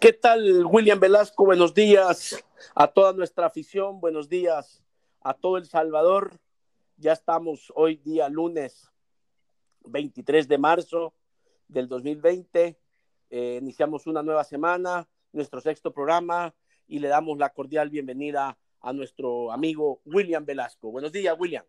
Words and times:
¿Qué 0.00 0.14
tal, 0.14 0.64
William 0.64 0.98
Velasco? 0.98 1.44
Buenos 1.44 1.74
días 1.74 2.42
a 2.74 2.86
toda 2.86 3.12
nuestra 3.12 3.44
afición, 3.44 4.00
buenos 4.00 4.30
días 4.30 4.82
a 5.20 5.34
todo 5.34 5.58
El 5.58 5.66
Salvador. 5.66 6.40
Ya 6.96 7.12
estamos 7.12 7.70
hoy 7.76 7.96
día 7.96 8.30
lunes 8.30 8.90
23 9.84 10.48
de 10.48 10.56
marzo 10.56 11.12
del 11.68 11.86
2020. 11.86 12.78
Eh, 13.28 13.58
iniciamos 13.60 14.06
una 14.06 14.22
nueva 14.22 14.42
semana, 14.44 15.06
nuestro 15.34 15.60
sexto 15.60 15.92
programa, 15.92 16.54
y 16.88 17.00
le 17.00 17.08
damos 17.08 17.36
la 17.36 17.50
cordial 17.50 17.90
bienvenida 17.90 18.56
a 18.80 18.94
nuestro 18.94 19.52
amigo 19.52 20.00
William 20.06 20.46
Velasco. 20.46 20.90
Buenos 20.90 21.12
días, 21.12 21.36
William. 21.38 21.66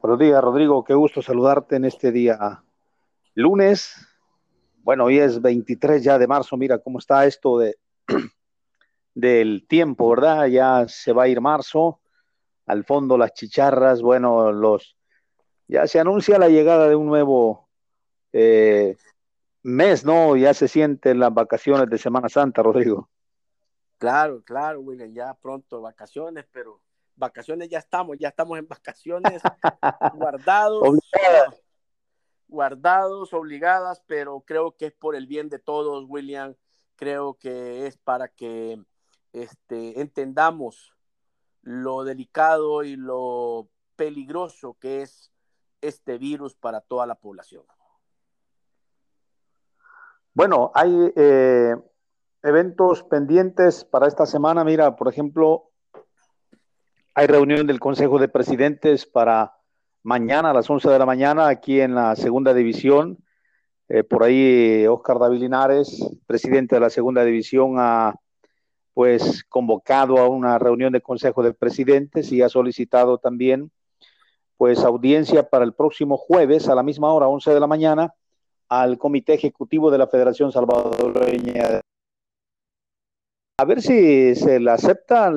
Buenos 0.00 0.18
días, 0.18 0.42
Rodrigo. 0.42 0.82
Qué 0.82 0.94
gusto 0.94 1.20
saludarte 1.20 1.76
en 1.76 1.84
este 1.84 2.10
día 2.10 2.64
lunes 3.34 4.08
bueno, 4.82 5.04
hoy 5.04 5.18
es 5.18 5.40
23 5.40 6.02
ya 6.02 6.18
de 6.18 6.26
marzo, 6.26 6.56
mira 6.56 6.78
cómo 6.78 6.98
está 6.98 7.26
esto 7.26 7.58
de, 7.58 7.76
del 9.14 9.66
tiempo, 9.68 10.10
¿verdad? 10.10 10.46
Ya 10.46 10.86
se 10.88 11.12
va 11.12 11.24
a 11.24 11.28
ir 11.28 11.40
marzo, 11.40 12.00
al 12.66 12.84
fondo 12.84 13.16
las 13.16 13.32
chicharras, 13.34 14.02
bueno, 14.02 14.52
los 14.52 14.96
ya 15.68 15.86
se 15.86 16.00
anuncia 16.00 16.38
la 16.38 16.48
llegada 16.48 16.88
de 16.88 16.96
un 16.96 17.06
nuevo 17.06 17.68
eh, 18.32 18.96
mes, 19.62 20.04
¿no? 20.04 20.36
Ya 20.36 20.52
se 20.52 20.68
sienten 20.68 21.18
las 21.18 21.32
vacaciones 21.32 21.88
de 21.88 21.98
Semana 21.98 22.28
Santa, 22.28 22.62
Rodrigo. 22.62 23.08
Claro, 23.98 24.42
claro, 24.42 24.80
William, 24.80 25.14
ya 25.14 25.32
pronto 25.34 25.80
vacaciones, 25.80 26.44
pero 26.52 26.82
vacaciones 27.14 27.68
ya 27.68 27.78
estamos, 27.78 28.16
ya 28.18 28.28
estamos 28.28 28.58
en 28.58 28.66
vacaciones 28.66 29.40
guardados 30.14 30.98
guardados, 32.52 33.32
obligadas, 33.32 34.02
pero 34.06 34.42
creo 34.42 34.76
que 34.76 34.86
es 34.86 34.92
por 34.92 35.16
el 35.16 35.26
bien 35.26 35.48
de 35.48 35.58
todos, 35.58 36.04
William. 36.06 36.54
Creo 36.96 37.34
que 37.34 37.86
es 37.86 37.96
para 37.96 38.28
que 38.28 38.78
este, 39.32 40.00
entendamos 40.00 40.94
lo 41.62 42.04
delicado 42.04 42.84
y 42.84 42.96
lo 42.96 43.68
peligroso 43.96 44.76
que 44.78 45.02
es 45.02 45.32
este 45.80 46.18
virus 46.18 46.54
para 46.54 46.80
toda 46.80 47.06
la 47.06 47.14
población. 47.14 47.64
Bueno, 50.34 50.70
hay 50.74 51.12
eh, 51.16 51.74
eventos 52.42 53.02
pendientes 53.02 53.84
para 53.84 54.06
esta 54.06 54.26
semana. 54.26 54.62
Mira, 54.62 54.94
por 54.94 55.08
ejemplo, 55.08 55.70
hay 57.14 57.26
reunión 57.26 57.66
del 57.66 57.80
Consejo 57.80 58.18
de 58.18 58.28
Presidentes 58.28 59.06
para 59.06 59.56
mañana 60.02 60.50
a 60.50 60.54
las 60.54 60.68
11 60.68 60.90
de 60.90 60.98
la 60.98 61.06
mañana 61.06 61.48
aquí 61.48 61.80
en 61.80 61.94
la 61.94 62.16
segunda 62.16 62.54
división. 62.54 63.18
Eh, 63.88 64.04
por 64.04 64.24
ahí 64.24 64.86
Oscar 64.86 65.18
David 65.18 65.40
Linares, 65.40 66.02
presidente 66.26 66.76
de 66.76 66.80
la 66.80 66.90
segunda 66.90 67.24
división, 67.24 67.74
ha 67.78 68.14
pues 68.94 69.44
convocado 69.44 70.18
a 70.18 70.28
una 70.28 70.58
reunión 70.58 70.92
de 70.92 71.00
consejo 71.00 71.42
de 71.42 71.54
presidentes 71.54 72.30
y 72.30 72.42
ha 72.42 72.48
solicitado 72.48 73.18
también 73.18 73.70
pues 74.56 74.80
audiencia 74.84 75.48
para 75.48 75.64
el 75.64 75.72
próximo 75.72 76.16
jueves 76.16 76.68
a 76.68 76.74
la 76.74 76.82
misma 76.82 77.12
hora, 77.12 77.26
11 77.26 77.52
de 77.52 77.60
la 77.60 77.66
mañana, 77.66 78.14
al 78.68 78.96
comité 78.96 79.34
ejecutivo 79.34 79.90
de 79.90 79.98
la 79.98 80.06
Federación 80.06 80.52
Salvadoreña. 80.52 81.80
A 83.58 83.64
ver 83.64 83.82
si 83.82 84.34
se 84.34 84.60
le 84.60 84.70
acepta, 84.70 85.32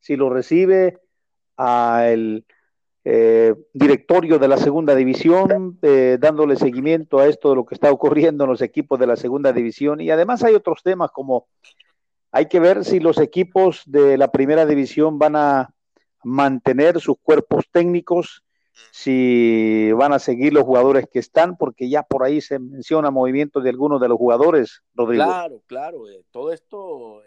si 0.00 0.16
lo 0.16 0.28
recibe 0.28 0.98
al 1.56 2.44
eh, 3.10 3.54
directorio 3.72 4.38
de 4.38 4.48
la 4.48 4.58
segunda 4.58 4.94
división, 4.94 5.78
eh, 5.80 6.18
dándole 6.20 6.56
seguimiento 6.56 7.20
a 7.20 7.26
esto 7.26 7.48
de 7.48 7.56
lo 7.56 7.64
que 7.64 7.74
está 7.74 7.90
ocurriendo 7.90 8.44
en 8.44 8.50
los 8.50 8.60
equipos 8.60 9.00
de 9.00 9.06
la 9.06 9.16
segunda 9.16 9.50
división. 9.50 10.02
Y 10.02 10.10
además 10.10 10.44
hay 10.44 10.54
otros 10.54 10.82
temas 10.82 11.10
como 11.10 11.46
hay 12.32 12.48
que 12.48 12.60
ver 12.60 12.84
si 12.84 13.00
los 13.00 13.16
equipos 13.18 13.80
de 13.86 14.18
la 14.18 14.30
primera 14.30 14.66
división 14.66 15.18
van 15.18 15.36
a 15.36 15.74
mantener 16.22 17.00
sus 17.00 17.16
cuerpos 17.22 17.64
técnicos, 17.72 18.44
si 18.90 19.90
van 19.92 20.12
a 20.12 20.18
seguir 20.18 20.52
los 20.52 20.64
jugadores 20.64 21.06
que 21.10 21.20
están, 21.20 21.56
porque 21.56 21.88
ya 21.88 22.02
por 22.02 22.24
ahí 22.24 22.42
se 22.42 22.58
menciona 22.58 23.10
movimiento 23.10 23.62
de 23.62 23.70
algunos 23.70 24.02
de 24.02 24.08
los 24.08 24.18
jugadores, 24.18 24.82
Rodrigo. 24.94 25.24
Claro, 25.24 25.62
claro, 25.66 26.10
eh, 26.10 26.24
todo 26.30 26.52
esto, 26.52 27.22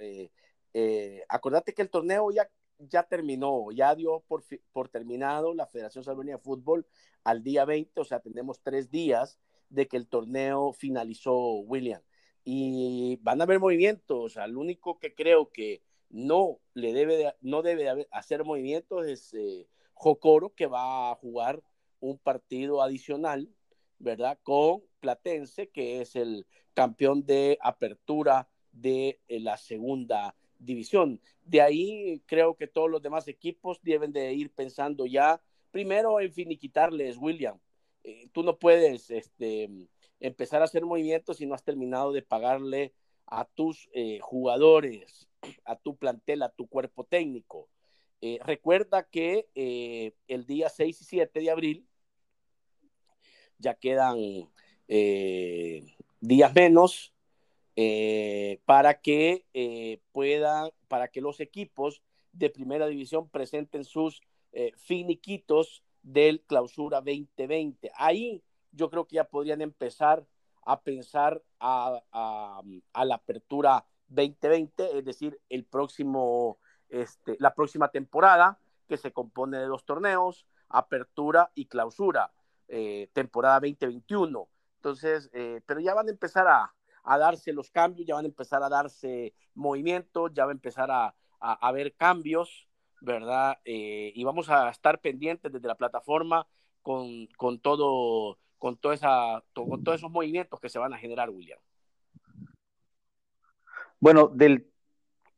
acordate 1.28 1.74
que 1.74 1.81
el 1.81 1.90
torneo 1.90 2.30
ya 2.30 2.47
ya 2.90 3.03
terminó, 3.03 3.72
ya 3.72 3.96
dio 3.96 4.24
por, 4.28 4.44
por 4.72 4.90
terminado 4.90 5.53
la 5.53 5.68
Federación 5.68 6.03
Salvadoreña 6.03 6.38
de 6.38 6.44
Fútbol 6.44 6.86
al 7.24 7.44
día 7.44 7.66
20, 7.66 8.02
o 8.02 8.03
sea, 8.03 8.19
tenemos 8.19 8.59
tres 8.62 8.90
días 8.90 9.40
de 9.69 9.88
que 9.88 9.97
el 9.97 10.08
torneo 10.08 10.74
finalizó, 10.74 11.59
William. 11.59 12.02
Y 12.44 13.18
van 13.22 13.40
a 13.41 13.44
haber 13.44 13.59
movimientos, 13.59 14.18
o 14.20 14.30
sea, 14.30 14.47
lo 14.47 14.59
único 14.59 15.00
que 15.00 15.14
creo 15.14 15.52
que 15.52 15.84
no 16.09 16.59
le 16.74 16.94
debe 16.94 17.34
no 17.41 17.62
debe 17.62 18.08
hacer 18.12 18.44
movimientos 18.44 19.08
es 19.08 19.34
eh, 19.34 19.68
Jocoro, 19.94 20.53
que 20.53 20.68
va 20.68 21.12
a 21.12 21.16
jugar 21.16 21.62
un 22.00 22.18
partido 22.18 22.81
adicional, 22.81 23.50
¿verdad? 24.00 24.40
Con 24.44 24.84
Platense, 25.00 25.70
que 25.70 26.02
es 26.02 26.16
el 26.16 26.47
campeón 26.74 27.25
de 27.25 27.58
apertura 27.62 28.50
de 28.72 29.22
eh, 29.28 29.40
la 29.40 29.58
segunda 29.58 30.36
división. 30.61 31.19
De 31.44 31.61
ahí 31.61 32.22
creo 32.25 32.55
que 32.55 32.67
todos 32.67 32.89
los 32.89 33.01
demás 33.01 33.27
equipos 33.27 33.79
deben 33.81 34.11
de 34.11 34.33
ir 34.33 34.51
pensando 34.51 35.05
ya, 35.05 35.41
primero 35.72 36.19
en 36.19 36.31
finiquitarles, 36.31 37.17
William. 37.17 37.59
Eh, 38.03 38.27
tú 38.31 38.44
no 38.44 38.57
puedes 38.57 39.09
este, 39.11 39.69
empezar 40.19 40.61
a 40.61 40.66
hacer 40.66 40.85
movimientos 40.85 41.38
si 41.38 41.45
no 41.45 41.53
has 41.53 41.63
terminado 41.63 42.11
de 42.11 42.22
pagarle 42.22 42.94
a 43.27 43.45
tus 43.45 43.89
eh, 43.94 44.19
jugadores, 44.22 45.29
a 45.66 45.75
tu 45.75 45.95
plantel, 45.95 46.44
a 46.44 46.49
tu 46.49 46.67
cuerpo 46.67 47.03
técnico. 47.03 47.69
Eh, 48.22 48.39
recuerda 48.43 49.03
que 49.03 49.47
el 50.28 50.45
día 50.45 50.69
6 50.69 51.01
y 51.01 51.03
7 51.05 51.39
de 51.39 51.49
abril 51.49 51.88
ya 53.57 53.73
quedan 53.73 54.47
días 56.19 56.53
menos 56.53 57.13
eh, 57.78 58.62
para 58.66 59.00
que 59.00 59.46
eh, 59.54 60.02
puedan, 60.12 60.72
para 60.90 61.08
que 61.08 61.22
los 61.22 61.40
equipos 61.40 62.02
de 62.34 62.50
primera 62.50 62.88
división 62.88 63.30
presenten 63.30 63.86
sus 63.86 64.22
eh, 64.52 64.74
finiquitos 64.76 65.84
del 66.02 66.42
clausura 66.42 66.98
2020. 66.98 67.92
Ahí 67.96 68.44
yo 68.72 68.90
creo 68.90 69.06
que 69.06 69.16
ya 69.16 69.24
podrían 69.24 69.62
empezar 69.62 70.26
a 70.66 70.82
pensar 70.82 71.42
a, 71.59 72.02
la 72.94 73.16
apertura 73.16 73.86
2020, 74.09 74.98
es 74.98 75.06
decir, 75.06 75.40
el 75.50 75.64
próximo, 75.64 76.58
este, 76.90 77.38
la 77.40 77.53
próxima 77.53 77.90
temporada 77.90 78.59
que 78.88 78.98
se 78.98 79.14
compone 79.14 79.58
de 79.58 79.66
dos 79.66 79.86
torneos, 79.86 80.46
apertura 80.68 81.52
y 81.56 81.66
clausura, 81.66 82.32
temporada 83.14 83.59
2021. 83.62 84.48
Entonces, 84.78 85.30
pero 85.66 85.80
ya 85.80 85.94
van 85.94 86.08
a 86.08 86.12
empezar 86.12 86.48
a, 86.48 86.74
a 87.03 87.17
darse 87.17 87.53
los 87.53 87.72
cambios, 87.72 88.07
ya 88.07 88.16
van 88.16 88.25
a 88.25 88.28
empezar 88.28 88.63
a 88.63 88.69
darse 88.69 89.34
movimientos, 89.56 90.31
ya 90.34 90.45
va 90.45 90.51
a 90.51 90.53
empezar 90.53 90.91
a, 90.91 91.13
a, 91.39 91.67
haber 91.67 91.94
cambios, 91.95 92.67
¿verdad? 93.01 93.57
Eh, 93.66 94.12
y 94.16 94.23
vamos 94.23 94.50
a 94.50 94.69
estar 94.69 95.00
pendientes 95.00 95.51
desde 95.51 95.67
la 95.67 95.75
plataforma 95.75 96.47
con, 96.81 97.28
con 97.38 97.59
todo, 97.59 98.38
con, 98.57 98.78
toda 98.78 98.94
esa, 98.94 99.44
con 99.53 99.84
todos 99.84 100.00
esos 100.00 100.11
movimientos 100.11 100.59
que 100.59 100.69
se 100.69 100.79
van 100.79 100.94
a 100.94 100.97
generar, 100.97 101.29
William. 101.29 101.59
Bueno, 104.00 104.28
del 104.28 104.67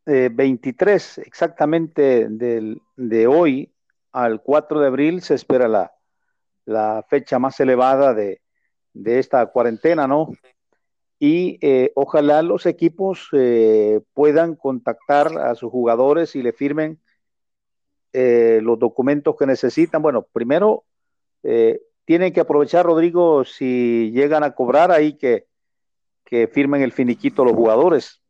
23 0.06 1.18
eh, 1.18 1.24
exactamente 1.26 2.28
del, 2.30 2.82
de 2.96 3.28
hoy 3.28 3.74
al 4.12 4.42
4 4.42 4.80
de 4.80 4.88
abril 4.88 5.22
se 5.22 5.34
espera 5.34 5.68
la, 5.68 5.94
la 6.66 7.06
fecha 7.10 7.40
más 7.40 7.60
elevada 7.60 8.14
de, 8.14 8.42
de 8.94 9.20
esta 9.20 9.46
cuarentena, 9.48 10.08
¿no? 10.08 10.30
Y 11.26 11.58
eh, 11.62 11.94
ojalá 11.96 12.42
los 12.42 12.66
equipos 12.66 13.30
eh, 13.32 14.02
puedan 14.14 14.58
contactar 14.58 15.38
a 15.38 15.56
sus 15.56 15.72
jugadores 15.72 16.36
y 16.36 16.44
le 16.44 16.52
firmen 16.52 17.00
eh, 18.12 18.60
los 18.62 18.78
documentos 18.78 19.38
que 19.38 19.46
necesitan. 19.46 20.02
Bueno, 20.02 20.28
primero 20.34 20.84
tienen 22.04 22.34
que 22.34 22.42
aprovechar, 22.42 22.86
Rodrigo, 22.86 23.46
si 23.46 24.12
llegan 24.12 24.44
a 24.44 24.54
cobrar 24.54 24.92
ahí 24.92 25.14
que, 25.14 25.48
que 26.26 26.50
firmen 26.50 26.82
el 26.82 26.92
finiquito 26.92 27.46
los 27.46 27.56
jugadores, 27.56 28.22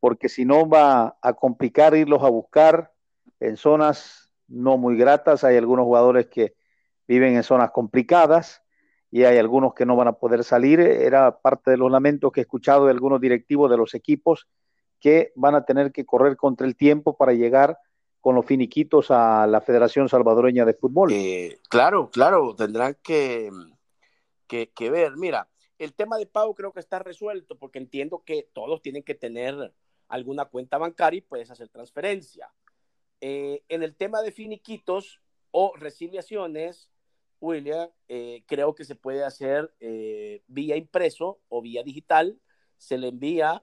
porque 0.00 0.28
si 0.28 0.44
no 0.44 0.68
va 0.68 1.16
a 1.22 1.32
complicar 1.34 1.94
irlos 1.94 2.24
a 2.24 2.28
buscar 2.28 2.92
en 3.38 3.56
zonas 3.56 4.32
no 4.48 4.78
muy 4.78 4.96
gratas. 4.96 5.44
Hay 5.44 5.56
algunos 5.56 5.84
jugadores 5.84 6.26
que 6.26 6.56
viven 7.06 7.36
en 7.36 7.44
zonas 7.44 7.70
complicadas 7.70 8.63
y 9.14 9.22
hay 9.22 9.38
algunos 9.38 9.74
que 9.74 9.86
no 9.86 9.94
van 9.94 10.08
a 10.08 10.14
poder 10.14 10.42
salir. 10.42 10.80
Era 10.80 11.38
parte 11.38 11.70
de 11.70 11.76
los 11.76 11.88
lamentos 11.88 12.32
que 12.32 12.40
he 12.40 12.42
escuchado 12.42 12.86
de 12.86 12.90
algunos 12.90 13.20
directivos 13.20 13.70
de 13.70 13.76
los 13.76 13.94
equipos 13.94 14.48
que 14.98 15.30
van 15.36 15.54
a 15.54 15.64
tener 15.64 15.92
que 15.92 16.04
correr 16.04 16.36
contra 16.36 16.66
el 16.66 16.74
tiempo 16.74 17.16
para 17.16 17.32
llegar 17.32 17.78
con 18.20 18.34
los 18.34 18.44
finiquitos 18.44 19.12
a 19.12 19.46
la 19.46 19.60
Federación 19.60 20.08
Salvadoreña 20.08 20.64
de 20.64 20.74
Fútbol. 20.74 21.12
Eh, 21.12 21.60
claro, 21.68 22.10
claro, 22.10 22.56
tendrán 22.56 22.96
que, 23.04 23.52
que, 24.48 24.90
ver. 24.90 25.16
Mira, 25.16 25.48
El 25.78 25.94
tema 25.94 26.18
de 26.18 26.26
pago 26.26 26.52
creo 26.56 26.72
que 26.72 26.80
está 26.80 26.98
resuelto 26.98 27.56
porque 27.56 27.78
entiendo 27.78 28.24
que 28.26 28.48
todos 28.52 28.82
tienen 28.82 29.04
que 29.04 29.14
tener 29.14 29.72
alguna 30.08 30.46
cuenta 30.46 30.76
bancaria 30.76 31.18
y 31.18 31.20
puedes 31.20 31.52
hacer 31.52 31.68
transferencia. 31.68 32.52
Eh, 33.20 33.62
en 33.68 33.84
el 33.84 33.94
tema 33.94 34.22
de 34.22 34.32
finiquitos 34.32 35.20
o 35.52 35.72
resiliaciones, 35.76 36.90
William, 37.40 37.88
eh, 38.08 38.42
creo 38.46 38.74
que 38.74 38.84
se 38.84 38.94
puede 38.94 39.24
hacer 39.24 39.74
eh, 39.80 40.42
vía 40.46 40.76
impreso 40.76 41.40
o 41.48 41.62
vía 41.62 41.82
digital. 41.82 42.38
Se 42.78 42.98
le 42.98 43.08
envía 43.08 43.62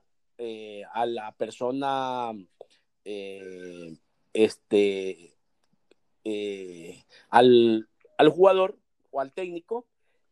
a 0.93 1.05
la 1.05 1.35
persona, 1.37 2.31
este, 4.33 5.35
al, 7.29 7.87
al 8.17 8.29
jugador 8.29 8.79
o 9.11 9.21
al 9.21 9.33
técnico, 9.33 9.85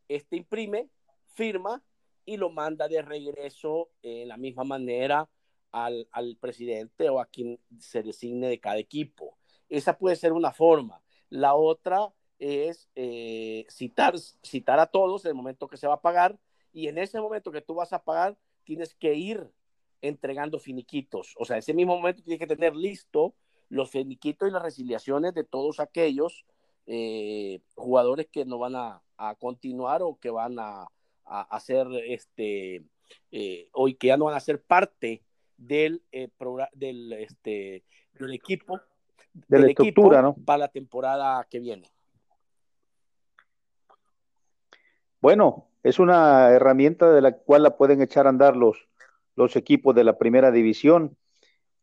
este 0.08 0.38
imprime, 0.38 0.90
firma 1.36 1.84
y 2.26 2.38
lo 2.38 2.50
manda 2.50 2.88
de 2.88 3.02
regreso 3.02 3.90
en 4.02 4.28
la 4.28 4.38
misma 4.38 4.64
manera 4.64 5.30
al, 5.72 6.08
al, 6.12 6.38
presidente 6.38 7.10
o 7.10 7.20
a 7.20 7.26
quien 7.26 7.60
se 7.80 8.04
designe 8.04 8.48
de 8.48 8.60
cada 8.60 8.78
equipo. 8.78 9.38
Esa 9.70 9.98
puede 9.98 10.16
ser 10.16 10.34
una 10.34 10.52
forma. 10.52 11.02
La 11.30 11.56
otra 11.56 12.12
es 12.40 12.90
eh, 12.96 13.66
citar, 13.70 14.18
citar 14.18 14.80
a 14.80 14.88
todos 14.88 15.26
en 15.26 15.30
el 15.30 15.36
momento 15.36 15.68
que 15.68 15.78
se 15.78 15.88
va 15.88 15.96
a 15.96 16.02
pagar 16.02 16.40
y 16.74 16.88
en 16.88 16.98
ese 16.98 17.20
momento 17.20 17.52
que 17.52 17.62
tú 17.62 17.76
vas 17.76 17.94
a 17.94 18.04
pagar 18.04 18.38
tienes 18.64 18.94
que 18.96 19.14
ir 19.16 19.52
entregando 20.02 20.60
finiquitos. 20.60 21.36
O 21.38 21.46
sea, 21.46 21.58
ese 21.58 21.74
mismo 21.74 21.96
momento 21.96 22.24
tienes 22.24 22.40
que 22.40 22.56
tener 22.56 22.76
listo 22.76 23.36
los 23.68 23.90
finiquitos 23.90 24.48
y 24.48 24.52
las 24.52 24.64
resiliaciones 24.64 25.34
de 25.34 25.44
todos 25.44 25.80
aquellos 25.80 26.46
eh, 26.88 27.62
jugadores 27.76 28.28
que 28.32 28.46
no 28.46 28.58
van 28.58 28.76
a, 28.76 29.02
a, 29.18 29.36
continuar 29.36 30.02
o 30.02 30.18
que 30.20 30.32
van 30.32 30.58
a, 30.58 30.88
a 31.26 31.42
hacer 31.42 31.88
este 32.08 32.84
eh, 33.32 33.70
o 33.74 33.86
que 33.86 34.08
ya 34.08 34.18
no 34.18 34.26
van 34.26 34.36
a 34.36 34.40
ser 34.40 34.62
parte 34.62 35.24
del, 35.58 36.02
eh, 36.12 36.30
del, 36.74 37.14
este, 37.14 37.84
del 38.14 38.34
equipo, 38.34 38.80
de 39.34 39.60
la 39.60 39.68
estructura, 39.68 40.22
¿no? 40.22 40.36
para 40.36 40.60
la 40.60 40.68
temporada 40.70 41.46
que 41.50 41.60
viene. 41.60 41.88
Bueno, 45.22 45.68
es 45.84 46.00
una 46.00 46.50
herramienta 46.50 47.12
de 47.12 47.22
la 47.22 47.34
cual 47.34 47.64
la 47.64 47.78
pueden 47.78 48.02
echar 48.02 48.26
a 48.26 48.30
andar 48.30 48.56
los, 48.56 48.88
los 49.36 49.56
equipos 49.56 49.96
de 49.96 50.04
la 50.04 50.18
primera 50.18 50.52
división. 50.52 51.18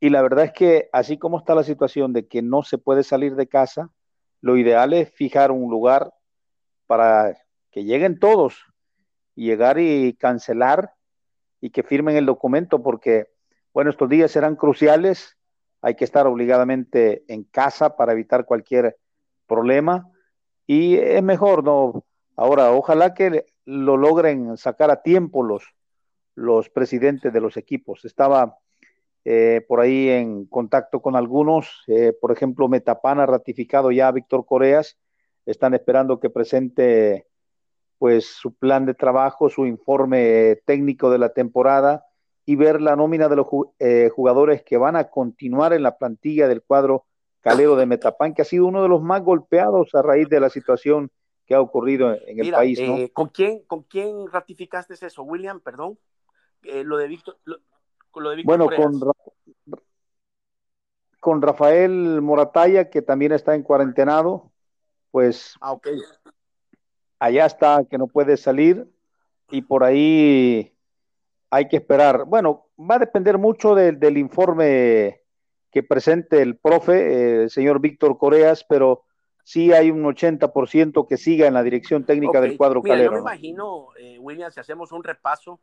Y 0.01 0.11
la 0.11 0.23
verdad 0.23 0.47
es 0.47 0.53
que 0.53 0.89
así 0.93 1.19
como 1.19 1.39
está 1.39 1.55
la 1.55 1.65
situación 1.65 2.13
de 2.13 2.27
que 2.27 2.43
no 2.43 2.63
se 2.63 2.79
puede 2.79 3.03
salir 3.03 3.35
de 3.37 3.47
casa, 3.47 3.91
lo 4.41 4.57
ideal 4.57 4.93
es 4.93 5.11
fijar 5.13 5.51
un 5.51 5.71
lugar 5.71 6.13
para 6.87 7.37
que 7.71 7.85
lleguen 7.85 8.19
todos 8.19 8.65
llegar 9.37 9.79
y 9.79 10.15
cancelar 10.15 10.95
y 11.61 11.71
que 11.71 11.83
firmen 11.83 12.17
el 12.17 12.27
documento 12.27 12.83
porque 12.83 13.29
bueno, 13.73 13.91
estos 13.91 14.09
días 14.09 14.31
serán 14.31 14.57
cruciales. 14.57 15.37
Hay 15.83 15.95
que 15.97 16.07
estar 16.07 16.27
obligadamente 16.27 17.25
en 17.29 17.45
casa 17.45 17.95
para 17.95 18.13
evitar 18.13 18.47
cualquier 18.47 18.97
problema. 19.47 20.11
Y 20.67 20.97
es 20.97 21.23
mejor, 21.23 21.63
¿no? 21.63 22.06
Ahora, 22.37 22.73
ojalá 22.73 23.15
que 23.15 23.47
lo 23.65 23.97
logren 23.97 24.57
sacar 24.57 24.91
a 24.91 25.03
tiempo 25.03 25.43
los, 25.43 25.65
los 26.35 26.69
presidentes 26.69 27.33
de 27.33 27.41
los 27.41 27.57
equipos. 27.57 28.05
Estaba 28.05 28.59
eh, 29.25 29.65
por 29.67 29.81
ahí 29.81 30.09
en 30.11 30.47
contacto 30.47 31.01
con 31.01 31.17
algunos, 31.17 31.83
eh, 31.89 32.13
por 32.21 32.31
ejemplo, 32.31 32.69
Metapan 32.69 33.19
ha 33.19 33.27
ratificado 33.27 33.91
ya 33.91 34.09
a 34.09 34.13
Víctor 34.13 34.47
Coreas, 34.47 34.99
están 35.47 35.75
esperando 35.75 36.21
que 36.21 36.31
presente 36.31 37.27
pues 37.99 38.27
su 38.27 38.55
plan 38.55 38.85
de 38.85 38.95
trabajo, 38.95 39.49
su 39.49 39.67
informe 39.67 40.61
técnico 40.67 41.11
de 41.11 41.19
la 41.19 41.31
temporada 41.31 42.05
y 42.45 42.55
ver 42.55 42.81
la 42.81 42.95
nómina 42.95 43.29
de 43.29 43.37
los 43.37 43.47
eh, 43.79 44.11
jugadores 44.15 44.63
que 44.63 44.77
van 44.77 44.95
a 44.95 45.09
continuar 45.09 45.73
en 45.73 45.83
la 45.83 45.97
plantilla 45.97 46.47
del 46.47 46.63
cuadro 46.63 47.07
calero 47.41 47.75
de 47.77 47.87
Metapán, 47.87 48.35
que 48.35 48.43
ha 48.43 48.45
sido 48.45 48.67
uno 48.67 48.83
de 48.83 48.89
los 48.89 49.03
más 49.03 49.23
golpeados 49.23 49.95
a 49.95 50.03
raíz 50.03 50.29
de 50.29 50.41
la 50.41 50.51
situación 50.51 51.11
que 51.47 51.55
ha 51.55 51.61
ocurrido 51.61 52.13
en 52.13 52.41
el 52.41 52.51
país. 52.51 52.81
¿no? 52.81 52.97
Eh, 52.97 53.11
¿con, 53.13 53.29
quién, 53.29 53.63
¿Con 53.67 53.85
quién 53.85 54.27
ratificaste 54.31 54.95
eso, 54.95 55.23
William? 55.23 55.61
Perdón. 55.61 55.99
Eh, 56.65 56.83
lo 56.83 56.97
de 56.97 57.07
Víctor. 57.07 57.37
lo 57.45 58.31
de 58.31 58.43
bueno, 58.43 58.67
con, 58.67 59.01
con 61.21 61.43
Rafael 61.43 62.21
Morataya, 62.21 62.91
que 62.91 63.03
también 63.03 63.33
está 63.33 63.55
en 63.55 63.63
cuarentenado, 63.63 64.53
pues 65.13 65.55
ah, 65.61 65.73
okay. 65.73 65.99
allá 67.21 67.47
está, 67.47 67.85
que 67.89 67.99
no 67.99 68.09
puede 68.09 68.37
salir, 68.37 68.89
y 69.51 69.63
por 69.63 69.85
ahí 69.85 70.75
hay 71.51 71.69
que 71.69 71.77
esperar. 71.77 72.25
Bueno, 72.25 72.67
va 72.79 72.97
a 72.97 73.01
depender 73.01 73.39
mucho 73.39 73.75
del 73.75 74.19
informe 74.19 75.23
que 75.71 75.83
presente 75.85 76.43
el 76.43 76.57
profe, 76.59 77.43
el 77.43 77.51
señor 77.51 77.81
Víctor 77.81 78.19
Coreas, 78.19 78.65
pero 78.69 79.06
sí 79.47 79.73
hay 79.73 79.93
un 79.93 80.03
80% 80.03 81.07
que 81.07 81.17
siga 81.17 81.47
en 81.47 81.55
la 81.55 81.63
dirección 81.63 82.05
técnica 82.05 82.41
del 82.41 82.57
cuadro 82.57 82.83
Mira, 82.83 82.97
calero. 82.97 83.13
Yo 83.13 83.15
me 83.15 83.21
imagino, 83.21 83.89
eh, 83.97 84.19
William, 84.19 84.51
si 84.51 84.59
hacemos 84.59 84.91
un 84.91 85.05
repaso 85.05 85.61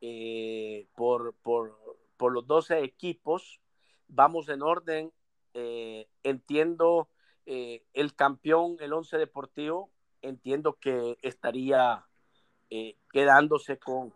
eh, 0.00 0.88
por, 0.96 1.34
por, 1.34 1.78
por, 2.16 2.32
los 2.32 2.44
12 2.48 2.82
equipos, 2.82 3.60
vamos 4.08 4.48
en 4.48 4.62
orden. 4.62 5.12
Eh, 5.54 6.08
entiendo 6.24 7.08
el 7.46 8.14
campeón, 8.14 8.76
el 8.80 8.92
11 8.92 9.18
deportivo, 9.18 9.90
entiendo 10.22 10.74
que 10.80 11.16
estaría 11.22 12.06
quedándose 13.12 13.78
con, 13.78 14.12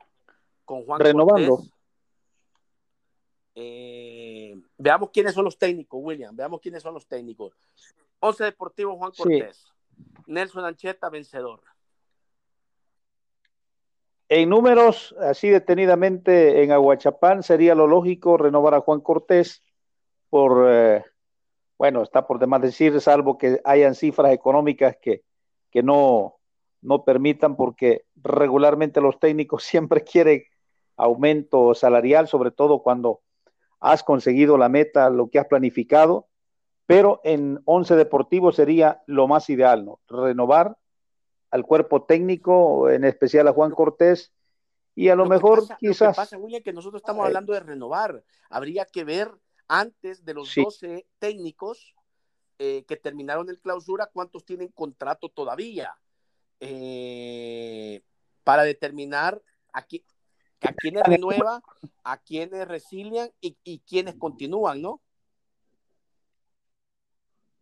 con 0.64 0.84
Juan 0.84 1.00
Renovando. 1.00 1.62
Eh, 3.54 4.60
veamos 4.76 5.10
quiénes 5.10 5.32
son 5.32 5.44
los 5.44 5.56
técnicos, 5.56 6.00
William. 6.02 6.34
Veamos 6.34 6.60
quiénes 6.60 6.82
son 6.82 6.94
los 6.94 7.06
técnicos. 7.06 7.52
Once 8.24 8.42
Deportivo 8.42 8.96
Juan 8.96 9.12
Cortés. 9.14 9.66
Nelson 10.26 10.64
Ancheta, 10.64 11.10
vencedor. 11.10 11.60
En 14.30 14.48
números, 14.48 15.14
así 15.20 15.50
detenidamente 15.50 16.62
en 16.62 16.72
Aguachapán, 16.72 17.42
sería 17.42 17.74
lo 17.74 17.86
lógico 17.86 18.38
renovar 18.38 18.72
a 18.72 18.80
Juan 18.80 19.02
Cortés 19.02 19.62
por, 20.30 20.64
eh, 20.66 21.04
bueno, 21.76 22.02
está 22.02 22.26
por 22.26 22.38
demás 22.38 22.62
decir, 22.62 22.98
salvo 23.02 23.36
que 23.36 23.60
hayan 23.62 23.94
cifras 23.94 24.32
económicas 24.32 24.96
que, 25.02 25.22
que 25.70 25.82
no, 25.82 26.36
no 26.80 27.04
permitan, 27.04 27.56
porque 27.56 28.06
regularmente 28.16 29.02
los 29.02 29.18
técnicos 29.20 29.64
siempre 29.64 30.02
quieren 30.02 30.44
aumento 30.96 31.74
salarial, 31.74 32.26
sobre 32.26 32.52
todo 32.52 32.82
cuando 32.82 33.20
has 33.80 34.02
conseguido 34.02 34.56
la 34.56 34.70
meta, 34.70 35.10
lo 35.10 35.28
que 35.28 35.38
has 35.38 35.46
planificado, 35.46 36.28
pero 36.86 37.20
en 37.24 37.60
11 37.64 37.96
deportivos 37.96 38.56
sería 38.56 39.02
lo 39.06 39.26
más 39.26 39.48
ideal, 39.50 39.84
¿no? 39.84 40.00
Renovar 40.08 40.76
al 41.50 41.64
cuerpo 41.64 42.04
técnico, 42.04 42.90
en 42.90 43.04
especial 43.04 43.48
a 43.48 43.52
Juan 43.52 43.70
Cortés, 43.70 44.32
y 44.94 45.08
a 45.08 45.16
lo, 45.16 45.26
mejor 45.26 45.66
quizás... 45.78 46.08
Lo 46.08 46.12
que 46.12 46.16
pasa, 46.16 46.38
William, 46.38 46.62
que 46.62 46.72
nosotros 46.72 47.00
estamos 47.00 47.24
hablando 47.24 47.52
de 47.52 47.60
renovar, 47.60 48.24
habría 48.50 48.84
que 48.84 49.04
ver 49.04 49.30
antes 49.66 50.24
de 50.24 50.34
los 50.34 50.50
sí. 50.50 50.62
12 50.62 51.06
técnicos 51.18 51.94
eh, 52.58 52.84
que 52.86 52.96
terminaron 52.96 53.48
el 53.50 53.60
clausura, 53.60 54.10
cuántos 54.12 54.44
tienen 54.44 54.68
contrato 54.68 55.28
todavía, 55.28 55.96
eh, 56.60 58.02
para 58.44 58.62
determinar 58.62 59.40
aquí, 59.72 60.04
a 60.60 60.72
quienes 60.72 61.02
renueva, 61.04 61.62
a 62.04 62.18
quienes 62.18 62.68
resilian 62.68 63.30
y, 63.40 63.56
y 63.64 63.80
quienes 63.80 64.14
continúan, 64.16 64.82
¿no? 64.82 65.00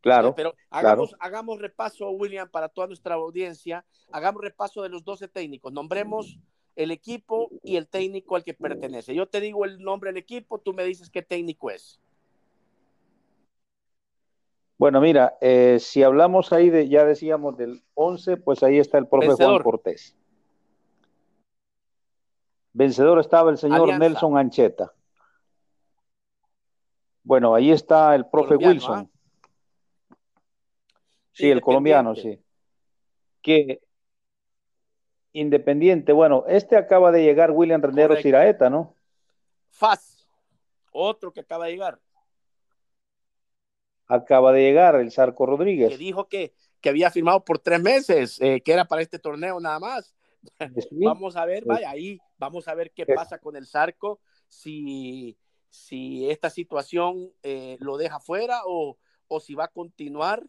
Claro. 0.02 0.35
Pero 0.35 0.54
hagamos, 0.68 1.11
claro. 1.11 1.25
hagamos 1.25 1.61
repaso, 1.61 2.11
William, 2.11 2.49
para 2.50 2.68
toda 2.68 2.88
nuestra 2.88 3.14
audiencia. 3.14 3.85
Hagamos 4.11 4.42
repaso 4.42 4.82
de 4.82 4.88
los 4.88 5.04
12 5.04 5.28
técnicos. 5.28 5.73
Nombremos 5.73 6.38
el 6.75 6.90
equipo 6.90 7.50
y 7.62 7.76
el 7.76 7.87
técnico 7.87 8.35
al 8.35 8.44
que 8.44 8.52
pertenece. 8.52 9.14
Yo 9.14 9.26
te 9.26 9.40
digo 9.40 9.64
el 9.64 9.80
nombre 9.80 10.11
del 10.11 10.16
equipo, 10.18 10.59
tú 10.59 10.75
me 10.75 10.85
dices 10.85 11.09
qué 11.09 11.23
técnico 11.23 11.71
es. 11.71 12.00
Bueno, 14.76 15.00
mira, 15.00 15.37
eh, 15.40 15.78
si 15.78 16.02
hablamos 16.02 16.52
ahí 16.52 16.68
de, 16.68 16.88
ya 16.88 17.04
decíamos 17.04 17.56
del 17.56 17.85
11, 17.94 18.38
pues 18.38 18.64
ahí 18.64 18.78
está 18.78 18.99
el 18.99 19.06
profe 19.06 19.28
Vencedor. 19.28 19.62
Juan 19.62 19.62
Cortés. 19.62 20.16
Vencedor 22.73 23.21
estaba 23.21 23.52
el 23.52 23.59
señor 23.59 23.82
Alianza. 23.82 24.09
Nelson 24.09 24.37
Ancheta. 24.37 24.92
Bueno, 27.23 27.54
ahí 27.54 27.71
está 27.71 28.16
el 28.16 28.26
profe 28.26 28.56
colombiano, 28.56 28.73
Wilson. 28.73 28.99
¿ah? 28.99 29.12
Sí, 31.33 31.51
el 31.51 31.61
colombiano, 31.61 32.15
sí. 32.15 32.39
Que 33.41 33.81
independiente, 35.33 36.12
bueno, 36.12 36.45
este 36.47 36.77
acaba 36.77 37.11
de 37.11 37.23
llegar 37.23 37.51
William 37.51 37.81
Rendero 37.81 38.17
Siraeta, 38.17 38.69
¿no? 38.69 38.95
Faz, 39.71 40.29
otro 40.93 41.33
que 41.33 41.41
acaba 41.41 41.67
de 41.67 41.73
llegar. 41.73 41.99
Acaba 44.07 44.53
de 44.53 44.61
llegar 44.61 44.97
el 44.97 45.11
Sarco 45.11 45.47
Rodríguez. 45.47 45.89
Que 45.89 45.97
dijo 45.97 46.29
que, 46.29 46.53
que 46.83 46.91
había 46.91 47.11
firmado 47.11 47.45
por 47.45 47.59
tres 47.59 47.81
meses, 47.81 48.39
eh, 48.43 48.61
que 48.61 48.73
era 48.73 48.85
para 48.85 49.01
este 49.01 49.19
torneo 49.19 49.59
nada 49.59 49.81
más 49.81 50.15
vamos 50.91 51.37
a 51.37 51.45
ver, 51.45 51.65
vaya 51.65 51.91
ahí, 51.91 52.21
vamos 52.39 52.69
a 52.69 52.75
ver 52.75 52.93
qué 52.93 53.07
pasa 53.07 53.39
con 53.39 53.57
el 53.57 53.67
Zarco, 53.67 54.21
si, 54.49 55.37
si 55.69 56.31
esta 56.31 56.51
situación 56.51 57.33
eh, 57.43 57.77
lo 57.81 57.97
deja 57.97 58.21
fuera 58.21 58.62
o, 58.67 58.99
o, 59.29 59.41
si 59.41 59.55
va 59.55 59.65
a 59.65 59.69
continuar 59.69 60.45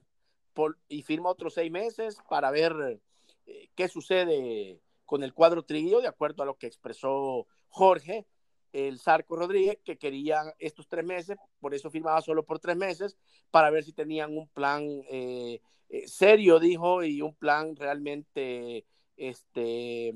por, 0.53 0.77
y 0.87 1.01
firma 1.03 1.29
otros 1.29 1.55
seis 1.55 1.71
meses 1.71 2.17
para 2.29 2.51
ver 2.51 2.99
eh, 3.45 3.69
qué 3.75 3.87
sucede 3.87 4.79
con 5.05 5.23
el 5.23 5.33
cuadro 5.33 5.63
trillo, 5.63 6.01
de 6.01 6.07
acuerdo 6.07 6.43
a 6.43 6.45
lo 6.45 6.57
que 6.57 6.67
expresó 6.67 7.47
Jorge, 7.69 8.25
el 8.71 8.99
Zarco 8.99 9.35
Rodríguez, 9.35 9.77
que 9.83 9.97
quería 9.97 10.41
estos 10.57 10.87
tres 10.87 11.05
meses, 11.05 11.37
por 11.59 11.73
eso 11.75 11.91
firmaba 11.91 12.21
solo 12.21 12.43
por 12.43 12.59
tres 12.59 12.75
meses, 12.75 13.17
para 13.51 13.69
ver 13.69 13.83
si 13.83 13.93
tenían 13.93 14.35
un 14.35 14.47
plan 14.47 14.83
eh, 15.09 15.61
eh, 15.89 16.07
serio, 16.07 16.59
dijo, 16.59 17.03
y 17.03 17.21
un 17.21 17.35
plan 17.35 17.75
realmente 17.75 18.85
este, 19.15 20.13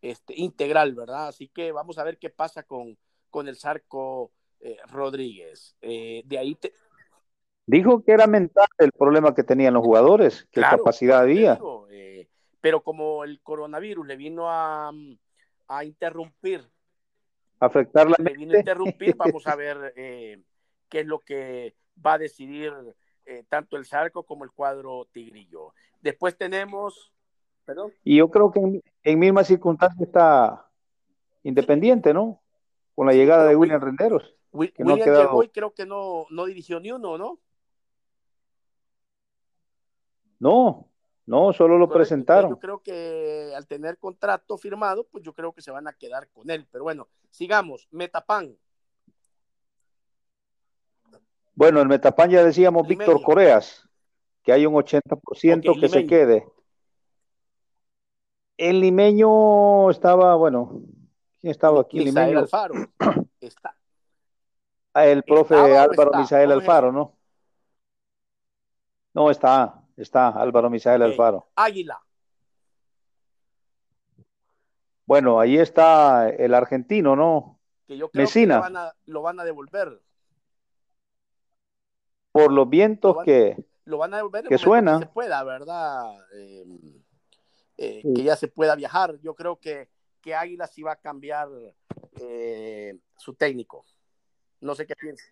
este, 0.00 0.34
integral, 0.40 0.94
¿verdad? 0.94 1.28
Así 1.28 1.48
que 1.48 1.70
vamos 1.70 1.98
a 1.98 2.04
ver 2.04 2.18
qué 2.18 2.30
pasa 2.30 2.64
con, 2.64 2.98
con 3.30 3.46
el 3.48 3.56
Zarco 3.56 4.32
Rodríguez. 4.86 5.76
de 5.80 6.38
ahí 6.38 6.56
Dijo 7.66 8.02
que 8.02 8.12
era 8.12 8.26
mental 8.26 8.66
el 8.78 8.92
problema 8.92 9.34
que 9.34 9.44
tenían 9.44 9.74
los 9.74 9.84
jugadores, 9.84 10.48
qué 10.50 10.60
capacidad 10.60 11.20
había 11.20 11.58
pero 12.62 12.80
como 12.80 13.24
el 13.24 13.40
coronavirus 13.42 14.06
le 14.06 14.16
vino 14.16 14.48
a, 14.48 14.92
a 15.66 15.84
interrumpir, 15.84 16.64
afectar 17.58 18.08
la 18.08 18.16
le 18.18 18.32
vino 18.34 18.54
a 18.54 18.58
interrumpir, 18.58 19.16
vamos 19.16 19.46
a 19.46 19.56
ver 19.56 19.92
eh, 19.96 20.40
qué 20.88 21.00
es 21.00 21.06
lo 21.06 21.18
que 21.18 21.74
va 21.94 22.14
a 22.14 22.18
decidir 22.18 22.72
eh, 23.26 23.44
tanto 23.48 23.76
el 23.76 23.84
Zarco 23.84 24.22
como 24.22 24.44
el 24.44 24.52
cuadro 24.52 25.08
Tigrillo. 25.12 25.74
Después 26.00 26.38
tenemos, 26.38 27.12
perdón. 27.64 27.92
Y 28.04 28.18
yo 28.18 28.30
creo 28.30 28.52
que 28.52 28.60
en, 28.60 28.82
en 29.02 29.18
misma 29.18 29.44
circunstancia 29.44 30.06
está 30.06 30.68
Independiente, 31.44 32.14
¿no? 32.14 32.40
Con 32.94 33.08
la 33.08 33.14
llegada 33.14 33.48
de 33.48 33.56
William 33.56 33.80
Renderos. 33.80 34.36
William 34.52 34.86
no 34.86 34.96
llegó 34.96 35.42
y 35.42 35.48
creo 35.48 35.74
que 35.74 35.84
no, 35.84 36.26
no 36.30 36.44
dirigió 36.44 36.78
ni 36.78 36.92
uno, 36.92 37.18
¿no? 37.18 37.40
No, 40.42 40.88
no, 41.26 41.52
solo 41.52 41.78
lo 41.78 41.88
presentaron. 41.88 42.50
Yo 42.50 42.58
creo 42.58 42.82
que 42.82 43.52
al 43.54 43.64
tener 43.68 43.96
contrato 43.96 44.58
firmado, 44.58 45.04
pues 45.04 45.22
yo 45.22 45.32
creo 45.32 45.52
que 45.52 45.62
se 45.62 45.70
van 45.70 45.86
a 45.86 45.92
quedar 45.92 46.26
con 46.30 46.50
él. 46.50 46.66
Pero 46.68 46.82
bueno, 46.82 47.06
sigamos. 47.30 47.86
Metapan. 47.92 48.58
Bueno, 51.54 51.80
el 51.80 51.86
Metapan 51.86 52.28
ya 52.28 52.42
decíamos 52.42 52.88
Víctor 52.88 53.22
Coreas, 53.22 53.88
que 54.42 54.50
hay 54.50 54.66
un 54.66 54.74
80% 54.74 55.80
que 55.80 55.88
se 55.88 56.06
quede. 56.08 56.44
El 58.56 58.80
limeño 58.80 59.92
estaba, 59.92 60.34
bueno, 60.34 60.82
¿quién 61.40 61.52
estaba 61.52 61.82
aquí? 61.82 61.98
El 61.98 62.06
limeño. 62.06 62.40
Alfaro. 62.40 62.74
Está. 63.40 63.76
Ah, 64.92 65.06
el 65.06 65.22
profe 65.22 65.54
Álvaro 65.54 66.10
Misael 66.16 66.50
Alfaro, 66.50 66.90
¿no? 66.90 67.16
No, 69.14 69.30
está. 69.30 69.81
Está 70.02 70.28
Álvaro 70.28 70.68
Misael 70.68 71.02
Alfaro. 71.02 71.48
Águila. 71.54 72.00
Bueno, 75.06 75.40
ahí 75.40 75.58
está 75.58 76.28
el 76.28 76.54
argentino, 76.54 77.16
¿no? 77.16 77.60
Que 77.86 77.96
yo 77.96 78.10
creo 78.10 78.28
que 78.28 78.46
lo 79.06 79.22
van, 79.22 79.38
a, 79.40 79.44
devolver. 79.44 80.00
Por 82.30 82.52
los 82.52 82.68
vientos 82.68 83.16
que, 83.24 83.56
lo 83.84 83.98
van 83.98 84.14
a 84.14 84.18
devolver 84.18 84.46
que 84.46 84.58
suena. 84.58 84.98
Que 84.98 85.06
se 85.06 85.12
pueda, 85.12 85.44
¿verdad? 85.44 86.14
Eh, 86.34 86.64
eh, 87.76 88.02
que 88.14 88.22
ya 88.22 88.36
se 88.36 88.48
pueda 88.48 88.74
viajar. 88.74 89.18
Yo 89.20 89.34
creo 89.34 89.58
que, 89.58 89.88
que 90.20 90.34
Águila 90.34 90.66
sí 90.66 90.82
va 90.82 90.92
a 90.92 90.96
cambiar 90.96 91.48
eh, 92.20 92.98
su 93.16 93.34
técnico. 93.34 93.84
No 94.60 94.74
sé 94.74 94.86
qué 94.86 94.94
piensa 94.96 95.24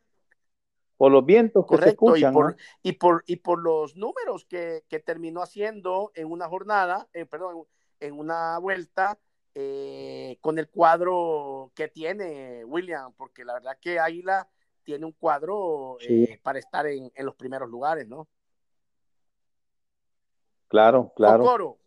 por 1.00 1.11
los 1.11 1.25
vientos 1.25 1.64
que 1.66 1.78
se 1.78 1.88
escuchan. 1.88 2.30
Y 2.30 2.35
por, 2.35 2.57
y 2.83 2.92
por, 2.92 3.25
y 3.26 3.37
por 3.37 3.59
los 3.59 3.97
números 3.97 4.45
que, 4.45 4.85
que, 4.87 4.99
terminó 4.99 5.40
haciendo 5.40 6.12
en 6.14 6.30
una 6.30 6.47
jornada, 6.47 7.09
eh, 7.14 7.25
perdón, 7.25 7.64
en 8.00 8.19
una 8.19 8.59
vuelta 8.59 9.19
eh, 9.54 10.37
con 10.42 10.59
el 10.59 10.69
cuadro 10.69 11.73
que 11.75 11.88
tiene 11.88 12.66
William, 12.66 13.14
porque 13.16 13.47
la 13.47 13.54
verdad 13.54 13.78
que 13.80 13.99
Águila 13.99 14.47
tiene 14.83 15.07
un 15.07 15.12
cuadro 15.12 15.97
eh, 16.07 16.38
para 16.42 16.59
estar 16.59 16.87
en, 16.87 17.11
en, 17.14 17.25
los 17.25 17.35
primeros 17.35 17.71
lugares, 17.71 18.07
¿no? 18.07 18.28
Claro, 20.69 21.14
claro. 21.16 21.78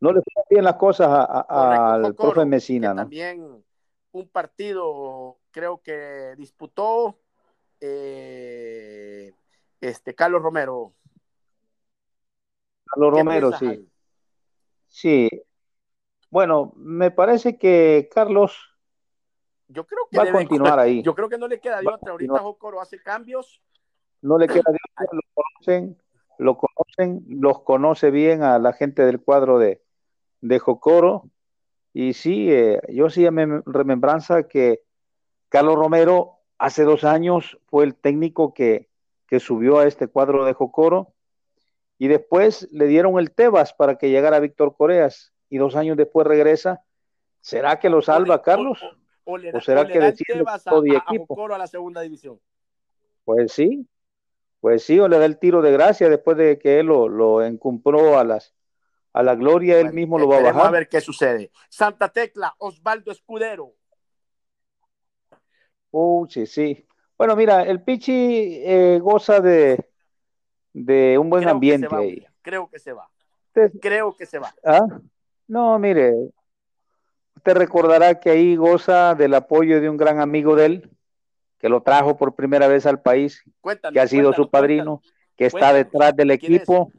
No 0.00 0.10
le 0.10 0.22
fue 0.22 0.42
bien 0.48 0.64
las 0.64 0.76
cosas 0.76 1.10
al 1.50 2.14
profe 2.14 2.46
Mesina, 2.46 2.94
¿no? 2.94 3.02
También 3.02 3.62
un 4.12 4.28
partido 4.30 5.36
creo 5.50 5.82
que 5.82 6.34
disputó 6.38 7.18
eh, 7.80 9.32
este, 9.80 10.14
Carlos 10.14 10.42
Romero. 10.42 10.94
Carlos 12.84 13.12
Romero, 13.12 13.52
sí. 13.52 13.88
Sí. 14.88 15.28
Bueno, 16.30 16.72
me 16.76 17.10
parece 17.10 17.58
que 17.58 18.08
Carlos 18.12 18.68
yo 19.68 19.86
creo 19.86 20.08
que 20.10 20.16
va 20.16 20.24
a 20.24 20.32
continuar 20.32 20.78
ahí. 20.78 21.02
Yo 21.02 21.14
creo 21.14 21.28
que 21.28 21.38
no 21.38 21.46
le 21.46 21.60
queda 21.60 21.80
de 21.80 21.88
otra. 21.88 22.12
Ahorita 22.12 22.38
Jocoro 22.38 22.80
hace 22.80 23.00
cambios. 23.02 23.62
No 24.22 24.38
le 24.38 24.46
queda 24.46 24.64
de 24.66 24.78
otra, 24.92 25.06
lo 25.12 25.20
conocen, 25.34 26.02
lo 26.38 26.58
conocen, 26.58 27.24
los 27.28 27.62
conoce 27.62 28.10
bien 28.10 28.42
a 28.42 28.58
la 28.58 28.72
gente 28.72 29.04
del 29.04 29.20
cuadro 29.20 29.58
de, 29.58 29.82
de 30.40 30.58
Jocoro. 30.58 31.30
Y 31.92 32.14
sí, 32.14 32.50
eh, 32.50 32.80
yo 32.88 33.10
sí 33.10 33.30
me 33.30 33.62
remembranza 33.66 34.48
que 34.48 34.82
Carlos 35.50 35.76
Romero 35.76 36.37
Hace 36.58 36.82
dos 36.82 37.04
años 37.04 37.58
fue 37.66 37.84
el 37.84 37.94
técnico 37.94 38.52
que, 38.52 38.88
subió 39.38 39.78
a 39.78 39.86
este 39.86 40.08
cuadro 40.08 40.44
de 40.44 40.54
Jocoro 40.54 41.14
y 41.98 42.08
después 42.08 42.68
le 42.72 42.86
dieron 42.86 43.18
el 43.18 43.30
Tebas 43.30 43.74
para 43.74 43.96
que 43.96 44.10
llegara 44.10 44.40
Víctor 44.40 44.74
Coreas 44.76 45.32
y 45.48 45.58
dos 45.58 45.76
años 45.76 45.96
después 45.96 46.26
regresa. 46.26 46.82
¿Será 47.40 47.78
que 47.78 47.90
lo 47.90 48.02
salva 48.02 48.42
Carlos? 48.42 48.80
O, 49.24 49.38
será 49.60 49.86
que 49.86 50.00
decide 50.00 50.42
todo 50.64 50.82
a, 50.82 50.96
equipo? 50.96 51.54
A, 51.54 51.58
la 51.58 51.66
segunda 51.66 52.00
división. 52.00 52.40
Pues 53.24 53.52
sí, 53.52 53.86
pues 54.60 54.82
sí, 54.82 54.98
o 54.98 55.06
le 55.06 55.18
da 55.18 55.26
el 55.26 55.38
tiro 55.38 55.60
de 55.60 55.70
gracia 55.70 56.08
después 56.08 56.36
de 56.38 56.58
que 56.58 56.80
él 56.80 56.86
lo, 56.86 57.08
lo 57.08 57.44
encumpró 57.44 58.18
a 58.18 58.24
las 58.24 58.54
a 59.12 59.22
la 59.22 59.34
gloria, 59.34 59.80
él 59.80 59.92
mismo 59.92 60.18
lo 60.18 60.28
va 60.28 60.38
a 60.38 60.42
bajar. 60.42 60.66
A 60.66 60.70
ver 60.70 60.88
qué 60.88 61.00
sucede. 61.00 61.50
Santa 61.68 62.08
Tecla, 62.08 62.54
Osvaldo 62.58 63.10
Escudero. 63.10 63.74
Uh, 65.90 66.26
sí, 66.28 66.46
sí. 66.46 66.86
Bueno, 67.16 67.34
mira, 67.34 67.62
el 67.62 67.82
Pichi 67.82 68.60
eh, 68.64 68.98
goza 69.00 69.40
de, 69.40 69.88
de 70.72 71.18
un 71.18 71.30
buen 71.30 71.48
ambiente 71.48 71.88
ahí. 71.90 72.26
Creo 72.42 72.68
que 72.70 72.78
se 72.78 72.92
va. 72.92 73.08
Creo 73.80 74.14
que 74.14 74.26
se 74.26 74.38
va. 74.38 74.54
¿Ah? 74.64 74.86
No, 75.48 75.78
mire, 75.78 76.14
usted 77.36 77.56
recordará 77.56 78.20
que 78.20 78.30
ahí 78.30 78.54
goza 78.54 79.14
del 79.14 79.34
apoyo 79.34 79.80
de 79.80 79.88
un 79.88 79.96
gran 79.96 80.20
amigo 80.20 80.54
de 80.54 80.66
él, 80.66 80.90
que 81.58 81.68
lo 81.68 81.82
trajo 81.82 82.16
por 82.16 82.36
primera 82.36 82.68
vez 82.68 82.86
al 82.86 83.02
país, 83.02 83.42
que 83.92 83.98
ha 83.98 84.06
sido 84.06 84.32
su 84.32 84.48
padrino, 84.48 85.02
que 85.36 85.46
está 85.46 85.72
detrás 85.72 86.14
del 86.14 86.30
equipo. 86.30 86.92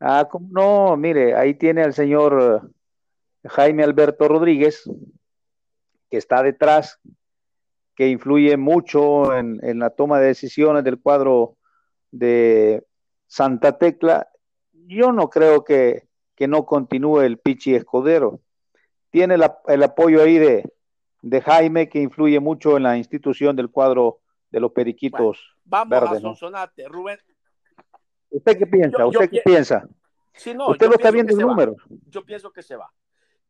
Ah, 0.00 0.28
no, 0.50 0.96
mire, 0.96 1.36
ahí 1.36 1.54
tiene 1.54 1.82
al 1.82 1.94
señor 1.94 2.72
Jaime 3.44 3.84
Alberto 3.84 4.26
Rodríguez, 4.26 4.82
que 6.10 6.16
está 6.16 6.42
detrás, 6.42 6.98
que 7.94 8.08
influye 8.08 8.56
mucho 8.56 9.36
en, 9.36 9.78
la 9.78 9.90
toma 9.90 10.18
de 10.18 10.28
decisiones 10.28 10.84
del 10.84 11.00
cuadro 11.00 11.56
de 12.10 12.84
Santa 13.26 13.78
Tecla, 13.78 14.28
yo 14.72 15.12
no 15.12 15.30
creo 15.30 15.64
que, 15.64 16.08
no 16.48 16.66
continúe 16.66 17.20
el 17.20 17.38
Pichi 17.38 17.76
Escudero. 17.76 18.40
Tiene 19.10 19.36
el 19.36 19.82
apoyo 19.84 20.20
ahí 20.20 20.38
de, 20.38 21.40
Jaime, 21.40 21.88
que 21.88 22.00
influye 22.00 22.40
mucho 22.40 22.76
en 22.76 22.82
la 22.82 22.96
institución 22.96 23.54
del 23.54 23.70
cuadro 23.70 24.18
de 24.50 24.58
los 24.58 24.72
periquitos 24.72 25.52
vamos 25.64 26.02
a 26.02 26.20
Sonsonate, 26.20 26.88
Rubén. 26.88 27.18
¿Usted 28.30 28.58
qué 28.58 28.66
piensa? 28.66 29.06
¿Usted 29.06 29.30
qué 29.30 29.42
piensa? 29.44 29.88
Usted 30.34 30.88
lo 30.88 30.94
está 30.94 31.10
viendo 31.10 31.32
en 31.32 31.38
números. 31.38 31.76
Yo 32.08 32.24
pienso 32.24 32.50
que 32.52 32.62
se 32.62 32.76
va. 32.76 32.90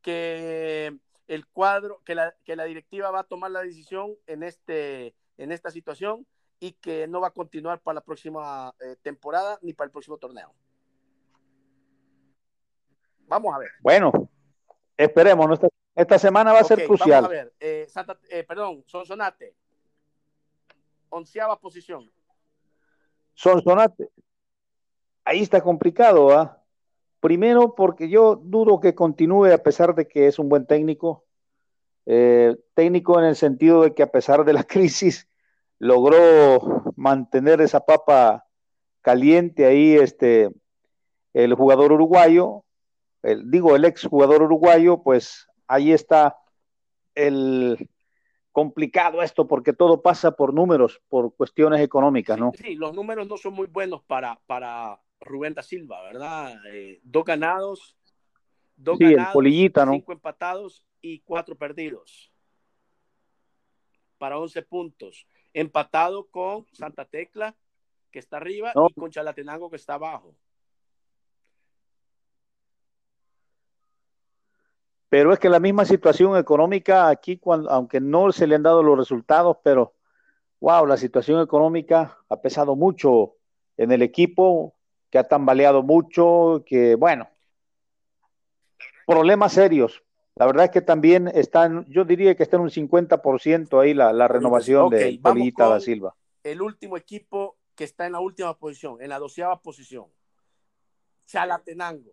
Que 0.01 0.97
el 1.33 1.47
cuadro, 1.47 2.03
que 2.05 2.15
la, 2.15 2.35
que 2.45 2.57
la 2.57 2.65
directiva 2.65 3.11
va 3.11 3.21
a 3.21 3.25
tomar 3.25 3.51
la 3.51 3.63
decisión 3.63 4.15
en, 4.27 4.43
este, 4.43 5.15
en 5.39 5.51
esta 5.51 5.71
situación 5.71 6.27
y 6.61 6.73
que 6.73 7.07
no 7.09 7.23
va 7.23 7.29
a 7.29 7.33
continuar 7.33 7.81
para 7.81 7.97
la 7.97 8.01
próxima 8.03 8.75
eh, 8.81 8.97
temporada 9.01 9.59
ni 9.63 9.73
para 9.73 9.87
el 9.87 9.93
próximo 9.93 10.19
torneo. 10.19 10.55
Vamos 13.21 13.55
a 13.55 13.59
ver. 13.59 13.71
Bueno, 13.81 14.13
esperemos. 14.95 15.59
Esta, 15.95 16.19
semana 16.19 16.53
va 16.53 16.61
a 16.61 16.65
ser 16.65 16.85
crucial. 16.87 17.23
Vamos 17.23 17.31
a 17.31 17.45
ver. 17.45 17.55
Eh, 17.59 17.87
eh, 18.29 18.45
perdón, 18.45 18.85
Sonsonate. 18.87 19.57
Onceava 21.09 21.59
posición. 21.59 22.11
Sonsonate. 23.33 24.11
Ahí 25.25 25.41
está 25.41 25.63
complicado, 25.63 26.31
¿ah? 26.31 26.62
Primero, 27.23 27.77
porque 27.77 28.09
yo 28.09 28.35
dudo 28.35 28.81
que 28.81 28.97
continúe 28.97 29.53
a 29.55 29.59
pesar 29.59 29.95
de 29.95 30.09
que 30.09 30.27
es 30.27 30.41
un 30.41 30.49
buen 30.49 30.67
técnico. 30.67 31.25
Eh, 32.05 32.57
técnico 32.75 33.17
en 33.21 33.27
el 33.27 33.37
sentido 33.37 33.83
de 33.83 33.95
que 33.95 34.03
a 34.03 34.11
pesar 34.11 34.45
de 34.45 34.53
la 34.53 34.65
crisis 34.65 35.29
logró 35.79 36.83
mantener 36.97 37.61
esa 37.61 37.79
papa 37.79 38.45
caliente 39.03 39.67
ahí, 39.67 39.95
este, 39.95 40.51
el 41.33 41.55
jugador 41.55 41.93
uruguayo, 41.93 42.65
el, 43.23 43.49
digo, 43.49 43.77
el 43.77 43.85
ex 43.85 44.05
jugador 44.05 44.43
uruguayo, 44.43 45.05
pues 45.05 45.47
ahí 45.69 45.93
está 45.93 46.39
el 47.15 47.89
complicado 48.51 49.23
esto, 49.23 49.47
porque 49.47 49.73
todo 49.73 50.03
pasa 50.03 50.33
por 50.33 50.53
números, 50.53 51.01
por 51.09 51.33
cuestiones 51.37 51.83
económicas, 51.83 52.37
¿no? 52.37 52.51
Sí, 52.59 52.75
los 52.75 52.93
números 52.93 53.29
no 53.29 53.37
son 53.37 53.55
muy 53.55 53.69
buenos 53.69 54.03
para, 54.03 54.41
para 54.49 54.99
Rubén 55.25 55.55
da 55.55 55.63
Silva, 55.63 56.03
¿verdad? 56.03 56.55
Eh, 56.73 57.01
dos 57.03 57.25
ganados, 57.25 57.97
dos 58.77 58.99
ganados, 58.99 59.45
cinco 59.93 60.13
empatados 60.13 60.85
y 61.01 61.21
cuatro 61.21 61.57
perdidos 61.57 62.33
para 64.23 64.39
11 64.39 64.63
puntos. 64.63 65.27
Empatado 65.53 66.29
con 66.29 66.65
Santa 66.73 67.05
Tecla, 67.05 67.57
que 68.13 68.21
está 68.21 68.37
arriba, 68.37 68.73
y 68.73 68.95
con 68.95 69.11
Chalatenango, 69.11 69.69
que 69.69 69.77
está 69.77 69.95
abajo. 69.95 70.37
Pero 75.09 75.33
es 75.33 75.41
que 75.41 75.49
la 75.49 75.59
misma 75.59 75.85
situación 75.85 76.37
económica 76.37 77.09
aquí, 77.09 77.37
cuando, 77.37 77.69
aunque 77.69 78.01
no 78.01 78.31
se 78.31 78.47
le 78.47 78.55
han 78.55 78.63
dado 78.63 78.83
los 78.83 78.97
resultados, 78.97 79.57
pero 79.65 79.95
wow, 80.61 80.87
la 80.87 80.97
situación 80.97 81.43
económica 81.43 82.19
ha 82.29 82.41
pesado 82.41 82.77
mucho 82.77 83.35
en 83.77 83.91
el 83.91 84.03
equipo, 84.03 84.77
que 85.13 85.19
ha 85.19 85.25
tambaleado 85.25 85.83
mucho, 85.83 86.65
que 86.67 86.95
bueno, 86.95 87.29
problemas 89.07 89.53
serios. 89.53 90.03
La 90.37 90.47
verdad 90.47 90.65
es 90.65 90.71
que 90.71 90.81
también 90.81 91.29
están, 91.29 91.85
yo 91.91 92.07
diría 92.07 92.35
que 92.35 92.43
está 92.43 92.57
en 92.57 92.63
un 92.63 92.71
50% 92.71 93.83
ahí 93.83 93.93
la, 93.93 94.15
la 94.15 94.27
renovación 94.27 94.89
de 94.89 95.21
Polita 95.23 95.69
da 95.69 95.81
Silva. 95.81 96.17
El 96.43 96.63
último 96.63 96.97
equipo 96.97 97.59
que 97.75 97.85
está 97.85 98.07
en 98.07 98.13
la 98.13 98.21
última 98.21 98.57
posición, 98.57 99.03
en 99.03 99.11
la 99.11 99.19
doceava 99.19 99.61
posición. 99.61 100.07
Chalatenango. 101.27 102.13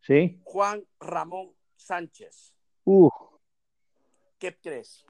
Sí. 0.00 0.40
Juan 0.42 0.86
Ramón 0.98 1.52
Sánchez. 1.76 2.54
Uh. 2.84 3.10
¿Qué 4.38 4.56
crees? 4.56 5.04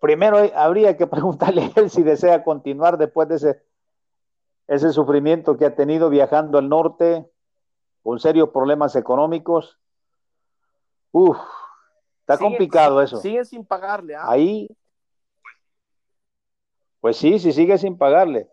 Primero 0.00 0.38
habría 0.54 0.96
que 0.96 1.06
preguntarle 1.06 1.70
a 1.76 1.80
él 1.80 1.90
si 1.90 2.02
desea 2.02 2.42
continuar 2.42 2.98
después 2.98 3.28
de 3.28 3.36
ese, 3.36 3.62
ese 4.66 4.92
sufrimiento 4.92 5.56
que 5.56 5.66
ha 5.66 5.76
tenido 5.76 6.10
viajando 6.10 6.58
al 6.58 6.68
norte 6.68 7.30
con 8.02 8.18
serios 8.18 8.48
problemas 8.48 8.96
económicos. 8.96 9.78
Uf, 11.12 11.36
está 12.20 12.38
complicado 12.38 13.02
eso. 13.02 13.18
Sigue 13.18 13.44
sin 13.44 13.64
pagarle. 13.64 14.16
¿ah? 14.16 14.30
Ahí. 14.30 14.68
Pues 17.00 17.16
sí, 17.16 17.38
sí 17.38 17.52
sigue 17.52 17.78
sin 17.78 17.96
pagarle. 17.96 18.48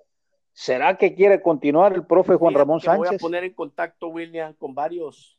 ¿Será 0.54 0.98
que 0.98 1.14
quiere 1.14 1.42
continuar 1.42 1.94
el 1.94 2.06
profe 2.06 2.36
Juan 2.36 2.56
Ramón 2.56 2.82
Sánchez? 2.82 3.10
Voy 3.10 3.16
a 3.16 3.20
poner 3.20 3.44
en 3.44 3.54
contacto, 3.54 4.08
William, 4.08 4.54
con 4.56 4.74
varios 4.74 5.38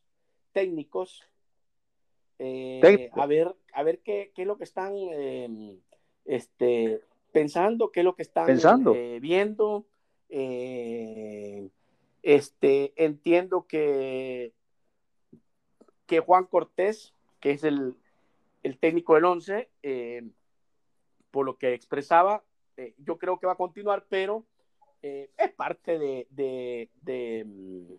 técnicos. 0.53 1.25
Eh, 2.39 3.11
a 3.15 3.27
ver, 3.27 3.53
a 3.73 3.83
ver 3.83 4.01
qué, 4.01 4.31
qué, 4.35 4.43
es 4.43 4.49
lo 4.49 4.57
que 4.57 4.63
están 4.63 4.95
em, 4.97 5.81
este, 6.29 7.01
pensando, 7.33 7.91
qué 7.91 8.01
es 8.01 8.05
lo 8.05 8.15
que 8.15 8.23
están 8.23 8.47
pensando. 8.47 8.95
Eh, 8.95 9.19
viendo. 9.21 9.85
Eh, 10.29 11.69
este, 12.23 12.93
entiendo 12.97 13.67
que, 13.67 14.53
que 16.07 16.21
Juan 16.21 16.45
Cortés, 16.45 17.15
que 17.41 17.51
es 17.51 17.65
el, 17.65 17.97
el 18.63 18.79
técnico 18.79 19.15
del 19.15 19.25
11, 19.25 19.69
por 21.33 21.45
lo 21.45 21.57
que 21.57 21.75
expresaba, 21.75 22.45
yo 22.99 23.19
creo 23.19 23.41
que 23.41 23.47
va 23.47 23.55
a 23.55 23.57
continuar, 23.57 24.05
pero 24.09 24.45
eh, 25.03 25.31
es 25.37 25.53
parte 25.53 25.99
de, 25.99 26.27
de, 26.31 26.91
de, 27.03 27.45
mm, 27.47 27.93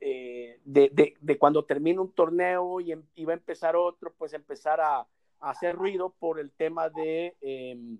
eh, 0.00 0.60
de, 0.64 1.38
cuando 1.38 1.64
termina 1.64 2.02
un 2.02 2.12
torneo 2.12 2.80
y, 2.80 2.92
em, 2.92 3.02
va 3.26 3.32
a 3.32 3.36
empezar 3.36 3.76
otro, 3.76 4.12
pues 4.18 4.34
empezar 4.34 4.80
a 4.80 5.06
hacer 5.42 5.76
ruido 5.76 6.14
por 6.18 6.40
el 6.40 6.50
tema 6.52 6.88
de, 6.88 7.36
em, 7.40 7.98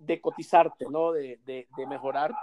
de 0.00 0.20
cotizarte, 0.20 0.86
¿no? 0.90 1.12
De, 1.12 1.38
mejorar 1.88 2.34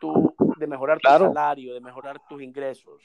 tu, 0.00 0.34
de 0.58 0.66
mejorar 0.66 0.98
tu 1.00 1.08
salario, 1.08 1.74
de 1.74 1.80
mejorar 1.80 2.20
tus 2.28 2.42
ingresos. 2.42 3.02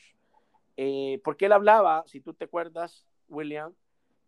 Eh, 0.78 1.20
porque 1.24 1.46
él 1.46 1.52
hablaba, 1.52 2.04
si 2.08 2.22
tú 2.22 2.34
te 2.34 2.46
acuerdas, 2.46 3.06
William, 3.28 3.74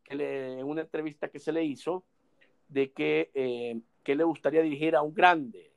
que 0.04 0.60
en 0.60 0.66
una 0.66 0.82
entrevista 0.82 1.30
que 1.30 1.40
se 1.40 1.52
le 1.52 1.64
hizo, 1.64 2.04
de 2.68 2.92
que, 2.92 3.82
que 4.04 4.16
le 4.16 4.24
gustaría 4.24 4.62
dirigir 4.62 4.96
a 4.96 5.02
un 5.02 5.14
grande, 5.14 5.72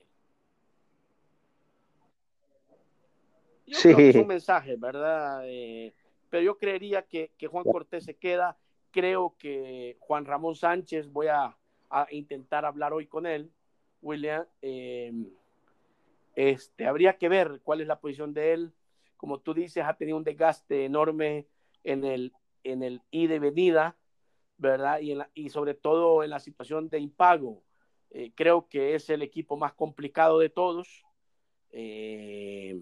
sí. 3.66 3.90
es 3.96 4.16
un 4.16 4.26
mensaje, 4.26 4.76
¿verdad? 4.76 5.42
Eh, 5.44 5.92
pero 6.30 6.42
yo 6.42 6.58
creería 6.58 7.02
que, 7.02 7.30
Juan 7.50 7.64
Cortés 7.64 8.04
se 8.04 8.14
queda. 8.14 8.56
Creo 8.94 9.34
que 9.40 9.96
Juan 9.98 10.24
Ramón 10.24 10.54
Sánchez, 10.54 11.10
voy 11.10 11.26
a, 11.26 11.56
intentar 12.12 12.64
hablar 12.64 12.92
hoy 12.92 13.08
con 13.08 13.26
él, 13.26 13.50
William. 14.00 14.46
Em, 14.62 15.28
este, 16.36 16.86
habría 16.86 17.18
que 17.18 17.28
ver 17.28 17.60
cuál 17.64 17.80
es 17.80 17.88
la 17.88 17.98
posición 17.98 18.32
de 18.32 18.52
él. 18.52 18.72
Como 19.16 19.40
tú 19.40 19.52
dices, 19.52 19.84
ha 19.84 19.94
tenido 19.94 20.16
un 20.16 20.22
desgaste 20.22 20.84
enorme 20.84 21.48
en 21.82 22.04
el, 22.04 22.32
en 22.62 22.84
el 22.84 23.02
y 23.10 23.26
venida, 23.26 23.96
¿verdad? 24.58 25.00
Y, 25.00 25.18
y 25.34 25.48
sobre 25.48 25.74
todo 25.74 26.22
en 26.22 26.30
la 26.30 26.38
situación 26.38 26.88
de 26.88 27.00
impago. 27.00 27.64
Eh, 28.12 28.30
creo 28.36 28.68
que 28.68 28.94
es 28.94 29.10
el 29.10 29.22
equipo 29.22 29.56
más 29.56 29.72
complicado 29.72 30.38
de 30.38 30.50
todos. 30.50 31.04
Eh, 31.72 32.80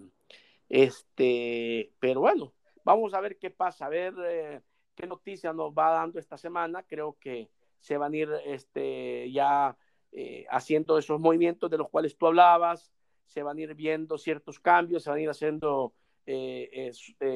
este, 0.69 1.91
pero 1.99 2.19
bueno, 2.19 2.53
vamos 2.83 3.15
a 3.15 3.19
ver 3.19 3.39
qué 3.39 3.49
pasa, 3.49 3.87
a 3.87 3.89
ver 3.89 4.13
eh, 4.27 4.61
qué 4.95 5.07
noticias 5.07 5.53
nos 5.55 5.71
va 5.71 5.91
dando 5.91 6.19
esta 6.19 6.37
semana. 6.37 6.83
Creo 6.83 7.17
que 7.19 7.49
se 7.79 7.97
van 7.97 8.13
a 8.13 8.17
ir 8.17 8.29
este, 8.45 9.31
ya 9.31 9.77
eh, 10.11 10.45
haciendo 10.49 10.97
esos 10.97 11.19
movimientos 11.19 11.69
de 11.69 11.77
los 11.77 11.89
cuales 11.89 12.17
tú 12.17 12.27
hablabas, 12.27 12.91
se 13.25 13.43
van 13.43 13.57
a 13.57 13.61
ir 13.61 13.73
viendo 13.75 14.17
ciertos 14.17 14.59
cambios, 14.59 15.03
se 15.03 15.09
van 15.09 15.19
a 15.19 15.21
ir 15.23 15.29
haciendo 15.29 15.93
eh, 16.25 16.91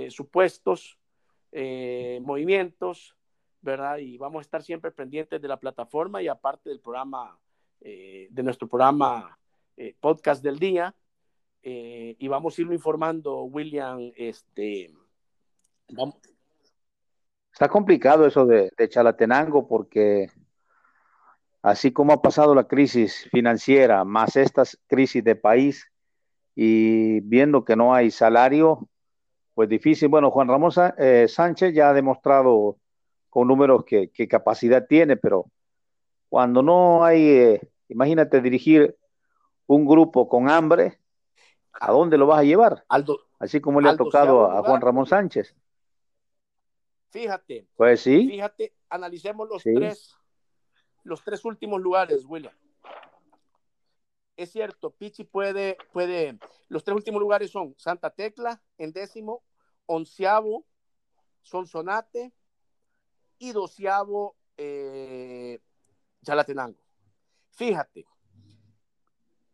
supuestos 0.09 0.97
movimientos, 2.21 3.15
¿verdad? 3.61 3.97
Y 3.97 4.17
vamos 4.17 4.39
a 4.39 4.41
estar 4.41 4.61
siempre 4.61 4.91
pendientes 4.91 5.41
de 5.41 5.47
la 5.47 5.59
plataforma 5.59 6.21
y 6.21 6.27
aparte 6.27 6.69
del 6.69 6.79
programa, 6.79 7.39
de 7.79 8.43
nuestro 8.43 8.67
programa 8.67 9.39
podcast 9.99 10.43
del 10.43 10.59
día 10.59 10.95
eh, 11.69 12.15
y 12.17 12.27
vamos 12.29 12.57
a 12.57 12.61
irlo 12.61 12.73
informando, 12.73 13.43
William. 13.43 14.13
Este, 14.15 14.89
Está 17.57 17.69
complicado 17.69 18.27
eso 18.27 18.45
de, 18.45 18.71
Chalatenango 18.87 19.67
porque 19.67 20.29
así 21.63 21.91
como 21.91 22.13
ha 22.13 22.21
pasado 22.21 22.53
la 22.53 22.67
crisis 22.67 23.27
financiera, 23.31 24.03
más 24.03 24.35
estas 24.35 24.79
crisis 24.85 25.23
de 25.23 25.35
país 25.35 25.91
y 26.53 27.19
viendo 27.21 27.65
que 27.65 27.75
no 27.75 27.95
hay 27.95 28.11
salario, 28.11 28.87
pues 29.55 29.69
difícil. 29.69 30.07
Bueno, 30.07 30.29
Juan 30.29 30.49
Ramón 30.49 30.71
eh, 30.99 31.25
Sánchez 31.27 31.73
ya 31.73 31.89
ha 31.89 31.93
demostrado 31.93 32.77
con 33.27 33.47
números 33.47 33.85
que, 33.85 34.27
capacidad 34.29 34.85
tiene, 34.85 35.17
pero 35.17 35.47
cuando 36.29 36.61
no 36.61 37.03
hay, 37.03 37.27
eh, 37.27 37.71
imagínate 37.89 38.39
dirigir 38.39 38.95
un 39.65 39.87
grupo 39.87 40.29
con 40.29 40.47
hambre, 40.47 40.99
¿a 41.73 41.91
dónde 41.91 42.19
lo 42.19 42.27
vas 42.27 42.41
a 42.41 42.43
llevar? 42.43 42.85
Así 43.39 43.59
como 43.61 43.81
le 43.81 43.89
ha 43.89 43.97
tocado 43.97 44.45
a, 44.45 44.61
Juan 44.61 44.79
Ramón 44.79 45.07
Sánchez. 45.07 45.55
Fíjate. 47.09 47.67
Pues 47.75 48.01
sí. 48.01 48.27
Fíjate, 48.27 48.73
analicemos 48.89 49.47
los 49.47 49.63
tres, 49.63 50.15
los 51.03 51.23
tres 51.23 51.43
últimos 51.45 51.81
lugares, 51.81 52.25
William. 52.25 52.53
Es 54.35 54.51
cierto, 54.51 54.91
Pichi 54.91 55.23
puede, 55.23 55.77
puede, 55.91 56.37
los 56.67 56.83
tres 56.83 56.95
últimos 56.95 57.19
lugares 57.19 57.49
son 57.49 57.73
Santa 57.77 58.11
Tecla 58.11 58.61
en 58.77 58.91
décimo, 58.93 59.43
onceavo, 59.87 60.65
Sonsonate 61.41 62.33
y 63.39 63.51
doceavo, 63.51 64.35
eh, 64.57 65.59
Chalatenango. 66.23 66.79
Fíjate, 67.51 68.05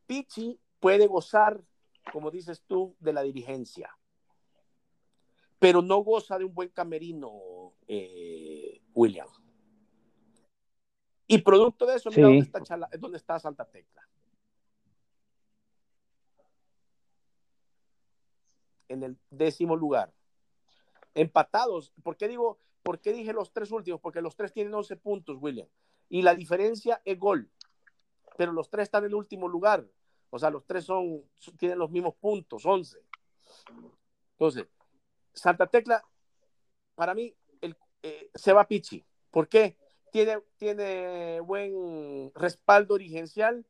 Pichi 0.06 0.60
puede 0.80 1.08
gozar 1.08 1.64
como 2.12 2.32
dices 2.32 2.64
tú, 2.68 2.96
de 3.00 3.14
la 3.14 3.22
dirigencia. 3.22 3.96
Pero 5.64 5.82
no 5.82 6.00
goza 6.00 6.38
de 6.38 6.44
un 6.44 6.54
buen 6.54 6.68
camerino, 6.68 7.72
eh, 7.88 8.82
William. 8.94 9.30
Y 11.26 11.38
producto 11.38 11.86
de 11.86 11.96
eso, 11.96 12.10
mira 12.10 12.28
dónde, 13.00 13.18
está 13.18 13.40
Santa 13.40 13.64
Tecla. 13.64 14.06
en 18.90 19.04
el 19.04 19.18
décimo 19.30 19.78
lugar. 19.78 20.14
Empatados. 21.14 21.94
¿Por 22.04 22.18
qué 22.18 22.28
digo, 22.28 22.60
por 22.84 23.00
qué 23.00 23.14
dije 23.14 23.32
los 23.32 23.54
tres 23.54 23.72
últimos? 23.72 24.02
Porque 24.02 24.20
los 24.20 24.36
tres 24.36 24.52
tienen 24.52 24.74
11 24.74 24.98
puntos, 24.98 25.38
William. 25.40 25.70
Y 26.10 26.24
la 26.24 26.36
diferencia 26.36 27.02
es 27.06 27.18
gol. 27.18 27.50
Pero 28.38 28.52
los 28.52 28.70
tres 28.70 28.84
están 28.84 29.06
en 29.06 29.12
el 29.12 29.16
último 29.16 29.48
lugar. 29.48 29.88
O 30.30 30.38
sea, 30.38 30.50
los 30.50 30.66
tres 30.66 30.84
son, 30.84 31.24
tienen 31.58 31.80
los 31.80 31.90
mismos 31.90 32.16
puntos, 32.16 32.66
11. 32.66 33.00
Entonces, 34.34 34.68
Santa 35.34 35.68
Tecla, 35.68 36.04
para 36.96 37.14
mí, 37.14 37.36
el, 37.62 37.76
eh, 38.02 38.30
se 38.34 38.54
va 38.54 38.68
Pichi. 38.68 39.04
¿Por 39.32 39.48
qué? 39.48 39.78
Tiene, 40.12 40.40
tiene 40.58 41.40
buen 41.42 42.32
respaldo 42.36 42.98
dirigencial, 42.98 43.66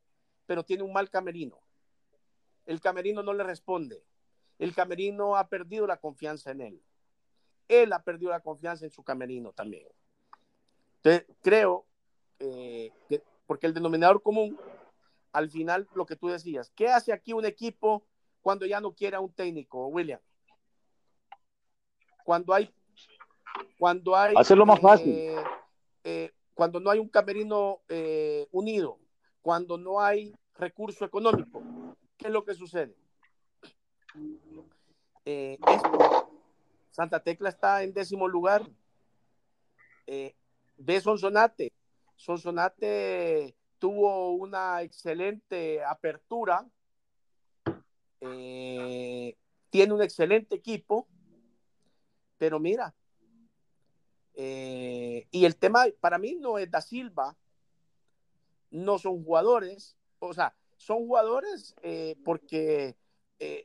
pero 0.46 0.64
tiene 0.64 0.84
un 0.84 0.92
mal 0.92 1.10
camerino. 1.10 1.60
El 2.66 2.82
camerino 2.82 3.24
no 3.24 3.34
le 3.34 3.44
responde. 3.44 4.04
El 4.60 4.74
camerino 4.74 5.36
ha 5.36 5.48
perdido 5.48 5.88
la 5.88 5.98
confianza 5.98 6.52
en 6.52 6.62
él. 6.62 6.84
Él 7.68 7.94
ha 7.94 8.04
perdido 8.04 8.32
la 8.32 8.42
confianza 8.42 8.86
en 8.86 8.92
su 8.92 9.04
camerino 9.04 9.54
también. 9.54 9.88
Entonces, 10.98 11.26
creo 11.42 11.86
eh, 12.40 12.92
que, 13.08 13.22
porque 13.46 13.68
el 13.68 13.74
denominador 13.74 14.22
común 14.22 14.58
al 15.32 15.50
final 15.50 15.88
lo 15.96 16.06
que 16.06 16.16
tú 16.16 16.28
decías. 16.28 16.72
¿Qué 16.76 16.88
hace 16.90 17.12
aquí 17.12 17.34
un 17.34 17.46
equipo 17.46 18.06
cuando 18.42 18.66
ya 18.66 18.80
no 18.80 18.94
quiere 18.94 19.16
a 19.16 19.20
un 19.20 19.34
técnico, 19.34 19.88
William? 19.88 20.20
Cuando 22.24 22.54
hay, 22.54 22.74
cuando 23.78 24.16
hay, 24.16 24.34
hacerlo 24.38 24.66
más 24.66 24.80
fácil. 24.80 25.14
Eh, 25.14 25.44
eh, 26.04 26.32
cuando 26.54 26.80
no 26.80 26.90
hay 26.90 27.00
un 27.00 27.10
camerino 27.10 27.82
eh, 27.90 28.48
unido, 28.52 29.00
cuando 29.42 29.78
no 29.78 30.00
hay 30.00 30.34
recurso 30.56 31.06
económico, 31.06 31.62
¿qué 32.18 32.28
es 32.28 32.34
lo 32.34 32.44
que 32.44 32.54
sucede? 32.54 32.96
esto, 35.26 36.30
Santa 36.92 37.24
Tecla 37.24 37.50
está 37.50 37.84
en 37.84 37.94
décimo 37.94 38.28
lugar. 38.28 38.70
ve 40.06 41.02
Sonsonate. 41.02 41.74
Sonsonate 42.16 43.56
tuvo 43.84 44.32
una 44.32 44.82
excelente 44.82 45.84
apertura, 45.84 46.66
eh, 48.22 49.36
tiene 49.70 49.94
un 49.94 50.02
excelente 50.02 50.56
equipo, 50.56 51.06
pero 52.44 52.60
mira, 52.60 52.94
eh, 54.34 55.30
y 55.32 55.46
el 55.46 55.56
tema 55.56 55.86
para 56.02 56.18
mí 56.18 56.36
no 56.36 56.58
es 56.58 56.70
Da 56.70 56.82
Silva, 56.82 57.38
no 58.70 59.00
son 59.00 59.24
jugadores, 59.24 59.96
o 60.20 60.34
sea, 60.34 60.54
son 60.76 61.08
jugadores 61.08 61.74
eh, 61.84 62.18
porque 62.26 62.98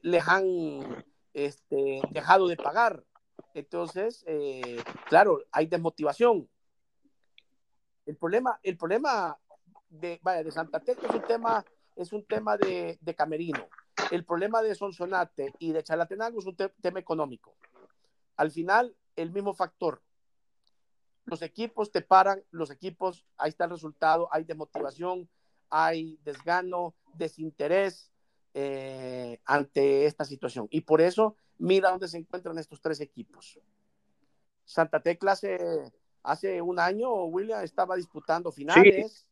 les 0.02 0.28
han 0.28 1.04
este, 1.34 2.00
dejado 2.12 2.46
de 2.46 2.56
pagar. 2.56 3.02
Entonces, 3.52 4.24
claro, 5.08 5.40
hay 5.50 5.66
desmotivación. 5.66 6.48
El 8.06 8.16
problema, 8.16 8.60
el 8.62 8.76
problema 8.76 9.36
de, 9.88 10.20
vaya, 10.22 10.44
de 10.44 10.52
Santa 10.52 10.78
Tecla 10.78 11.08
es 11.08 11.14
un 11.16 11.22
tema, 11.22 11.64
es 11.96 12.12
un 12.12 12.24
tema 12.24 12.56
de, 12.56 12.96
de 13.00 13.14
camerino. 13.16 13.66
El 14.12 14.24
problema 14.24 14.62
de 14.62 14.76
Sonsonate 14.76 15.52
y 15.58 15.72
de 15.72 15.82
Chalatenango 15.82 16.38
es 16.38 16.46
un 16.46 16.54
tema 16.54 17.00
económico. 17.00 17.56
Al 18.38 18.51
final, 18.51 18.96
el 19.16 19.31
mismo 19.31 19.53
factor. 19.53 20.01
Los 21.27 21.42
equipos 21.42 21.92
te 21.92 22.01
paran, 22.01 22.42
los 22.51 22.70
equipos, 22.70 23.27
ahí 23.37 23.51
está 23.51 23.64
el 23.64 23.70
resultado, 23.70 24.29
hay 24.33 24.44
desmotivación, 24.44 25.29
hay 25.68 26.18
desgano, 26.24 26.94
desinterés 27.12 28.11
eh, 28.55 29.40
ante 29.44 30.07
esta 30.07 30.24
situación. 30.24 30.68
Y 30.70 30.81
por 30.81 31.03
eso, 31.03 31.37
mira 31.59 31.90
dónde 31.90 32.09
se 32.09 32.16
encuentran 32.16 32.57
estos 32.57 32.81
tres 32.81 33.01
equipos. 33.01 33.61
Santa 34.64 35.03
Tecla 35.03 35.33
hace, 35.33 35.59
hace 36.22 36.62
un 36.62 36.79
año, 36.79 37.24
William 37.24 37.62
estaba 37.62 37.96
disputando 37.96 38.51
finales. 38.51 39.27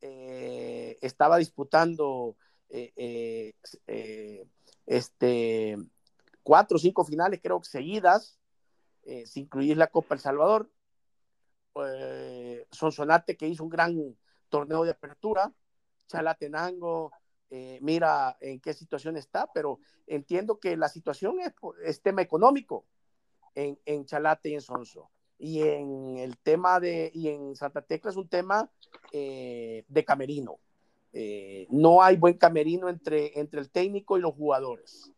Eh, 0.00 0.96
estaba 1.00 1.38
disputando 1.38 2.36
eh, 2.68 3.54
eh, 3.86 4.46
este, 4.86 5.76
cuatro 6.48 6.76
o 6.76 6.80
cinco 6.80 7.04
finales, 7.04 7.40
creo 7.42 7.60
que 7.60 7.68
seguidas, 7.68 8.38
sin 9.26 9.42
incluir 9.44 9.76
la 9.76 9.88
Copa 9.88 10.14
El 10.14 10.20
Salvador. 10.20 10.70
Sonsonate, 12.70 13.36
que 13.36 13.46
hizo 13.46 13.64
un 13.64 13.68
gran 13.68 14.16
torneo 14.48 14.82
de 14.82 14.92
apertura. 14.92 15.52
Chalatenango, 16.06 17.12
mira 17.82 18.38
en 18.40 18.60
qué 18.60 18.72
situación 18.72 19.18
está, 19.18 19.46
pero 19.52 19.78
entiendo 20.06 20.58
que 20.58 20.74
la 20.78 20.88
situación 20.88 21.36
es, 21.84 22.00
tema 22.00 22.22
económico 22.22 22.86
en, 23.54 23.78
en 23.84 24.06
Chalate 24.06 24.48
y 24.48 24.54
en 24.54 24.62
Sonso 24.62 25.10
y 25.38 25.62
en 25.62 26.18
el 26.18 26.36
tema 26.38 26.80
de, 26.80 27.10
y 27.14 27.28
en 27.28 27.54
Santa 27.54 27.82
Tecla 27.82 28.10
es 28.10 28.16
un 28.16 28.28
tema 28.28 28.70
eh, 29.12 29.84
de 29.86 30.04
camerino. 30.04 30.58
Eh, 31.12 31.66
no 31.70 32.02
hay 32.02 32.16
buen 32.16 32.34
camerino 32.34 32.88
entre, 32.88 33.38
entre 33.38 33.60
el 33.60 33.70
técnico 33.70 34.18
y 34.18 34.20
los 34.20 34.34
jugadores. 34.34 35.10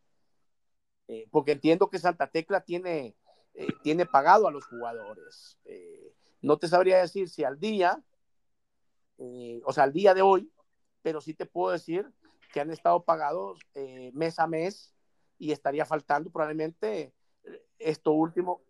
Eh, 1.11 1.27
porque 1.31 1.53
entiendo 1.53 1.91
que 1.91 1.99
Santa 1.99 2.29
Tecla 2.29 2.61
tiene, 2.61 3.17
tiene 3.83 4.07
pagado 4.07 4.47
a 4.47 4.53
los 4.53 4.65
jugadores. 4.67 5.59
no 6.41 6.57
te 6.57 6.69
sabría 6.69 6.99
decir 6.99 7.29
si 7.29 7.43
al 7.43 7.59
día, 7.59 8.01
o 9.19 9.73
sea, 9.73 9.85
al 9.85 9.93
día 9.93 10.15
de 10.15 10.23
hoy, 10.23 10.51
pero 11.03 11.21
sí 11.21 11.35
te 11.35 11.47
puedo 11.47 11.73
decir 11.73 12.09
que 12.53 12.61
han 12.61 12.71
estado 12.71 13.03
pagados 13.03 13.59
mes 14.13 14.39
a 14.39 14.47
mes 14.47 14.95
y 15.37 15.51
estaría 15.53 15.85
faltando 15.85 16.31
probablemente 16.31 17.13
esto 17.79 18.13
último, 18.13 18.61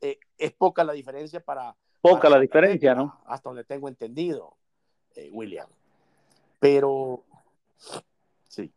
eh, 0.00 0.18
es 0.36 0.52
poca 0.52 0.84
la 0.84 0.92
diferencia 0.92 1.40
para... 1.40 1.74
Poca 2.00 2.28
la 2.28 2.38
diferencia, 2.38 2.94
¿no? 2.94 3.22
Hasta 3.24 3.48
donde 3.48 3.64
tengo 3.64 3.88
entendido, 3.88 4.56
eh, 5.14 5.30
William. 5.32 5.68
Pero, 6.60 7.24
sí. 8.48 8.70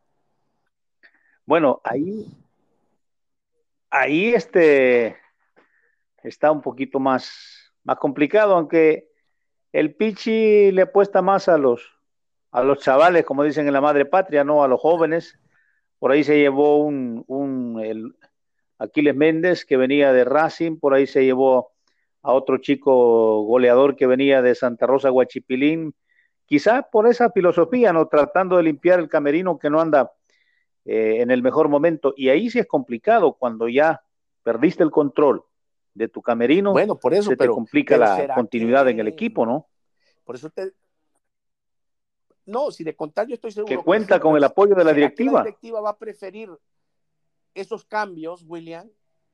Bueno, 1.45 1.81
ahí, 1.83 2.25
ahí 3.89 4.33
este, 4.33 5.17
está 6.23 6.51
un 6.51 6.61
poquito 6.61 6.99
más, 6.99 7.73
más 7.83 7.97
complicado, 7.97 8.55
aunque 8.55 9.09
el 9.71 9.95
Pichi 9.95 10.71
le 10.71 10.83
apuesta 10.83 11.21
más 11.21 11.47
a 11.49 11.57
los, 11.57 11.81
a 12.51 12.63
los 12.63 12.79
chavales, 12.79 13.25
como 13.25 13.43
dicen 13.43 13.67
en 13.67 13.73
la 13.73 13.81
madre 13.81 14.05
patria, 14.05 14.43
no 14.43 14.63
a 14.63 14.67
los 14.67 14.79
jóvenes. 14.79 15.39
Por 15.99 16.11
ahí 16.11 16.23
se 16.23 16.37
llevó 16.37 16.77
un, 16.77 17.23
un 17.27 17.79
el, 17.83 18.15
Aquiles 18.79 19.15
Méndez, 19.15 19.65
que 19.65 19.77
venía 19.77 20.13
de 20.13 20.23
Racing, 20.23 20.79
por 20.79 20.93
ahí 20.93 21.07
se 21.07 21.25
llevó 21.25 21.71
a 22.21 22.33
otro 22.33 22.57
chico 22.57 23.43
goleador 23.43 23.95
que 23.95 24.07
venía 24.07 24.41
de 24.41 24.55
Santa 24.55 24.85
Rosa 24.85 25.09
Guachipilín, 25.09 25.95
quizá 26.45 26.83
por 26.83 27.07
esa 27.07 27.31
filosofía, 27.31 27.93
¿no? 27.93 28.07
Tratando 28.07 28.57
de 28.57 28.63
limpiar 28.63 28.99
el 28.99 29.09
camerino 29.09 29.57
que 29.57 29.69
no 29.69 29.81
anda 29.81 30.11
eh, 30.89 31.21
en 31.21 31.31
el 31.31 31.43
mejor 31.43 31.67
momento. 31.67 32.13
Y 32.15 32.29
ahí 32.29 32.49
sí 32.49 32.59
es 32.59 32.65
complicado 32.65 33.33
cuando 33.33 33.67
ya 33.67 34.01
perdiste 34.41 34.83
el 34.83 34.89
control 34.89 35.43
de 35.93 36.07
tu 36.07 36.21
camerino. 36.21 36.71
Bueno, 36.71 36.97
por 36.97 37.13
eso, 37.13 37.31
se 37.31 37.35
te 37.35 37.49
complica 37.49 37.97
la 37.97 38.33
continuidad 38.33 38.87
en 38.87 39.01
el 39.01 39.09
equipo, 39.09 39.45
¿no? 39.45 39.67
Por 40.23 40.35
eso 40.35 40.49
te. 40.49 40.71
No, 42.45 42.71
si 42.71 42.85
de 42.85 42.95
contar, 42.95 43.27
yo 43.27 43.33
estoy 43.33 43.51
seguro. 43.51 43.75
Que 43.75 43.83
cuenta 43.83 44.17
con 44.21 44.37
el 44.37 44.43
apoyo 44.45 44.75
de 44.75 44.85
la 44.85 44.93
directiva. 44.93 45.39
La 45.39 45.43
directiva 45.43 45.81
va 45.81 45.89
a 45.89 45.97
preferir 45.97 46.49
esos 47.53 47.83
cambios, 47.83 48.45
William, 48.47 48.89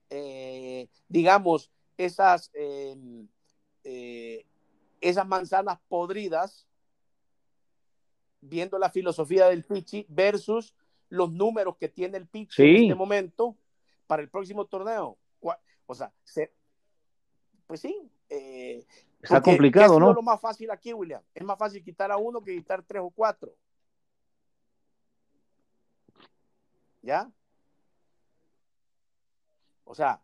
eh, 0.10 0.88
digamos, 1.08 1.70
esas, 1.98 2.50
eh, 2.56 4.44
esas 5.02 5.28
manzanas 5.28 5.78
podridas, 5.88 6.66
viendo 8.42 8.80
la 8.80 8.89
filosofía 8.89 9.50
del 9.50 9.63
Pichi 9.63 10.08
versus 10.10 10.74
los 11.13 11.32
números 11.32 11.78
que 11.78 11.89
tiene 11.89 12.17
el 12.17 12.28
Pichi 12.28 12.63
en 12.63 12.76
este 12.84 12.95
momento 12.95 13.56
para 14.08 14.23
el 14.23 14.30
próximo 14.30 14.65
torneo. 14.65 15.19
O 15.86 15.93
sea, 15.93 16.12
pues 17.67 17.82
sí. 17.82 18.10
Eh, 18.30 18.84
Está 19.21 19.39
complicado, 19.41 19.99
¿no? 19.99 20.10
Es 20.10 20.15
lo 20.15 20.23
más 20.23 20.41
fácil 20.41 20.71
aquí, 20.71 20.91
William. 20.91 21.21
Es 21.36 21.43
más 21.43 21.60
fácil 21.60 21.84
quitar 21.84 22.12
a 22.12 22.17
uno 22.17 22.41
que 22.41 22.56
quitar 22.56 22.82
tres 22.82 23.04
o 23.06 23.12
cuatro. 23.12 23.54
¿Ya? 27.04 27.32
O 29.84 29.93
sea, 29.93 30.19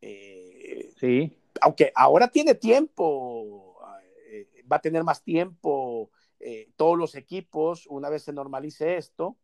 eh, 0.00 0.90
sí. 0.98 1.38
aunque 1.60 1.92
ahora 1.94 2.26
tiene 2.28 2.56
tiempo, 2.56 3.78
eh, 4.28 4.64
va 4.70 4.76
a 4.76 4.80
tener 4.80 5.04
más 5.04 5.22
tiempo 5.22 6.10
eh, 6.40 6.70
todos 6.74 6.98
los 6.98 7.14
equipos, 7.14 7.86
una 7.86 8.08
vez 8.08 8.24
se 8.24 8.32
normalice 8.32 8.96
esto, 8.96 9.36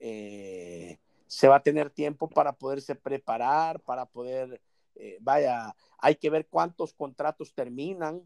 se 0.00 1.48
va 1.48 1.56
a 1.56 1.62
tener 1.62 1.90
tiempo 1.90 2.28
para 2.28 2.52
poderse 2.52 2.94
preparar, 2.94 3.80
para 3.80 4.06
poder, 4.06 4.60
vaya, 5.20 5.74
hay 5.98 6.16
que 6.16 6.30
ver 6.30 6.46
cuántos 6.48 6.94
contratos 6.94 7.54
terminan, 7.54 8.22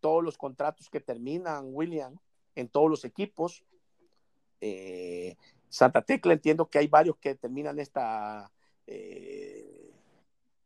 todos 0.00 0.24
los 0.24 0.38
contratos 0.38 0.88
que 0.88 1.00
terminan, 1.00 1.66
William, 1.72 2.18
en 2.54 2.68
todos 2.68 2.90
los 2.90 3.04
equipos. 3.04 3.64
Santa 5.68 6.02
Tecla 6.02 6.32
entiendo 6.32 6.68
que 6.68 6.78
hay 6.78 6.86
varios 6.86 7.16
que 7.18 7.34
terminan 7.34 7.78
esta, 7.78 8.50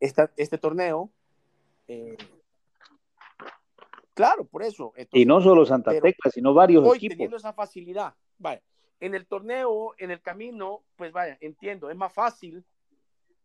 esta 0.00 0.32
este 0.36 0.58
torneo. 0.58 1.10
claro, 4.14 4.44
por 4.44 4.62
eso. 4.62 4.92
y 5.12 5.24
no 5.26 5.40
solo 5.40 5.66
Santa 5.66 5.92
Tecla, 5.92 6.30
sino 6.32 6.54
varios 6.54 6.84
hoy 6.84 6.98
equipos. 6.98 7.14
teniendo 7.14 7.36
esa 7.36 7.52
facilidad, 7.52 8.14
vaya, 8.38 8.62
en 9.00 9.14
el 9.14 9.26
torneo, 9.26 9.94
en 9.98 10.11
el 10.11 10.20
camino, 10.22 10.85
pues 10.96 11.12
vaya, 11.12 11.37
entiendo, 11.40 11.90
es 11.90 11.96
más 11.96 12.12
fácil 12.12 12.64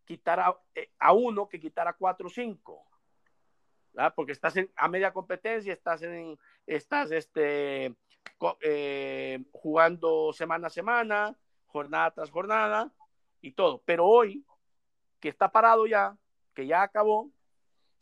quitar 0.05 0.39
a, 0.39 0.57
a 0.99 1.13
uno 1.13 1.47
que 1.47 1.59
quitar 1.59 1.87
a 1.87 1.93
cuatro 1.93 2.27
o 2.27 2.29
cinco. 2.29 2.85
Porque 4.15 4.31
estás 4.31 4.55
a 4.75 4.87
media 4.87 5.11
competencia, 5.11 5.73
estás, 5.73 6.01
en, 6.03 6.39
estás 6.65 7.11
este, 7.11 7.93
eh, 8.61 9.43
jugando 9.51 10.31
semana 10.31 10.67
a 10.67 10.69
semana, 10.69 11.37
jornada 11.65 12.11
tras 12.11 12.31
jornada 12.31 12.91
y 13.41 13.51
todo. 13.51 13.81
Pero 13.85 14.05
hoy, 14.05 14.45
que 15.19 15.29
está 15.29 15.51
parado 15.51 15.85
ya, 15.87 16.17
que 16.53 16.65
ya 16.67 16.83
acabó, 16.83 17.29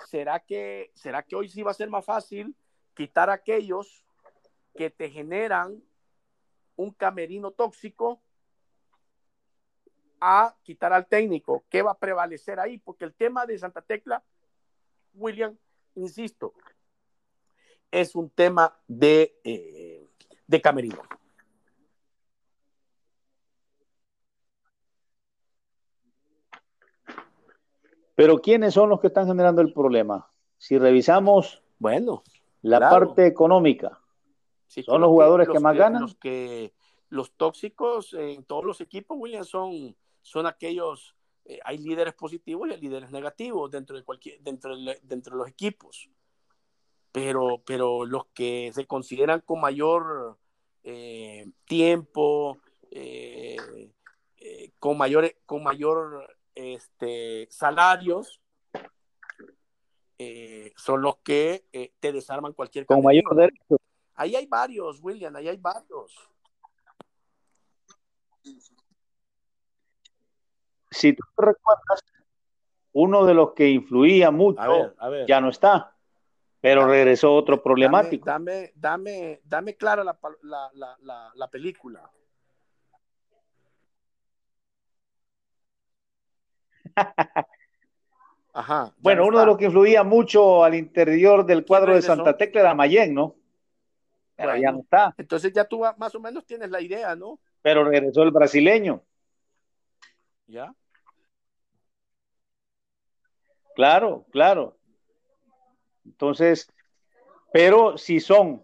¿será 0.05 0.39
que, 0.39 0.91
¿será 0.93 1.23
que 1.23 1.35
hoy 1.35 1.49
sí 1.49 1.63
va 1.63 1.71
a 1.71 1.75
ser 1.75 1.89
más 1.89 2.05
fácil 2.05 2.55
quitar 2.93 3.29
a 3.29 3.33
aquellos 3.33 4.05
que 4.75 4.89
te 4.89 5.09
generan 5.09 5.81
un 6.79 6.91
camerino 6.91 7.51
tóxico 7.51 8.21
a 10.21 10.55
quitar 10.63 10.93
al 10.93 11.07
técnico? 11.07 11.65
¿Qué 11.69 11.81
va 11.81 11.91
a 11.91 11.97
prevalecer 11.97 12.57
ahí? 12.57 12.77
Porque 12.77 13.03
el 13.03 13.13
tema 13.13 13.45
de 13.45 13.59
Santa 13.59 13.81
Tecla, 13.81 14.23
William, 15.13 15.57
insisto, 15.95 16.53
es 17.91 18.15
un 18.15 18.29
tema 18.29 18.79
de, 18.87 19.39
eh, 19.43 20.07
de 20.47 20.61
camerino. 20.61 21.01
Pero 28.15 28.37
¿quiénes 28.39 28.73
son 28.73 28.89
los 28.89 29.01
que 29.01 29.07
están 29.07 29.27
generando 29.27 29.61
el 29.61 29.73
problema? 29.73 30.29
Si 30.57 30.77
revisamos 30.77 31.61
bueno, 31.77 32.23
la 32.61 32.79
parte 32.79 33.25
económica, 33.25 33.98
son 34.69 35.01
los 35.01 35.09
jugadores 35.09 35.47
que, 35.47 35.59
más 35.59 35.75
ganan. 35.75 36.03
Los, 36.03 36.15
que, 36.15 36.73
los 37.09 37.33
tóxicos 37.33 38.13
en 38.13 38.43
todos 38.43 38.63
los 38.63 38.81
equipos, 38.81 39.17
William, 39.19 39.43
son, 39.43 39.95
son 40.21 40.45
aquellos 40.45 41.15
eh, 41.49 41.59
hay 41.65 41.79
líderes 41.79 42.13
positivos 42.13 42.69
y 42.69 42.73
hay 42.73 42.79
líderes 42.79 43.09
negativos 43.09 43.71
dentro 43.71 43.97
de, 43.97 44.03
cualquier, 44.03 44.39
dentro 44.39 44.77
de, 44.77 44.99
dentro 45.01 45.35
de 45.35 45.39
los 45.39 45.47
equipos. 45.47 46.07
Pero, 47.11 47.63
pero 47.65 48.05
los 48.05 48.27
que 48.27 48.71
se 48.71 48.85
consideran 48.85 49.41
con 49.41 49.59
mayor 49.59 50.37
eh, 50.83 51.47
tiempo, 51.65 52.59
eh, 52.91 53.57
con 54.77 54.95
mayor, 54.95 55.33
con 55.47 55.63
mayor 55.63 56.37
este, 56.53 57.47
salarios, 57.49 58.39
son 60.75 61.01
los 61.01 61.17
que 61.17 61.63
te 61.99 62.11
desarman 62.11 62.53
cualquier 62.53 62.85
Con 62.85 63.01
mayor 63.01 63.35
derecho. 63.35 63.77
Ahí 64.19 64.35
hay 64.35 64.45
varios, 64.45 64.99
William, 65.01 65.35
ahí 65.35 65.47
hay 65.47 65.57
varios 65.57 66.29
si 70.91 71.13
tú 71.13 71.23
recuerdas, 71.37 72.03
uno 72.93 73.25
de 73.25 73.33
los 73.33 73.53
que 73.53 73.69
influía 73.69 74.31
mucho 74.31 74.93
ya 75.27 75.39
no 75.39 75.49
está, 75.49 75.95
pero 76.59 76.87
regresó 76.87 77.33
otro 77.33 77.61
problemático. 77.61 78.25
Dame, 78.25 78.71
dame, 78.75 79.39
dame, 79.43 79.75
clara 79.75 80.03
la, 80.03 80.17
la, 80.73 81.31
la, 81.33 81.47
película. 81.47 82.09
Ajá, 88.53 88.93
bueno, 88.97 89.25
uno 89.27 89.39
de 89.39 89.45
los 89.45 89.57
que 89.57 89.65
influía 89.65 90.03
mucho 90.03 90.63
al 90.63 90.75
interior 90.75 91.45
del 91.45 91.65
cuadro 91.65 91.93
de 91.93 92.01
Santa 92.01 92.35
Tecla 92.35 92.61
era 92.61 92.73
Mayen, 92.73 93.13
¿no? 93.13 93.35
Pero 94.39 94.55
ya 94.55 94.71
no 94.71 94.79
está. 94.79 95.13
Entonces 95.17 95.51
ya 95.51 95.65
tú 95.65 95.83
más 95.97 96.15
o 96.15 96.19
menos 96.21 96.45
tienes 96.45 96.69
la 96.69 96.79
idea, 96.79 97.13
¿no? 97.13 97.39
Pero 97.61 97.83
regresó 97.83 98.23
el 98.23 98.31
brasileño. 98.31 99.03
¿Ya? 100.47 100.73
Claro, 103.75 104.25
claro. 104.31 104.77
Entonces, 106.05 106.71
pero 107.51 107.97
si 107.97 108.21
son, 108.21 108.63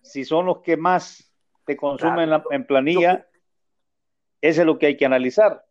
si 0.00 0.24
son 0.24 0.46
los 0.46 0.62
que 0.62 0.78
más 0.78 1.30
te 1.66 1.76
consumen 1.76 2.30
en, 2.50 2.66
planilla, 2.66 3.28
eso 4.40 4.60
es 4.62 4.66
lo 4.66 4.78
que 4.78 4.86
hay 4.86 4.96
que 4.96 5.04
analizar. 5.04 5.66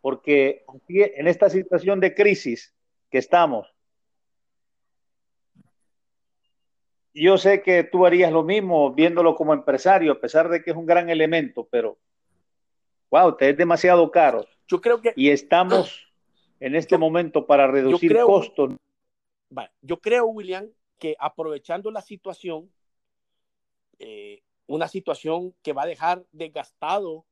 Porque 0.00 0.64
en 0.88 1.28
esta 1.28 1.50
situación 1.50 2.00
de 2.00 2.14
crisis 2.14 2.74
que 3.10 3.18
estamos, 3.18 3.71
yo 7.14 7.38
sé 7.38 7.62
que 7.62 7.84
tú 7.84 8.06
harías 8.06 8.32
lo 8.32 8.42
mismo 8.42 8.92
viéndolo 8.92 9.34
como 9.34 9.52
empresario, 9.52 10.12
a 10.12 10.20
pesar 10.20 10.48
de 10.48 10.62
que 10.62 10.70
es 10.70 10.76
un 10.76 10.86
gran 10.86 11.10
elemento, 11.10 11.68
pero 11.70 11.98
wow, 13.10 13.28
usted 13.28 13.50
es 13.50 13.56
demasiado 13.56 14.10
caro. 14.10 14.46
Yo 14.68 14.80
creo 14.80 15.00
que 15.00 15.12
y 15.16 15.30
estamos 15.30 16.12
en 16.60 16.74
este 16.74 16.96
momento 16.96 17.46
para 17.46 17.66
reducir 17.66 18.16
costos. 18.24 18.74
yo 19.82 20.00
creo, 20.00 20.26
William, 20.26 20.68
que 20.98 21.16
aprovechando 21.18 21.90
la 21.90 22.00
situación, 22.00 22.72
eh, 23.98 24.42
una 24.66 24.88
situación 24.88 25.54
que 25.62 25.72
va 25.72 25.82
a 25.82 25.86
dejar 25.86 26.24
desgastado 26.32 27.26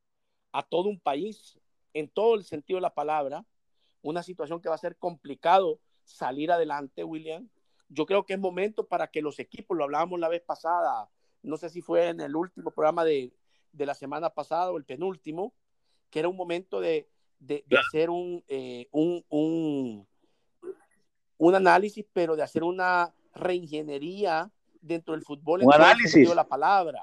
a 0.53 0.63
todo 0.63 0.89
un 0.89 1.01
país, 1.01 1.59
en 1.95 2.09
todo 2.09 2.35
el 2.35 2.45
sentido 2.45 2.77
de 2.79 2.83
la 2.83 2.95
palabra, 2.95 3.45
una 4.03 4.23
situación 4.23 4.61
que 4.61 4.69
va 4.69 4.75
a 4.75 4.79
ser 4.79 4.97
complicado 4.97 5.79
salir 6.05 6.51
adelante, 6.51 7.05
William. 7.05 7.49
Yo 7.91 8.07
creo 8.07 8.25
que 8.25 8.35
es 8.35 8.39
momento 8.39 8.87
para 8.87 9.09
que 9.09 9.21
los 9.21 9.39
equipos, 9.41 9.77
lo 9.77 9.85
hablábamos 9.85 10.19
la 10.21 10.29
vez 10.29 10.43
pasada, 10.43 11.11
no 11.43 11.57
sé 11.57 11.69
si 11.71 11.83
fue 11.83 12.09
en 12.09 12.21
el 12.21 12.37
último 12.37 12.71
programa 12.71 13.05
de, 13.05 13.33
de 13.73 13.87
la 13.87 13.95
semana 13.95 14.31
pasada 14.31 14.71
o 14.71 14.77
el 14.77 14.85
penúltimo, 14.85 15.53
que 16.09 16.21
era 16.21 16.29
un 16.29 16.37
momento 16.37 16.81
de, 16.81 17.09
de, 17.41 17.65
hacer 17.79 18.09
eh, 18.49 18.89
un, 18.93 19.25
un, 19.29 20.07
un, 21.39 21.55
análisis, 21.55 22.05
pero 22.13 22.37
de 22.37 22.43
hacer 22.43 22.63
una 22.63 23.13
reingeniería 23.35 24.51
dentro 24.81 25.15
del 25.15 25.25
fútbol. 25.25 25.63
Un 25.65 25.75
análisis. 25.75 26.33
la 26.35 26.47
palabra. 26.47 27.03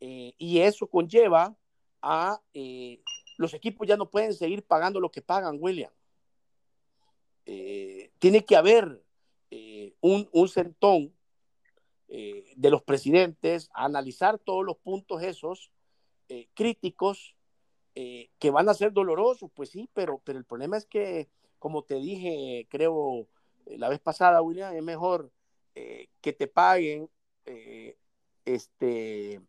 Eh, 0.00 0.34
y 0.36 0.58
eso 0.58 0.88
conlleva 0.88 1.56
a 2.02 2.40
eh, 2.52 3.00
los 3.36 3.54
equipos 3.54 3.86
ya 3.86 3.96
no 3.96 4.10
pueden 4.10 4.34
seguir 4.34 4.64
pagando 4.64 5.00
lo 5.00 5.10
que 5.10 5.22
pagan, 5.22 5.58
William. 5.60 5.92
tiene 7.44 8.44
que 8.44 8.56
haber 8.56 9.05
un, 10.00 10.28
un 10.32 10.48
centón 10.48 11.12
de 12.08 12.70
los 12.70 12.82
presidentes 12.82 13.68
a 13.74 13.84
analizar 13.84 14.38
todos 14.38 14.64
los 14.64 14.76
puntos 14.76 15.22
esos 15.22 15.72
críticos 16.54 17.36
eh, 17.98 18.28
que 18.38 18.50
van 18.50 18.68
a 18.68 18.74
ser 18.74 18.92
dolorosos, 18.92 19.50
pues 19.54 19.70
sí, 19.70 19.88
pero, 19.94 20.20
pero 20.22 20.38
el 20.38 20.44
problema 20.44 20.76
es 20.76 20.84
que, 20.84 21.30
como 21.58 21.82
te 21.82 21.94
dije, 21.94 22.66
creo, 22.68 23.26
eh, 23.64 23.78
la 23.78 23.88
vez 23.88 24.00
pasada, 24.00 24.42
William, 24.42 24.76
es 24.76 24.82
mejor 24.82 25.32
eh, 25.74 26.10
que 26.20 26.34
te 26.34 26.46
paguen 26.46 27.08
este 28.44 29.40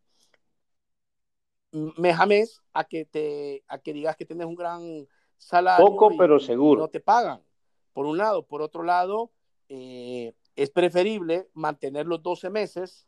mes 1.72 2.62
a 2.72 2.86
que 2.86 3.04
te 3.04 3.64
a 3.68 3.80
que 3.80 3.92
digas 3.92 4.16
que 4.16 4.26
tienes 4.26 4.48
un 4.48 4.56
gran 4.56 5.08
salario 5.38 5.86
poco 5.86 6.16
pero 6.18 6.40
seguro. 6.40 6.82
no 6.82 6.88
te 6.88 7.02
pagan 7.02 7.44
por 7.92 8.06
un 8.06 8.18
lado. 8.18 8.46
Por 8.46 8.62
otro 8.62 8.84
lado 8.84 9.32
es 9.70 10.70
preferible 10.72 11.50
mantener 11.54 12.06
los 12.06 12.24
12 12.24 12.50
meses 12.50 13.08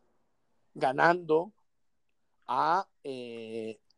ganando 0.73 1.51
a 2.47 2.87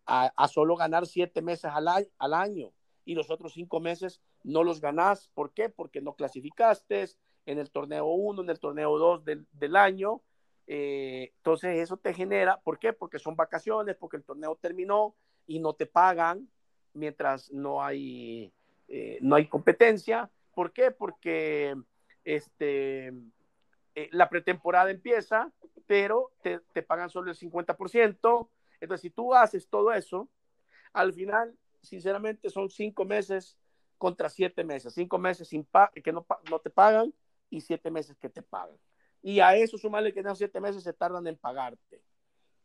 a, 0.05 0.47
solo 0.47 0.75
ganar 0.75 1.05
siete 1.05 1.41
meses 1.41 1.71
al, 1.73 1.87
al, 2.17 2.33
año 2.33 2.71
y 3.05 3.15
los 3.15 3.29
otros 3.29 3.53
cinco 3.53 3.79
meses 3.79 4.21
no 4.43 4.63
los 4.63 4.81
ganás. 4.81 5.29
¿Por 5.33 5.53
qué? 5.53 5.69
Porque 5.69 6.01
no 6.01 6.15
clasificaste 6.15 7.05
en 7.45 7.59
el 7.59 7.71
torneo 7.71 8.05
1, 8.07 8.43
en 8.43 8.49
el 8.49 8.59
torneo 8.59 8.97
2 8.97 9.25
del, 9.25 9.47
del, 9.53 9.75
año. 9.75 10.21
Eh, 10.67 11.31
entonces 11.37 11.77
eso 11.77 11.97
te 11.97 12.13
genera, 12.13 12.59
¿por 12.61 12.79
qué? 12.79 12.93
Porque 12.93 13.19
son 13.19 13.35
vacaciones, 13.35 13.95
porque 13.95 14.17
el 14.17 14.23
torneo 14.23 14.57
terminó 14.61 15.15
y 15.47 15.59
no 15.59 15.73
te 15.73 15.85
pagan 15.85 16.49
mientras 16.93 17.51
no 17.51 17.83
hay, 17.83 18.53
eh, 18.87 19.17
no 19.21 19.35
hay 19.35 19.47
competencia. 19.47 20.29
¿Por 20.53 20.73
qué? 20.73 20.91
Porque 20.91 21.75
este, 22.23 23.07
eh, 23.95 24.09
la 24.11 24.29
pretemporada 24.29 24.91
empieza, 24.91 25.51
pero 25.87 26.31
te, 26.41 26.59
te 26.73 26.83
pagan 26.83 27.09
solo 27.09 27.31
el 27.31 27.37
50%. 27.37 28.49
Entonces, 28.79 29.01
si 29.01 29.09
tú 29.09 29.33
haces 29.33 29.67
todo 29.67 29.91
eso, 29.93 30.29
al 30.93 31.13
final, 31.13 31.55
sinceramente, 31.81 32.49
son 32.49 32.69
cinco 32.69 33.05
meses 33.05 33.57
contra 33.97 34.29
siete 34.29 34.63
meses. 34.63 34.93
Cinco 34.93 35.19
meses 35.19 35.47
sin 35.47 35.67
que 36.03 36.11
no, 36.11 36.25
no, 36.49 36.59
te 36.59 36.69
pagan 36.69 37.13
y 37.49 37.61
siete 37.61 37.91
meses 37.91 38.17
que 38.17 38.29
te 38.29 38.41
pagan. 38.41 38.75
Y 39.21 39.39
a 39.41 39.55
eso 39.55 39.77
sumarle 39.77 40.13
que 40.13 40.21
en 40.21 40.35
siete 40.35 40.59
meses 40.59 40.83
se 40.83 40.93
tardan 40.93 41.27
en 41.27 41.37
pagarte 41.37 42.01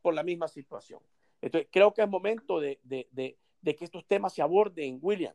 por 0.01 0.15
la 0.15 0.23
misma 0.23 0.49
situación. 0.49 1.01
Entonces, 1.43 1.69
creo 1.71 1.93
que 1.93 2.03
es 2.03 2.09
momento 2.09 2.59
de, 2.59 2.81
de, 2.85 3.07
de, 3.11 3.37
de, 3.61 3.77
que 3.77 3.85
estos 3.85 4.07
temas 4.07 4.33
se 4.33 4.41
aborden, 4.41 4.99
William, 5.03 5.35